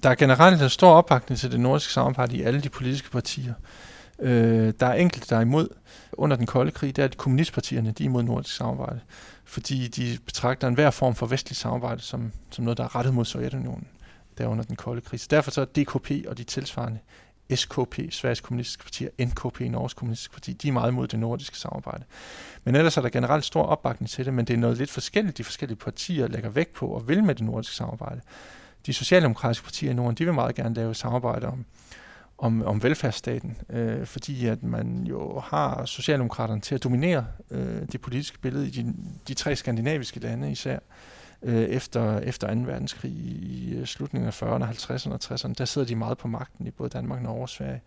Der 0.03 0.11
er 0.11 0.15
generelt 0.15 0.63
en 0.63 0.69
stor 0.69 0.91
opbakning 0.91 1.39
til 1.39 1.53
det 1.53 1.61
nordiske 1.61 1.93
samarbejde 1.93 2.37
i 2.37 2.43
alle 2.43 2.61
de 2.61 2.69
politiske 2.69 3.11
partier. 3.11 3.55
Øh, 4.19 4.73
der 4.81 4.87
er 4.87 4.95
enkelte, 4.95 5.27
der 5.31 5.37
er 5.37 5.41
imod. 5.41 5.69
Under 6.13 6.37
den 6.37 6.47
kolde 6.47 6.71
krig, 6.71 6.97
der 6.97 7.05
er 7.05 7.09
de 7.09 7.17
kommunistpartierne, 7.17 7.91
de 7.91 8.03
er 8.03 8.09
imod 8.09 8.23
nordisk 8.23 8.57
samarbejde, 8.57 9.01
fordi 9.45 9.89
de 9.89 10.19
betragter 10.27 10.69
enhver 10.69 10.91
form 10.91 11.15
for 11.15 11.27
vestligt 11.27 11.59
samarbejde 11.59 12.01
som, 12.01 12.33
som 12.51 12.65
noget, 12.65 12.79
der 12.79 12.85
er 12.85 12.97
rettet 12.97 13.15
mod 13.15 13.25
Sovjetunionen 13.25 13.87
der 14.39 14.47
under 14.47 14.65
den 14.65 14.77
kolde 14.77 15.01
krig. 15.01 15.21
Så 15.21 15.27
derfor 15.31 15.51
så 15.51 15.61
er 15.61 15.65
DKP 15.65 16.11
og 16.29 16.39
de 16.39 16.45
tilsvarende 16.45 16.99
SKP, 17.55 17.99
Sveriges 18.11 18.41
Kommunistiske 18.41 18.85
Parti, 18.85 19.07
og 19.07 19.27
NKP, 19.27 19.61
Norges 19.61 19.95
Kommunistiske 19.95 20.35
Parti, 20.35 20.53
de 20.53 20.69
er 20.69 20.73
meget 20.73 20.95
mod 20.95 21.09
det 21.09 21.19
nordiske 21.19 21.57
samarbejde. 21.57 22.05
Men 22.65 22.75
ellers 22.75 22.97
er 22.97 23.03
der 23.03 23.09
generelt 23.09 23.45
stor 23.45 23.63
opbakning 23.63 24.11
til 24.11 24.25
det, 24.25 24.35
men 24.35 24.45
det 24.45 24.55
er 24.55 24.59
noget 24.59 24.79
lidt 24.79 24.91
forskelligt, 24.91 25.39
de 25.39 25.45
forskellige 25.45 25.79
partier 25.79 26.27
lægger 26.27 26.51
vægt 26.51 26.75
på 26.75 26.87
og 26.87 27.09
vil 27.09 27.25
med 27.25 27.35
det 27.35 27.47
nordiske 27.47 27.75
samarbejde. 27.75 28.21
De 28.87 28.93
socialdemokratiske 28.93 29.65
partier 29.65 29.91
i 29.91 29.95
Norden, 29.95 30.15
de 30.15 30.25
vil 30.25 30.35
meget 30.35 30.55
gerne 30.55 30.75
lave 30.75 30.95
samarbejde 30.95 31.47
om, 31.47 31.65
om, 32.39 32.63
om 32.65 32.83
velfærdsstaten, 32.83 33.57
øh, 33.71 34.07
fordi 34.07 34.47
at 34.47 34.63
man 34.63 35.05
jo 35.05 35.41
har 35.41 35.85
Socialdemokraterne 35.85 36.61
til 36.61 36.75
at 36.75 36.85
dominere 36.85 37.27
øh, 37.51 37.83
det 37.93 38.01
politiske 38.01 38.39
billede 38.39 38.67
i 38.67 38.71
de, 38.71 38.95
de 39.29 39.35
tre 39.35 39.57
skandinaviske 39.57 40.21
lande 40.21 40.51
især 40.51 40.79
øh, 41.43 41.63
efter, 41.63 42.19
efter 42.19 42.55
2. 42.55 42.61
verdenskrig 42.61 43.13
i 43.13 43.75
øh, 43.77 43.87
slutningen 43.87 44.29
af 44.29 44.43
40'erne, 44.43 44.65
50'erne 44.65 45.13
og 45.13 45.21
60'erne, 45.25 45.55
der 45.59 45.65
sidder 45.65 45.87
de 45.87 45.97
meget 45.97 46.19
på 46.19 46.29
magten 46.29 46.67
i 46.67 46.71
både 46.71 46.91
Danmark, 46.91 47.23
Norge 47.23 47.43
og 47.43 47.49
Sverige. 47.49 47.81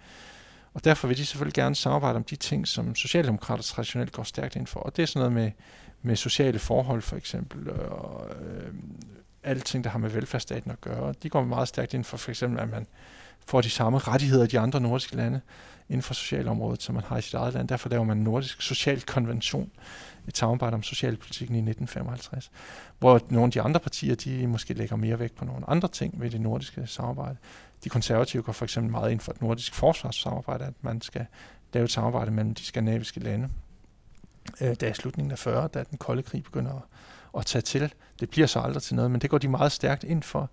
Og 0.73 0.83
derfor 0.83 1.07
vil 1.07 1.17
de 1.17 1.25
selvfølgelig 1.25 1.53
gerne 1.53 1.75
samarbejde 1.75 2.15
om 2.15 2.23
de 2.23 2.35
ting, 2.35 2.67
som 2.67 2.95
Socialdemokrater 2.95 3.63
traditionelt 3.63 4.11
går 4.11 4.23
stærkt 4.23 4.55
ind 4.55 4.67
for. 4.67 4.79
Og 4.79 4.95
det 4.95 5.03
er 5.03 5.07
sådan 5.07 5.19
noget 5.19 5.33
med, 5.33 5.51
med 6.01 6.15
sociale 6.15 6.59
forhold 6.59 7.01
for 7.01 7.15
eksempel, 7.15 7.69
og 7.71 8.29
øh, 8.41 8.73
alle 9.43 9.61
ting, 9.61 9.83
der 9.83 9.89
har 9.89 9.99
med 9.99 10.09
velfærdsstaten 10.09 10.71
at 10.71 10.81
gøre. 10.81 11.13
De 11.23 11.29
går 11.29 11.43
meget 11.43 11.67
stærkt 11.67 11.93
ind 11.93 12.03
for 12.03 12.17
for 12.17 12.31
eksempel, 12.31 12.59
at 12.59 12.69
man 12.69 12.87
får 13.45 13.61
de 13.61 13.69
samme 13.69 13.97
rettigheder 13.97 14.43
i 14.43 14.47
de 14.47 14.59
andre 14.59 14.81
nordiske 14.81 15.15
lande 15.15 15.41
inden 15.89 16.01
for 16.01 16.13
socialområdet, 16.13 16.81
som 16.81 16.95
man 16.95 17.03
har 17.03 17.17
i 17.17 17.21
sit 17.21 17.33
eget 17.33 17.53
land. 17.53 17.67
Derfor 17.67 17.89
laver 17.89 18.03
man 18.03 18.17
en 18.17 18.23
nordisk 18.23 18.61
social 18.61 19.01
konvention, 19.01 19.71
et 20.27 20.37
samarbejde 20.37 20.73
om 20.73 20.83
socialpolitikken 20.83 21.55
i 21.55 21.59
1955, 21.59 22.51
hvor 22.99 23.21
nogle 23.29 23.45
af 23.45 23.51
de 23.51 23.61
andre 23.61 23.79
partier, 23.79 24.15
de 24.15 24.47
måske 24.47 24.73
lægger 24.73 24.95
mere 24.95 25.19
vægt 25.19 25.35
på 25.35 25.45
nogle 25.45 25.69
andre 25.69 25.87
ting 25.87 26.21
ved 26.21 26.29
det 26.29 26.41
nordiske 26.41 26.87
samarbejde. 26.87 27.37
De 27.83 27.89
konservative 27.89 28.43
går 28.43 28.53
for 28.53 28.65
eksempel 28.65 28.91
meget 28.91 29.11
ind 29.11 29.19
for 29.19 29.31
et 29.31 29.41
nordisk 29.41 29.73
forsvarssamarbejde, 29.73 30.65
at 30.65 30.73
man 30.81 31.01
skal 31.01 31.25
lave 31.73 31.83
et 31.83 31.91
samarbejde 31.91 32.31
mellem 32.31 32.53
de 32.53 32.63
skandinaviske 32.65 33.19
lande. 33.19 33.49
Øh, 34.61 34.75
da 34.75 34.89
i 34.89 34.93
slutningen 34.93 35.31
af 35.31 35.39
40, 35.39 35.67
da 35.67 35.83
den 35.89 35.97
kolde 35.97 36.23
krig 36.23 36.43
begynder 36.43 36.71
at, 36.71 36.81
at 37.37 37.45
tage 37.45 37.61
til. 37.61 37.93
Det 38.19 38.29
bliver 38.29 38.47
så 38.47 38.59
aldrig 38.59 38.83
til 38.83 38.95
noget, 38.95 39.11
men 39.11 39.21
det 39.21 39.29
går 39.29 39.37
de 39.37 39.47
meget 39.47 39.71
stærkt 39.71 40.03
ind 40.03 40.23
for. 40.23 40.49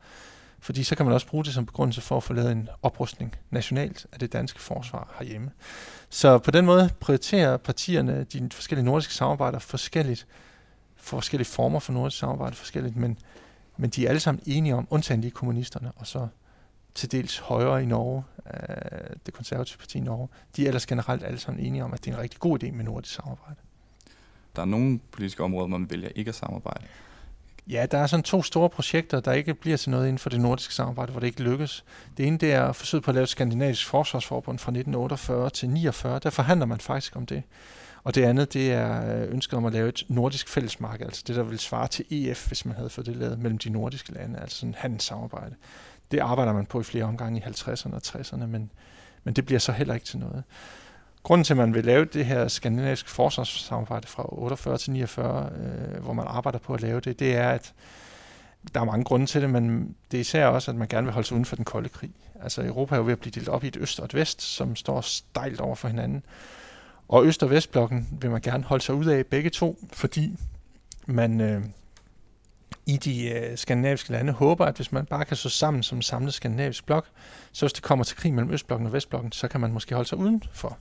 Fordi 0.60 0.84
så 0.84 0.96
kan 0.96 1.06
man 1.06 1.14
også 1.14 1.26
bruge 1.26 1.44
det 1.44 1.54
som 1.54 1.66
begrundelse 1.66 2.00
for 2.00 2.16
at 2.16 2.22
få 2.22 2.32
lavet 2.32 2.52
en 2.52 2.68
oprustning 2.82 3.36
nationalt 3.50 4.06
af 4.12 4.18
det 4.18 4.32
danske 4.32 4.60
forsvar 4.60 5.14
herhjemme. 5.18 5.50
Så 6.08 6.38
på 6.38 6.50
den 6.50 6.66
måde 6.66 6.90
prioriterer 7.00 7.56
partierne 7.56 8.24
de 8.24 8.48
forskellige 8.52 8.84
nordiske 8.84 9.14
samarbejder 9.14 9.58
forskelligt, 9.58 10.26
forskellige 10.96 11.48
former 11.48 11.78
for 11.78 11.92
nordisk 11.92 12.18
samarbejde 12.18 12.56
forskelligt, 12.56 12.96
men, 12.96 13.18
men 13.76 13.90
de 13.90 14.04
er 14.04 14.08
alle 14.08 14.20
sammen 14.20 14.42
enige 14.46 14.74
om, 14.74 14.86
undtagen 14.90 15.20
lige 15.20 15.30
kommunisterne, 15.30 15.92
og 15.96 16.06
så 16.06 16.28
til 16.94 17.12
dels 17.12 17.38
højre 17.38 17.82
i 17.82 17.86
Norge, 17.86 18.24
øh, 18.46 19.16
det 19.26 19.34
konservative 19.34 19.78
parti 19.78 19.98
i 19.98 20.00
Norge, 20.00 20.28
de 20.56 20.62
er 20.62 20.66
ellers 20.66 20.86
generelt 20.86 21.24
alle 21.24 21.38
sammen 21.38 21.66
enige 21.66 21.84
om, 21.84 21.92
at 21.92 22.04
det 22.04 22.10
er 22.10 22.14
en 22.14 22.22
rigtig 22.22 22.40
god 22.40 22.62
idé 22.62 22.70
med 22.70 22.84
nordisk 22.84 23.14
samarbejde. 23.14 23.60
Der 24.56 24.62
er 24.62 24.66
nogle 24.66 25.00
politiske 25.12 25.44
områder, 25.44 25.68
hvor 25.68 25.78
man 25.78 25.90
vælger 25.90 26.08
ikke 26.14 26.28
at 26.28 26.34
samarbejde. 26.34 26.84
Ja, 27.66 27.86
der 27.90 27.98
er 27.98 28.06
sådan 28.06 28.22
to 28.22 28.42
store 28.42 28.70
projekter, 28.70 29.20
der 29.20 29.32
ikke 29.32 29.54
bliver 29.54 29.76
til 29.76 29.90
noget 29.90 30.06
inden 30.06 30.18
for 30.18 30.30
det 30.30 30.40
nordiske 30.40 30.74
samarbejde, 30.74 31.10
hvor 31.10 31.20
det 31.20 31.26
ikke 31.26 31.42
lykkes. 31.42 31.84
Det 32.16 32.26
ene 32.26 32.38
det 32.38 32.52
er 32.52 32.72
forsøget 32.72 33.04
på 33.04 33.10
at 33.10 33.14
lave 33.14 33.22
et 33.22 33.28
skandinavisk 33.28 33.86
forsvarsforbund 33.86 34.58
fra 34.58 34.70
1948 34.70 35.50
til 35.50 35.70
49. 35.70 36.18
Der 36.18 36.30
forhandler 36.30 36.66
man 36.66 36.80
faktisk 36.80 37.16
om 37.16 37.26
det. 37.26 37.42
Og 38.04 38.14
det 38.14 38.22
andet, 38.24 38.52
det 38.52 38.72
er 38.72 39.16
øh, 39.16 39.32
ønsket 39.32 39.56
om 39.56 39.64
at 39.64 39.72
lave 39.72 39.88
et 39.88 40.04
nordisk 40.08 40.48
fællesmarked, 40.48 41.06
altså 41.06 41.24
det, 41.26 41.36
der 41.36 41.42
vil 41.42 41.58
svare 41.58 41.88
til 41.88 42.04
EF, 42.10 42.46
hvis 42.46 42.64
man 42.64 42.76
havde 42.76 42.90
fået 42.90 43.06
det 43.06 43.16
lavet 43.16 43.38
mellem 43.38 43.58
de 43.58 43.70
nordiske 43.70 44.12
lande, 44.12 44.38
altså 44.38 44.58
sådan 44.58 44.74
handelssamarbejde. 44.78 45.54
Det 46.10 46.18
arbejder 46.18 46.52
man 46.52 46.66
på 46.66 46.80
i 46.80 46.82
flere 46.82 47.04
omgange 47.04 47.40
i 47.40 47.42
50'erne 47.42 47.94
og 47.94 48.00
60'erne, 48.06 48.46
men, 48.46 48.70
men 49.24 49.34
det 49.34 49.46
bliver 49.46 49.58
så 49.58 49.72
heller 49.72 49.94
ikke 49.94 50.06
til 50.06 50.18
noget. 50.18 50.44
Grunden 51.22 51.44
til, 51.44 51.52
at 51.52 51.56
man 51.56 51.74
vil 51.74 51.84
lave 51.84 52.04
det 52.04 52.26
her 52.26 52.48
skandinaviske 52.48 53.10
forsvarssamarbejde 53.10 54.06
fra 54.06 54.24
48 54.28 54.78
til 54.78 54.92
49, 54.92 55.50
øh, 55.56 56.02
hvor 56.02 56.12
man 56.12 56.24
arbejder 56.28 56.58
på 56.58 56.74
at 56.74 56.80
lave 56.80 57.00
det, 57.00 57.18
det 57.18 57.36
er, 57.36 57.50
at 57.50 57.72
der 58.74 58.80
er 58.80 58.84
mange 58.84 59.04
grunde 59.04 59.26
til 59.26 59.42
det, 59.42 59.50
men 59.50 59.94
det 60.10 60.16
er 60.16 60.20
især 60.20 60.46
også, 60.46 60.70
at 60.70 60.76
man 60.76 60.88
gerne 60.88 61.04
vil 61.04 61.12
holde 61.12 61.28
sig 61.28 61.34
uden 61.34 61.44
for 61.44 61.56
den 61.56 61.64
kolde 61.64 61.88
krig. 61.88 62.10
Altså 62.42 62.62
Europa 62.62 62.94
er 62.94 62.98
jo 62.98 63.04
ved 63.04 63.12
at 63.12 63.18
blive 63.18 63.32
delt 63.32 63.48
op 63.48 63.64
i 63.64 63.68
et 63.68 63.76
øst 63.76 64.00
og 64.00 64.04
et 64.04 64.14
vest, 64.14 64.42
som 64.42 64.76
står 64.76 65.00
stejlt 65.00 65.60
over 65.60 65.74
for 65.74 65.88
hinanden. 65.88 66.22
Og 67.08 67.26
øst- 67.26 67.42
og 67.42 67.50
vestblokken 67.50 68.08
vil 68.20 68.30
man 68.30 68.40
gerne 68.40 68.64
holde 68.64 68.84
sig 68.84 68.94
ud 68.94 69.06
af 69.06 69.26
begge 69.26 69.50
to, 69.50 69.78
fordi 69.92 70.36
man 71.06 71.40
øh, 71.40 71.62
i 72.86 72.96
de 72.96 73.30
øh, 73.30 73.58
skandinaviske 73.58 74.12
lande 74.12 74.32
håber, 74.32 74.66
at 74.66 74.76
hvis 74.76 74.92
man 74.92 75.06
bare 75.06 75.24
kan 75.24 75.36
stå 75.36 75.48
sammen 75.48 75.82
som 75.82 75.98
en 75.98 76.02
samlet 76.02 76.34
skandinavisk 76.34 76.86
blok, 76.86 77.06
så 77.52 77.66
hvis 77.66 77.72
det 77.72 77.82
kommer 77.82 78.04
til 78.04 78.16
krig 78.16 78.34
mellem 78.34 78.52
østblokken 78.52 78.86
og 78.86 78.92
vestblokken, 78.92 79.32
så 79.32 79.48
kan 79.48 79.60
man 79.60 79.72
måske 79.72 79.94
holde 79.94 80.08
sig 80.08 80.18
udenfor. 80.18 80.78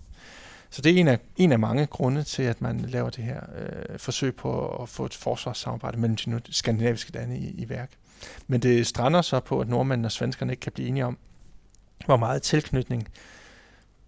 Så 0.69 0.81
det 0.81 0.91
er 0.91 0.99
en 0.99 1.07
af, 1.07 1.19
en 1.35 1.51
af 1.51 1.59
mange 1.59 1.85
grunde 1.85 2.23
til, 2.23 2.43
at 2.43 2.61
man 2.61 2.79
laver 2.79 3.09
det 3.09 3.23
her 3.23 3.41
øh, 3.57 3.99
forsøg 3.99 4.35
på 4.35 4.67
at 4.67 4.89
få 4.89 5.05
et 5.05 5.13
forsvarssamarbejde 5.13 5.97
mellem 5.97 6.15
de 6.15 6.53
skandinaviske 6.53 7.11
lande 7.11 7.37
i, 7.37 7.49
i 7.49 7.69
værk. 7.69 7.91
Men 8.47 8.61
det 8.61 8.87
strander 8.87 9.21
så 9.21 9.39
på, 9.39 9.59
at 9.59 9.67
nordmændene 9.67 10.07
og 10.07 10.11
svenskerne 10.11 10.53
ikke 10.53 10.61
kan 10.61 10.71
blive 10.71 10.87
enige 10.87 11.05
om, 11.05 11.17
hvor 12.05 12.17
meget 12.17 12.41
tilknytning 12.41 13.07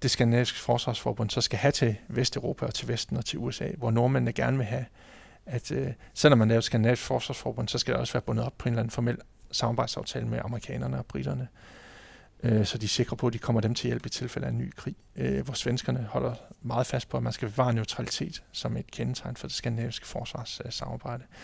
det 0.01 0.11
skandinaviske 0.11 0.59
forsvarsforbund 0.59 1.29
så 1.29 1.41
skal 1.41 1.59
have 1.59 1.71
til 1.71 1.95
Vesteuropa 2.07 2.65
og 2.65 2.73
til 2.73 2.87
Vesten 2.87 3.17
og 3.17 3.25
til 3.25 3.39
USA, 3.39 3.67
hvor 3.77 3.91
nordmændene 3.91 4.33
gerne 4.33 4.57
vil 4.57 4.65
have, 4.65 4.85
at 5.45 5.71
øh, 5.71 5.87
selvom 6.13 6.39
man 6.39 6.47
laver 6.47 6.57
et 6.57 6.63
skandinavisk 6.63 7.03
forsvarsforbund, 7.03 7.67
så 7.67 7.77
skal 7.77 7.93
det 7.93 8.01
også 8.01 8.13
være 8.13 8.21
bundet 8.21 8.45
op 8.45 8.53
på 8.57 8.69
en 8.69 8.73
eller 8.73 8.81
anden 8.81 8.91
formel 8.91 9.17
samarbejdsaftale 9.51 10.27
med 10.27 10.39
amerikanerne 10.43 10.97
og 10.97 11.05
britterne 11.05 11.41
øh, 11.41 11.80
Øh, 12.43 12.65
så 12.65 12.77
de 12.77 12.85
er 12.85 12.89
sikre 12.89 13.15
på, 13.15 13.27
at 13.27 13.33
de 13.33 13.39
kommer 13.39 13.61
dem 13.61 13.75
til 13.75 13.87
hjælp 13.87 14.05
i 14.05 14.09
tilfælde 14.09 14.47
af 14.47 14.51
en 14.51 14.57
ny 14.57 14.73
krig, 14.75 14.95
øh, 15.15 15.45
hvor 15.45 15.53
svenskerne 15.53 16.07
holder 16.11 16.35
meget 16.61 16.87
fast 16.87 17.09
på, 17.09 17.17
at 17.17 17.23
man 17.23 17.33
skal 17.33 17.49
bevare 17.49 17.73
neutralitet 17.73 18.43
som 18.51 18.77
et 18.77 18.91
kendetegn 18.91 19.35
for 19.35 19.47
det 19.47 19.55
skandinaviske 19.55 20.07
forsvarssamarbejde. 20.07 21.23
Øh, 21.23 21.37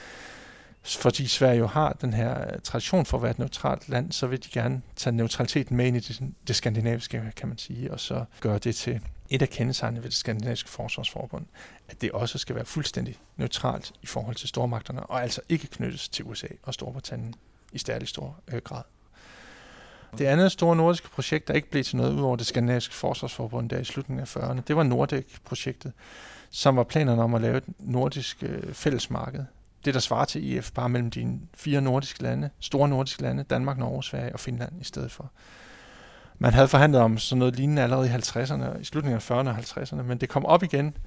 Fordi 0.83 1.27
Sverige 1.27 1.57
jo 1.57 1.67
har 1.67 1.93
den 2.01 2.13
her 2.13 2.41
øh, 2.41 2.60
tradition 2.63 3.05
for 3.05 3.17
at 3.17 3.23
være 3.23 3.31
et 3.31 3.39
neutralt 3.39 3.89
land, 3.89 4.12
så 4.12 4.27
vil 4.27 4.43
de 4.43 4.49
gerne 4.49 4.81
tage 4.95 5.15
neutraliteten 5.15 5.77
med 5.77 5.86
ind 5.86 5.97
i 5.97 5.99
det, 5.99 6.21
det 6.47 6.55
skandinaviske, 6.55 7.31
kan 7.36 7.47
man 7.47 7.57
sige, 7.57 7.91
og 7.91 7.99
så 7.99 8.25
gøre 8.39 8.60
det 8.60 8.75
til 8.75 9.01
et 9.29 9.41
af 9.41 9.49
kendetegnene 9.49 10.03
ved 10.03 10.10
det 10.10 10.17
skandinaviske 10.17 10.69
forsvarsforbund, 10.69 11.45
at 11.89 12.01
det 12.01 12.12
også 12.12 12.38
skal 12.38 12.55
være 12.55 12.65
fuldstændig 12.65 13.17
neutralt 13.38 13.91
i 14.01 14.05
forhold 14.05 14.36
til 14.36 14.49
stormagterne, 14.49 15.03
og 15.03 15.23
altså 15.23 15.41
ikke 15.49 15.67
knyttes 15.67 16.10
til 16.10 16.25
USA 16.25 16.47
og 16.63 16.73
Storbritannien 16.73 17.33
i 17.73 17.77
stærlig 17.77 18.07
stor 18.07 18.39
øh, 18.47 18.62
grad. 18.62 18.83
Det 20.17 20.26
andet 20.26 20.52
store 20.52 20.76
nordiske 20.76 21.10
projekt, 21.10 21.48
der 21.48 21.54
ikke 21.54 21.70
blev 21.70 21.84
til 21.84 21.98
noget 21.98 22.13
udover 22.13 22.36
det 22.36 22.46
skandinaviske 22.46 22.93
forsvarsforbund 22.93 23.70
der 23.70 23.78
i 23.78 23.84
slutningen 23.84 24.22
af 24.22 24.38
40'erne, 24.38 24.62
det 24.67 24.76
var 24.76 24.84
Nordek-projektet, 24.84 25.93
som 26.50 26.76
var 26.76 26.84
planerne 26.84 27.24
om 27.24 27.34
at 27.34 27.41
lave 27.41 27.58
et 27.58 27.63
nordisk 27.80 28.43
øh, 28.43 28.74
fællesmarked. 28.74 29.46
Det, 29.86 29.93
der 29.93 30.00
svarer 30.00 30.26
til 30.26 30.52
IF, 30.52 30.72
bare 30.72 30.89
mellem 30.89 31.12
de 31.12 31.39
fire 31.54 31.82
nordiske 31.82 32.24
lande, 32.24 32.50
store 32.60 32.89
nordiske 32.89 33.22
lande, 33.22 33.43
Danmark, 33.43 33.78
Norge, 33.78 34.04
Sverige 34.04 34.34
og 34.34 34.39
Finland 34.39 34.82
i 34.82 34.84
stedet 34.84 35.12
for. 35.12 35.32
Man 36.39 36.54
havde 36.54 36.67
forhandlet 36.67 37.02
om 37.02 37.17
sådan 37.17 37.39
noget 37.39 37.56
lignende 37.56 37.82
allerede 37.82 38.08
i 38.08 38.12
50'erne, 38.12 38.80
i 38.80 38.84
slutningen 38.84 39.15
af 39.15 39.32
40'erne 39.32 39.50
og 39.50 39.58
50'erne, 39.58 40.02
men 40.02 40.17
det 40.17 40.30
kom 40.30 40.46
op 40.46 40.63
igen 40.63 40.98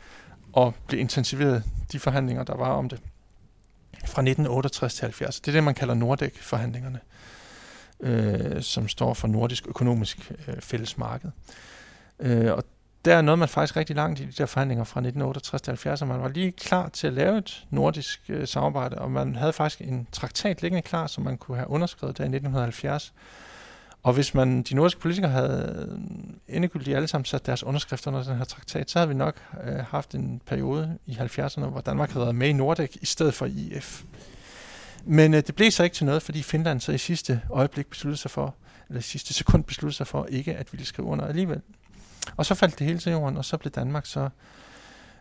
og 0.53 0.75
blev 0.87 1.01
intensiveret, 1.01 1.65
de 1.93 1.99
forhandlinger, 1.99 2.45
der 2.45 2.57
var 2.57 2.71
om 2.71 2.89
det, 2.89 3.01
fra 3.93 4.23
1968 4.23 4.95
til 4.95 5.03
70. 5.03 5.41
Det 5.41 5.49
er 5.49 5.53
det, 5.53 5.65
man 5.65 5.75
kalder 5.75 5.95
Nordek-forhandlingerne 5.95 7.01
øh, 8.03 8.63
som 8.63 8.89
står 8.89 9.15
for 9.15 9.29
Nordisk 9.29 9.69
Økonomisk 9.69 10.33
øh, 10.49 10.61
Fællesmarked. 10.61 11.31
Øh, 12.21 12.53
og 12.53 12.65
der 13.05 13.17
er 13.17 13.23
noget 13.23 13.39
man 13.39 13.49
faktisk 13.49 13.77
rigtig 13.77 13.97
langt 13.97 14.21
i 14.21 14.25
de 14.25 14.33
der 14.33 14.47
forhandlinger 14.47 14.85
fra 14.85 15.01
1968 15.01 15.63
til 15.63 15.71
70, 15.71 16.03
og 16.03 16.09
man 16.09 16.23
var 16.23 16.29
lige 16.29 16.53
klar 16.53 16.89
til 16.89 17.07
at 17.07 17.13
lave 17.13 17.39
et 17.39 17.67
nordisk 17.71 18.21
øh, 18.29 18.49
samarbejde, 18.49 18.99
og 18.99 19.11
man 19.11 19.37
havde 19.37 19.53
faktisk 19.53 19.81
en 19.81 20.07
traktat 20.13 20.63
liggende 20.63 20.83
klar, 20.83 21.07
som 21.07 21.25
man 21.25 21.39
kunne 21.39 21.57
have 21.57 21.71
underskrevet 21.71 22.19
der 22.19 22.25
i 22.25 22.27
1970. 22.27 23.13
Og 24.03 24.13
hvis 24.13 24.35
man, 24.35 24.63
de 24.63 24.75
nordiske 24.75 25.01
politikere 25.01 25.31
havde 25.31 25.89
øh, 25.89 26.57
endegyldigt 26.57 26.97
alle 26.97 27.09
sammen 27.09 27.25
sat 27.25 27.47
deres 27.47 27.65
underskrifter 27.65 28.11
under 28.11 28.23
den 28.23 28.37
her 28.37 28.45
traktat, 28.45 28.91
så 28.91 28.99
havde 28.99 29.09
vi 29.09 29.15
nok 29.15 29.35
øh, 29.65 29.77
haft 29.77 30.15
en 30.15 30.41
periode 30.47 30.99
i 31.07 31.13
70'erne, 31.13 31.65
hvor 31.65 31.81
Danmark 31.81 32.11
havde 32.11 32.25
været 32.25 32.35
med 32.35 32.49
i 32.49 32.53
Nordic 32.53 32.97
i 33.01 33.07
stedet 33.07 33.35
for 33.35 33.47
IF. 33.47 34.03
Men 35.05 35.35
øh, 35.35 35.43
det 35.47 35.55
blev 35.55 35.71
så 35.71 35.83
ikke 35.83 35.95
til 35.95 36.07
noget, 36.07 36.23
fordi 36.23 36.43
Finland 36.43 36.81
så 36.81 36.93
i 36.93 36.99
sidste 36.99 37.43
øjeblik 37.51 37.87
besluttede 37.87 38.21
sig 38.21 38.31
for, 38.31 38.55
eller 38.89 38.99
i 38.99 39.03
sidste 39.03 39.35
sekund 39.35 39.65
besluttede 39.65 39.97
sig 39.97 40.07
for 40.07 40.27
ikke 40.27 40.57
at 40.57 40.73
ville 40.73 40.87
skrive 40.87 41.09
under 41.09 41.25
alligevel. 41.27 41.61
Og 42.37 42.47
så 42.47 42.55
faldt 42.55 42.79
det 42.79 42.87
hele 42.87 42.99
til 42.99 43.13
jorden, 43.13 43.37
og 43.37 43.45
så 43.45 43.57
blev 43.57 43.73
Danmark 43.73 44.07
så 44.07 44.29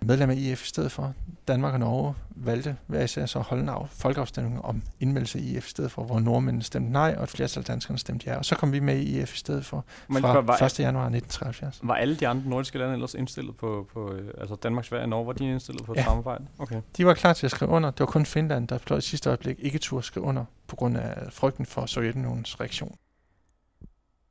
medlem 0.01 0.29
af 0.29 0.35
IF 0.35 0.63
i 0.63 0.67
stedet 0.67 0.91
for. 0.91 1.13
Danmark 1.47 1.73
og 1.73 1.79
Norge 1.79 2.13
valgte 2.35 2.77
hver 2.87 3.03
især 3.03 3.25
så 3.25 3.39
at 3.39 3.45
holde 3.45 3.63
en 3.63 3.69
folkeafstemning 3.89 4.61
om 4.61 4.81
indmeldelse 4.99 5.39
i 5.39 5.57
IF 5.57 5.67
i 5.67 5.69
stedet 5.69 5.91
for, 5.91 6.03
hvor 6.03 6.19
nordmændene 6.19 6.63
stemte 6.63 6.91
nej, 6.91 7.15
og 7.17 7.23
et 7.23 7.29
flertal 7.29 7.61
af 7.61 7.65
danskerne 7.65 7.99
stemte 7.99 8.29
ja. 8.29 8.37
Og 8.37 8.45
så 8.45 8.55
kom 8.55 8.71
vi 8.71 8.79
med 8.79 8.97
i 8.97 9.19
IF 9.19 9.33
i 9.35 9.37
stedet 9.37 9.65
for 9.65 9.85
Men 10.07 10.21
fra 10.21 10.39
var, 10.39 10.61
1. 10.61 10.79
januar 10.79 11.05
1973. 11.05 11.79
Var 11.83 11.95
alle 11.95 12.15
de 12.15 12.27
andre 12.27 12.49
nordiske 12.49 12.77
lande 12.77 12.93
ellers 12.93 13.13
indstillet 13.13 13.57
på, 13.57 13.87
på 13.93 14.13
øh, 14.13 14.33
altså 14.37 14.55
Danmark, 14.55 14.85
Sverige 14.85 15.03
og 15.03 15.09
Norge, 15.09 15.27
var 15.27 15.33
de 15.33 15.45
indstillet 15.45 15.85
på 15.85 15.93
ja. 15.97 16.03
samarbejde? 16.03 16.47
Okay. 16.59 16.81
De 16.97 17.05
var 17.05 17.13
klar 17.13 17.33
til 17.33 17.47
at 17.47 17.51
skrive 17.51 17.71
under. 17.71 17.91
Det 17.91 17.99
var 17.99 18.05
kun 18.05 18.25
Finland, 18.25 18.67
der 18.67 18.97
i 18.97 19.01
sidste 19.01 19.29
øjeblik 19.29 19.55
ikke 19.59 19.79
turde 19.79 20.05
skrive 20.05 20.25
under 20.25 20.45
på 20.67 20.75
grund 20.75 20.97
af 20.97 21.33
frygten 21.33 21.65
for 21.65 21.85
Sovjetunionens 21.85 22.59
reaktion. 22.59 22.95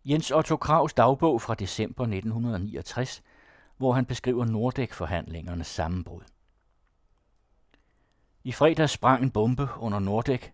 Jens 0.05 0.31
Otto 0.31 0.57
Kravs 0.57 0.93
dagbog 0.93 1.43
fra 1.43 1.55
december 1.55 2.05
1969 2.05 3.23
hvor 3.79 3.93
han 3.93 4.07
beskriver 4.07 4.45
Nordek-forhandlingernes 4.45 5.67
sammenbrud. 5.67 6.23
I 8.45 8.53
fredags 8.53 8.93
sprang 8.93 9.23
en 9.23 9.31
bombe 9.31 9.69
under 9.79 9.99
Nordek. 9.99 10.53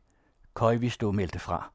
Køjvisto 0.54 1.12
meldte 1.12 1.38
fra. 1.38 1.70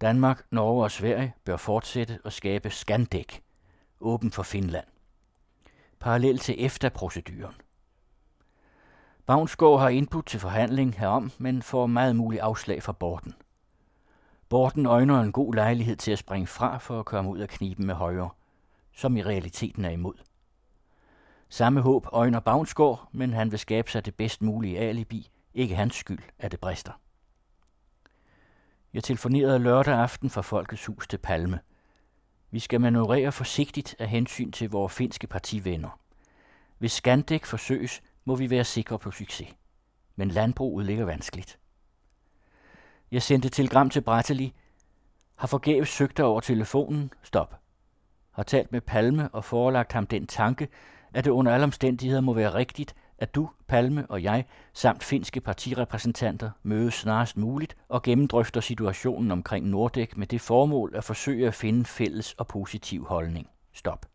Danmark, 0.00 0.46
Norge 0.50 0.84
og 0.84 0.90
Sverige 0.90 1.34
bør 1.44 1.56
fortsætte 1.56 2.18
at 2.24 2.32
skabe 2.32 2.70
Skandek, 2.70 3.42
åben 4.00 4.32
for 4.32 4.42
Finland. 4.42 4.86
Parallelt 6.00 6.42
til 6.42 6.64
EFTA-proceduren. 6.64 7.54
Bavnsgaard 9.26 9.80
har 9.80 9.88
input 9.88 10.26
til 10.26 10.40
forhandling 10.40 10.98
herom, 10.98 11.32
men 11.38 11.62
får 11.62 11.86
meget 11.86 12.16
muligt 12.16 12.42
afslag 12.42 12.82
fra 12.82 12.92
Borten. 12.92 13.34
Borten 14.48 14.86
øjner 14.86 15.20
en 15.20 15.32
god 15.32 15.54
lejlighed 15.54 15.96
til 15.96 16.12
at 16.12 16.18
springe 16.18 16.46
fra 16.46 16.78
for 16.78 17.00
at 17.00 17.06
komme 17.06 17.30
ud 17.30 17.38
af 17.38 17.48
kniben 17.48 17.86
med 17.86 17.94
højre 17.94 18.30
som 18.98 19.16
i 19.16 19.22
realiteten 19.22 19.84
er 19.84 19.90
imod. 19.90 20.14
Samme 21.48 21.80
håb 21.80 22.06
øjner 22.12 22.40
Bavnsgaard, 22.40 23.08
men 23.12 23.32
han 23.32 23.50
vil 23.50 23.58
skabe 23.58 23.90
sig 23.90 24.04
det 24.04 24.14
bedst 24.14 24.42
mulige 24.42 24.78
alibi. 24.78 25.30
Ikke 25.54 25.74
hans 25.74 25.94
skyld, 25.94 26.18
at 26.38 26.52
det 26.52 26.60
brister. 26.60 26.92
Jeg 28.92 29.04
telefonerede 29.04 29.58
lørdag 29.58 29.94
aften 29.94 30.30
fra 30.30 30.40
Folkets 30.40 30.86
Hus 30.86 31.08
til 31.08 31.18
Palme. 31.18 31.60
Vi 32.50 32.58
skal 32.58 32.80
manøvrere 32.80 33.32
forsigtigt 33.32 33.96
af 33.98 34.08
hensyn 34.08 34.52
til 34.52 34.70
vores 34.70 34.92
finske 34.92 35.26
partivenner. 35.26 36.00
Hvis 36.78 36.92
Scandic 36.92 37.46
forsøges, 37.46 38.02
må 38.24 38.36
vi 38.36 38.50
være 38.50 38.64
sikre 38.64 38.98
på 38.98 39.10
succes. 39.10 39.48
Men 40.16 40.28
landbruget 40.28 40.86
ligger 40.86 41.04
vanskeligt. 41.04 41.58
Jeg 43.10 43.22
sendte 43.22 43.48
telegram 43.48 43.90
til 43.90 44.00
Bratteli. 44.00 44.54
Har 45.36 45.48
forgæves 45.48 45.88
søgt 45.88 46.20
over 46.20 46.40
telefonen. 46.40 47.12
Stop 47.22 47.67
har 48.38 48.44
talt 48.44 48.72
med 48.72 48.80
Palme 48.80 49.28
og 49.28 49.44
forelagt 49.44 49.92
ham 49.92 50.06
den 50.06 50.26
tanke, 50.26 50.68
at 51.14 51.24
det 51.24 51.30
under 51.30 51.52
alle 51.52 51.64
omstændigheder 51.64 52.20
må 52.20 52.32
være 52.32 52.54
rigtigt, 52.54 52.94
at 53.18 53.34
du, 53.34 53.50
Palme 53.68 54.06
og 54.08 54.22
jeg, 54.22 54.44
samt 54.72 55.04
finske 55.04 55.40
partirepræsentanter 55.40 56.50
mødes 56.62 56.94
snarest 56.94 57.36
muligt 57.36 57.76
og 57.88 58.02
gennemdrøfter 58.02 58.60
situationen 58.60 59.30
omkring 59.30 59.66
Nordek 59.66 60.16
med 60.16 60.26
det 60.26 60.40
formål 60.40 60.92
at 60.96 61.04
forsøge 61.04 61.46
at 61.46 61.54
finde 61.54 61.84
fælles 61.84 62.32
og 62.32 62.46
positiv 62.46 63.06
holdning. 63.06 63.48
Stop. 63.72 64.06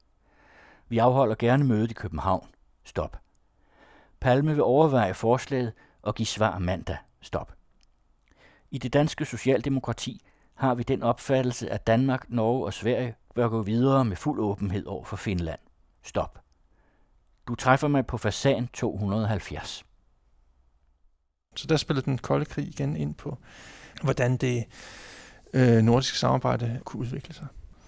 Vi 0.89 0.97
afholder 0.97 1.35
gerne 1.35 1.63
mødet 1.63 1.91
i 1.91 1.93
København. 1.93 2.47
Stop. 2.83 3.17
Palme 4.19 4.51
vil 4.51 4.63
overveje 4.63 5.13
forslaget 5.13 5.73
og 6.01 6.15
give 6.15 6.25
svar 6.25 6.59
mandag. 6.59 6.97
Stop. 7.21 7.53
I 8.71 8.77
det 8.77 8.93
danske 8.93 9.25
socialdemokrati 9.25 10.21
har 10.55 10.75
vi 10.75 10.83
den 10.83 11.03
opfattelse, 11.03 11.69
at 11.69 11.87
Danmark, 11.87 12.25
Norge 12.29 12.65
og 12.65 12.73
Sverige 12.73 13.15
bør 13.33 13.49
gå 13.49 13.61
videre 13.61 14.05
med 14.05 14.15
fuld 14.15 14.39
åbenhed 14.39 14.85
over 14.85 15.03
for 15.03 15.15
Finland. 15.15 15.59
Stop. 16.03 16.39
Du 17.47 17.55
træffer 17.55 17.87
mig 17.87 18.05
på 18.05 18.17
fasan 18.17 18.67
270. 18.73 19.85
Så 21.55 21.67
der 21.67 21.77
spiller 21.77 22.01
den 22.01 22.17
kolde 22.17 22.45
krig 22.45 22.67
igen 22.67 22.97
ind 22.97 23.15
på, 23.15 23.37
hvordan 24.03 24.37
det 24.37 24.63
øh, 25.53 25.81
nordiske 25.81 26.17
samarbejde 26.17 26.79
kunne 26.83 27.01
udvikle 27.01 27.33
sig. 27.33 27.47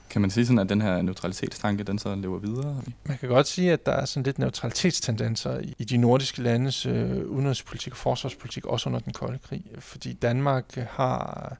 Kan 0.09 0.21
man 0.21 0.31
sige 0.31 0.45
sådan, 0.45 0.59
at 0.59 0.69
den 0.69 0.81
her 0.81 1.01
neutralitetstanke, 1.01 1.83
den 1.83 1.99
så 1.99 2.15
lever 2.15 2.39
videre? 2.39 2.81
Man 3.05 3.17
kan 3.17 3.29
godt 3.29 3.47
sige, 3.47 3.71
at 3.71 3.85
der 3.85 3.91
er 3.91 4.05
sådan 4.05 4.23
lidt 4.23 4.39
neutralitetstendenser 4.39 5.59
i 5.77 5.83
de 5.83 5.97
nordiske 5.97 6.41
landes 6.41 6.85
øh, 6.85 7.25
udenrigspolitik 7.25 7.93
og 7.93 7.97
forsvarspolitik, 7.97 8.65
også 8.65 8.89
under 8.89 8.99
den 8.99 9.13
kolde 9.13 9.39
krig. 9.39 9.65
Fordi 9.79 10.13
Danmark 10.13 10.75
har 10.75 11.57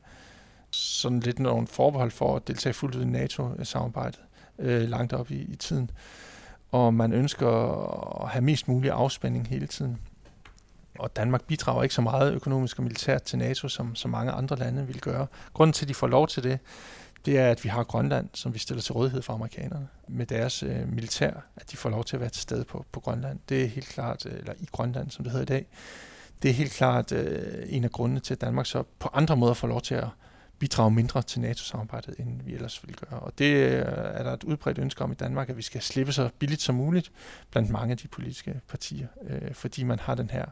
sådan 0.76 1.20
lidt 1.20 1.40
nogle 1.40 1.68
forbehold 1.68 2.12
for 2.12 2.36
at 2.36 2.48
deltage 2.48 2.74
fuldt 2.74 2.96
ud 2.96 3.02
i 3.02 3.06
NATO-samarbejdet 3.06 4.20
øh, 4.60 4.82
langt 4.82 5.14
op 5.14 5.32
i, 5.32 5.42
i 5.42 5.56
tiden. 5.56 5.92
Og 6.72 6.94
man 6.94 7.14
ønsker 7.14 7.50
at 8.24 8.30
have 8.30 8.42
mest 8.42 8.68
mulig 8.68 8.92
afspænding 8.92 9.48
hele 9.48 9.68
tiden. 9.68 9.98
Og 11.00 11.16
Danmark 11.16 11.44
bidrager 11.44 11.84
ikke 11.84 11.96
så 11.96 12.02
meget 12.02 12.34
økonomisk 12.34 12.78
og 12.78 12.84
militært 12.84 13.24
til 13.24 13.40
NATO, 13.40 13.68
som, 13.68 13.96
som 13.96 14.12
mange 14.12 14.32
andre 14.32 14.56
lande 14.56 14.88
vil 14.88 15.02
gøre. 15.02 15.28
Grunden 15.54 15.74
til, 15.74 15.86
at 15.86 15.90
de 15.90 15.94
får 15.94 16.08
lov 16.08 16.28
til 16.28 16.44
det, 16.44 16.60
det 17.26 17.40
er, 17.40 17.52
at 17.52 17.64
vi 17.64 17.70
har 17.70 17.84
Grønland, 17.84 18.30
som 18.34 18.54
vi 18.54 18.60
stiller 18.60 18.82
til 18.82 18.94
rådighed 18.94 19.22
for 19.22 19.34
amerikanerne 19.34 19.88
med 20.08 20.26
deres 20.26 20.64
øh, 20.64 20.94
militær, 20.94 21.32
at 21.56 21.72
de 21.72 21.78
får 21.78 21.90
lov 21.90 22.04
til 22.04 22.16
at 22.16 22.20
være 22.20 22.30
til 22.30 22.42
stede 22.42 22.66
på, 22.66 22.86
på 22.92 23.00
Grønland. 23.00 23.40
Det 23.50 23.64
er 23.64 23.68
helt 23.68 23.88
klart, 23.88 24.26
øh, 24.26 24.34
eller 24.34 24.54
i 24.60 24.68
Grønland, 24.72 25.12
som 25.12 25.24
det 25.24 25.32
hedder 25.32 25.44
i 25.44 25.58
dag. 25.58 25.68
Det 26.42 26.50
er 26.50 26.54
helt 26.54 26.72
klart 26.72 27.12
øh, 27.12 27.64
en 27.68 27.84
af 27.84 27.92
grundene 27.92 28.20
til, 28.20 28.34
at 28.34 28.42
Danmark 28.42 28.66
så 28.66 28.84
på 29.00 29.10
andre 29.14 29.38
måder 29.38 29.54
får 29.54 29.68
lov 29.68 29.82
til 29.82 29.96
at 29.96 30.08
bidrage 30.60 30.92
mindre 30.92 31.22
til 31.22 31.42
NATO-samarbejdet, 31.42 32.16
end 32.20 32.42
vi 32.44 32.54
ellers 32.54 32.84
ville 32.84 32.98
gøre. 33.10 33.20
Og 33.20 33.38
det 33.38 33.56
øh, 33.56 33.84
er 33.88 34.24
der 34.24 34.34
et 34.34 34.44
udbredt 34.44 34.78
ønske 34.78 35.04
om 35.04 35.12
i 35.12 35.16
Danmark, 35.16 35.50
at 35.50 35.58
vi 35.58 35.62
skal 35.62 35.82
slippe 35.82 36.14
så 36.14 36.30
billigt 36.40 36.62
som 36.62 36.76
muligt 36.76 37.12
blandt 37.52 37.70
mange 37.70 37.92
af 37.92 37.98
de 37.98 38.08
politiske 38.08 38.62
partier, 38.68 39.08
øh, 39.28 39.54
fordi 39.54 39.84
man 39.84 40.00
har 40.00 40.16
den 40.16 40.30
her 40.30 40.46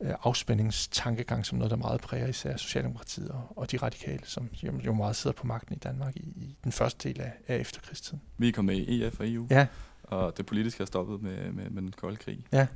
øh, 0.00 0.14
afspændingstankegang 0.22 1.46
som 1.46 1.58
noget, 1.58 1.70
der 1.70 1.76
meget 1.76 2.00
præger 2.00 2.26
især 2.26 2.56
Socialdemokratiet 2.56 3.28
og, 3.30 3.52
og 3.56 3.70
de 3.70 3.76
radikale, 3.76 4.20
som 4.24 4.48
jo, 4.62 4.72
jo 4.86 4.92
meget 4.92 5.16
sidder 5.16 5.36
på 5.36 5.46
magten 5.46 5.74
i 5.74 5.78
Danmark 5.78 6.16
i, 6.16 6.20
i 6.20 6.56
den 6.64 6.72
første 6.72 7.08
del 7.08 7.20
af, 7.20 7.32
af 7.48 7.56
efterkrigstiden. 7.56 8.22
Vi 8.38 8.48
er 8.48 8.52
kommet 8.52 8.76
med 8.76 8.86
i 8.86 9.04
EF 9.04 9.20
og 9.20 9.30
EU, 9.30 9.46
ja. 9.50 9.66
og 10.02 10.36
det 10.36 10.46
politiske 10.46 10.82
er 10.82 10.86
stoppet 10.86 11.22
med, 11.22 11.52
med, 11.52 11.70
med 11.70 11.82
den 11.82 11.92
kolde 11.92 12.16
krig. 12.16 12.46
Ja. 12.52 12.66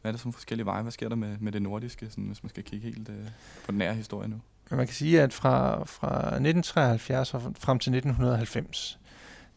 Hvad 0.00 0.10
er 0.10 0.12
der 0.12 0.18
som 0.18 0.32
forskellige 0.32 0.66
veje? 0.66 0.82
Hvad 0.82 0.92
sker 0.92 1.08
der 1.08 1.16
med, 1.16 1.38
med 1.38 1.52
det 1.52 1.62
nordiske, 1.62 2.10
sådan, 2.10 2.24
hvis 2.24 2.42
man 2.42 2.50
skal 2.50 2.64
kigge 2.64 2.86
helt 2.86 3.08
øh, 3.08 3.24
på 3.64 3.70
den 3.72 3.78
nære 3.78 3.94
historie 3.94 4.28
nu? 4.28 4.40
Man 4.70 4.86
kan 4.86 4.94
sige, 4.94 5.22
at 5.22 5.32
fra, 5.32 5.84
fra 5.84 6.16
1973 6.16 7.34
og 7.34 7.42
frem 7.58 7.78
til 7.78 7.90
1990, 7.94 8.98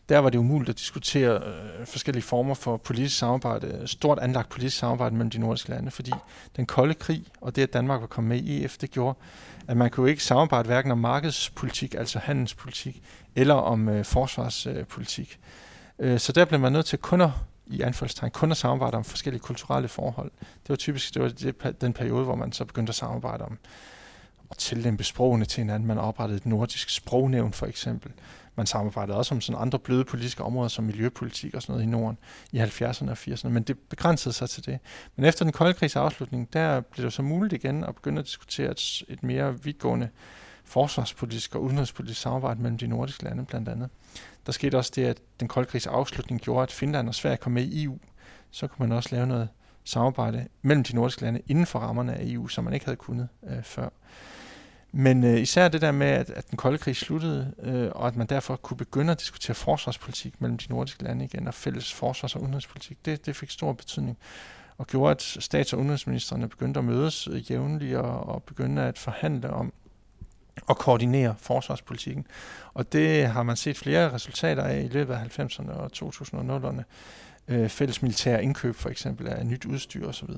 der 0.10 0.20
var 0.20 0.30
det 0.30 0.38
umuligt 0.38 0.70
at 0.70 0.78
diskutere 0.78 1.36
øh, 1.36 1.86
forskellige 1.86 2.24
former 2.24 2.54
for 2.54 2.78
politisk 2.78 3.18
samarbejde, 3.18 3.82
stort 3.86 4.20
anlagt 4.20 4.50
politisk 4.50 4.78
samarbejde 4.78 5.16
mellem 5.16 5.30
de 5.30 5.40
nordiske 5.40 5.70
lande, 5.70 5.92
fordi 5.92 6.12
den 6.56 6.66
kolde 6.66 6.94
krig 6.94 7.26
og 7.42 7.56
det, 7.56 7.62
at 7.62 7.74
Danmark 7.74 8.02
var 8.02 8.08
kommet 8.08 8.30
med 8.30 8.50
i 8.50 8.64
EF, 8.64 8.78
det 8.78 8.92
gjorde, 8.92 9.18
at 9.68 9.78
man 9.78 9.90
kunne 9.90 10.10
ikke 10.10 10.24
samarbejde 10.24 10.68
hverken 10.68 10.92
om 10.92 10.98
markedspolitik, 10.98 11.96
altså 11.96 12.20
handelspolitik, 12.20 13.04
eller 13.36 13.56
om 13.56 13.90
øh, 13.90 14.06
forsvarspolitik. 14.06 15.40
Øh, 16.00 16.20
så 16.20 16.32
der 16.32 16.46
blev 16.46 16.60
man 16.60 16.72
nødt 16.72 16.86
til 16.86 17.00
kun 17.00 17.22
at 17.22 17.30
i 17.70 17.82
anførselstegn 17.82 18.32
kun 18.32 18.52
at 18.52 18.58
samarbejde 18.58 18.98
om 18.98 19.04
forskellige 19.04 19.42
kulturelle 19.42 19.88
forhold. 19.88 20.32
Det 20.42 20.70
var 20.70 20.76
typisk 20.76 21.14
det 21.14 21.22
var 21.22 21.30
det, 21.30 21.82
den 21.82 21.94
periode, 21.94 22.24
hvor 22.24 22.36
man 22.36 22.52
så 22.52 22.66
begyndte 22.66 22.92
at 22.92 22.96
samarbejde 22.96 23.46
om 23.46 23.58
at 24.52 24.58
tillempe 24.58 25.04
sprogene 25.04 25.46
til 25.46 25.62
hinanden. 25.62 25.88
Man 25.88 25.98
oprettede 25.98 26.38
et 26.38 26.46
nordisk 26.46 26.90
sprognævn 26.90 27.54
for 27.54 27.66
eksempel. 27.66 28.12
Man 28.56 28.66
samarbejdede 28.66 29.18
også 29.18 29.36
om 29.36 29.42
sådan 29.42 29.62
andre 29.62 29.80
bløde 29.80 30.06
politiske 30.06 30.44
områder 30.44 30.68
som 30.68 30.86
miljøpolitik 30.86 31.54
og 31.54 31.62
sådan 31.62 31.74
noget 31.74 31.84
i 31.84 31.90
Norden 31.90 32.18
i 32.52 32.60
70'erne 32.60 33.10
og 33.10 33.18
80'erne, 33.18 33.50
men 33.50 33.64
det 33.64 33.80
begrænsede 33.80 34.34
sig 34.34 34.50
til 34.50 34.66
det. 34.66 34.80
Men 35.16 35.26
efter 35.26 35.46
den 35.46 35.52
kolde 35.52 35.74
krigs 35.74 35.96
afslutning, 35.96 36.54
der 36.54 36.82
blev 36.82 37.06
det 37.06 37.14
så 37.14 37.22
muligt 37.22 37.54
igen 37.54 37.84
at 37.84 37.96
begynde 37.96 38.20
at 38.20 38.26
diskutere 38.26 38.72
et, 38.72 39.04
et 39.08 39.24
mere 39.24 39.64
vidtgående 39.64 40.10
forsvarspolitisk 40.64 41.56
og 41.56 41.64
udenrigspolitisk 41.64 42.22
samarbejde 42.22 42.62
mellem 42.62 42.78
de 42.78 42.88
nordiske 42.88 43.24
lande 43.24 43.46
blandt 43.46 43.70
andet. 43.70 43.90
Der 44.46 44.52
skete 44.52 44.78
også 44.78 44.92
det, 44.96 45.06
at 45.06 45.18
den 45.40 45.48
kolde 45.48 45.70
krigs 45.70 45.88
afslutning 45.88 46.42
gjorde, 46.42 46.64
at 46.64 46.72
Finland 46.72 47.08
og 47.08 47.16
Sverige 47.16 47.38
kom 47.38 47.52
med 47.52 47.64
i 47.64 47.84
EU. 47.84 47.98
Så 48.52 48.68
kunne 48.68 48.88
man 48.88 48.98
også 48.98 49.10
lave 49.12 49.28
noget 49.28 49.50
samarbejde 49.84 50.48
mellem 50.62 50.84
de 50.84 50.96
nordiske 50.96 51.22
lande 51.22 51.42
inden 51.48 51.66
for 51.66 51.80
rammerne 51.80 52.16
af 52.16 52.24
EU, 52.26 52.48
som 52.48 52.64
man 52.64 52.74
ikke 52.74 52.86
havde 52.86 52.98
kunnet 52.98 53.28
øh, 53.50 53.64
før. 53.64 53.90
Men 55.00 55.24
øh, 55.24 55.42
især 55.42 55.68
det 55.68 55.82
der 55.82 55.92
med, 55.92 56.08
at, 56.08 56.30
at 56.30 56.50
den 56.50 56.58
kolde 56.58 56.78
krig 56.78 56.96
sluttede, 56.96 57.54
øh, 57.64 57.92
og 57.96 58.08
at 58.08 58.16
man 58.16 58.28
derfor 58.28 58.56
kunne 58.56 58.78
begynde 58.78 59.12
at 59.12 59.20
diskutere 59.20 59.56
forsvarspolitik 59.56 60.42
mellem 60.42 60.58
de 60.58 60.66
nordiske 60.70 61.04
lande 61.04 61.26
igen, 61.26 61.48
og 61.48 61.54
fælles 61.54 61.94
forsvars- 61.94 62.36
og 62.36 62.42
udenrigspolitik, 62.42 63.06
det, 63.06 63.26
det 63.26 63.36
fik 63.36 63.50
stor 63.50 63.74
betydning 63.74 64.18
og 64.78 64.88
gjorde, 64.88 65.12
at 65.12 65.22
stats- 65.22 65.74
og 65.74 65.80
udenrigsministerne 65.80 66.50
begyndte 66.50 66.78
at 66.78 66.86
mødes 66.86 67.28
øh, 67.28 67.52
jævnligt 67.52 67.98
og, 67.98 68.30
og 68.30 68.44
begynde 68.44 68.82
at 68.82 68.98
forhandle 68.98 69.50
om 69.50 69.74
og 70.68 70.78
koordinere 70.78 71.36
forsvarspolitikken. 71.40 72.28
Og 72.74 72.94
det 72.94 73.28
har 73.28 73.44
man 73.44 73.56
set 73.56 73.78
flere 73.78 74.14
resultater 74.14 74.64
af 74.64 74.82
i 74.82 74.88
løbet 74.88 75.14
af 75.14 75.40
90'erne 75.40 75.72
og 75.72 75.92
2000'erne. 75.96 76.84
Øh, 77.48 77.70
fælles 77.70 78.02
militære 78.02 78.44
indkøb 78.44 78.76
for 78.76 78.90
eksempel 78.90 79.28
af 79.28 79.46
nyt 79.46 79.66
udstyr 79.66 80.08
osv. 80.08 80.30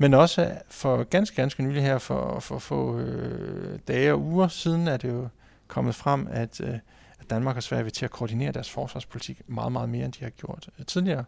Men 0.00 0.14
også 0.14 0.52
for 0.68 1.04
ganske, 1.04 1.36
ganske 1.36 1.62
nylig 1.62 1.82
her, 1.82 1.98
for, 1.98 2.40
for 2.40 2.58
få 2.58 2.98
øh, 2.98 3.78
dage 3.88 4.12
og 4.12 4.20
uger 4.20 4.48
siden, 4.48 4.88
er 4.88 4.96
det 4.96 5.08
jo 5.08 5.28
kommet 5.66 5.94
frem, 5.94 6.28
at, 6.30 6.60
øh, 6.60 6.74
at 7.18 7.30
Danmark 7.30 7.56
og 7.56 7.62
Sverige 7.62 7.84
vil 7.84 7.92
til 7.92 8.04
at 8.04 8.10
koordinere 8.10 8.52
deres 8.52 8.70
forsvarspolitik 8.70 9.42
meget, 9.46 9.72
meget 9.72 9.88
mere, 9.88 10.04
end 10.04 10.12
de 10.12 10.24
har 10.24 10.30
gjort 10.30 10.68
øh, 10.78 10.86
tidligere, 10.86 11.24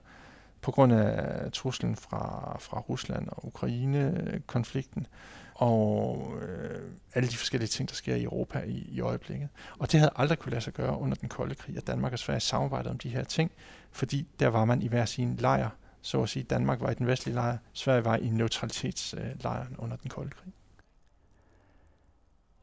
på 0.61 0.71
grund 0.71 0.93
af 0.93 1.53
truslen 1.53 1.97
fra, 1.97 2.57
fra 2.61 2.81
Rusland 2.81 3.29
og 3.29 3.47
Ukraine-konflikten, 3.47 5.07
og 5.55 6.33
øh, 6.43 6.83
alle 7.15 7.29
de 7.29 7.37
forskellige 7.37 7.69
ting, 7.69 7.89
der 7.89 7.95
sker 7.95 8.15
i 8.15 8.23
Europa 8.23 8.59
i, 8.67 8.87
i 8.91 9.01
øjeblikket. 9.01 9.49
Og 9.79 9.93
det 9.93 10.01
havde 10.01 10.13
aldrig 10.17 10.39
kunne 10.39 10.51
lade 10.51 10.65
sig 10.65 10.73
gøre 10.73 10.99
under 10.99 11.17
den 11.17 11.29
kolde 11.29 11.55
krig, 11.55 11.77
at 11.77 11.87
Danmark 11.87 12.13
og 12.13 12.19
Sverige 12.19 12.41
samarbejdede 12.41 12.91
om 12.91 12.99
de 12.99 13.09
her 13.09 13.25
ting, 13.25 13.51
fordi 13.91 14.27
der 14.41 14.49
var 14.49 14.65
man 14.65 14.83
i 14.83 14.89
hver 14.89 15.05
sin 15.05 15.37
lejr, 15.37 15.69
så 16.03 16.23
at 16.23 16.29
sige. 16.29 16.43
Danmark 16.43 16.81
var 16.81 16.91
i 16.91 16.95
den 16.95 17.07
vestlige 17.07 17.35
lejr, 17.35 17.59
Sverige 17.73 18.05
var 18.05 18.17
i 18.17 18.29
neutralitetslejren 18.29 19.77
under 19.79 19.97
den 19.97 20.11
kolde 20.11 20.31
krig. 20.31 20.53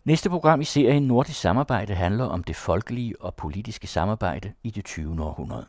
Næste 0.03 0.29
program 0.29 0.61
i 0.61 0.63
serien 0.63 1.03
Nordisk 1.03 1.39
Samarbejde 1.39 1.95
handler 1.95 2.25
om 2.25 2.43
det 2.43 2.55
folkelige 2.55 3.21
og 3.21 3.35
politiske 3.35 3.87
samarbejde 3.87 4.53
i 4.63 4.71
det 4.71 4.85
20. 4.85 5.23
århundrede. 5.23 5.65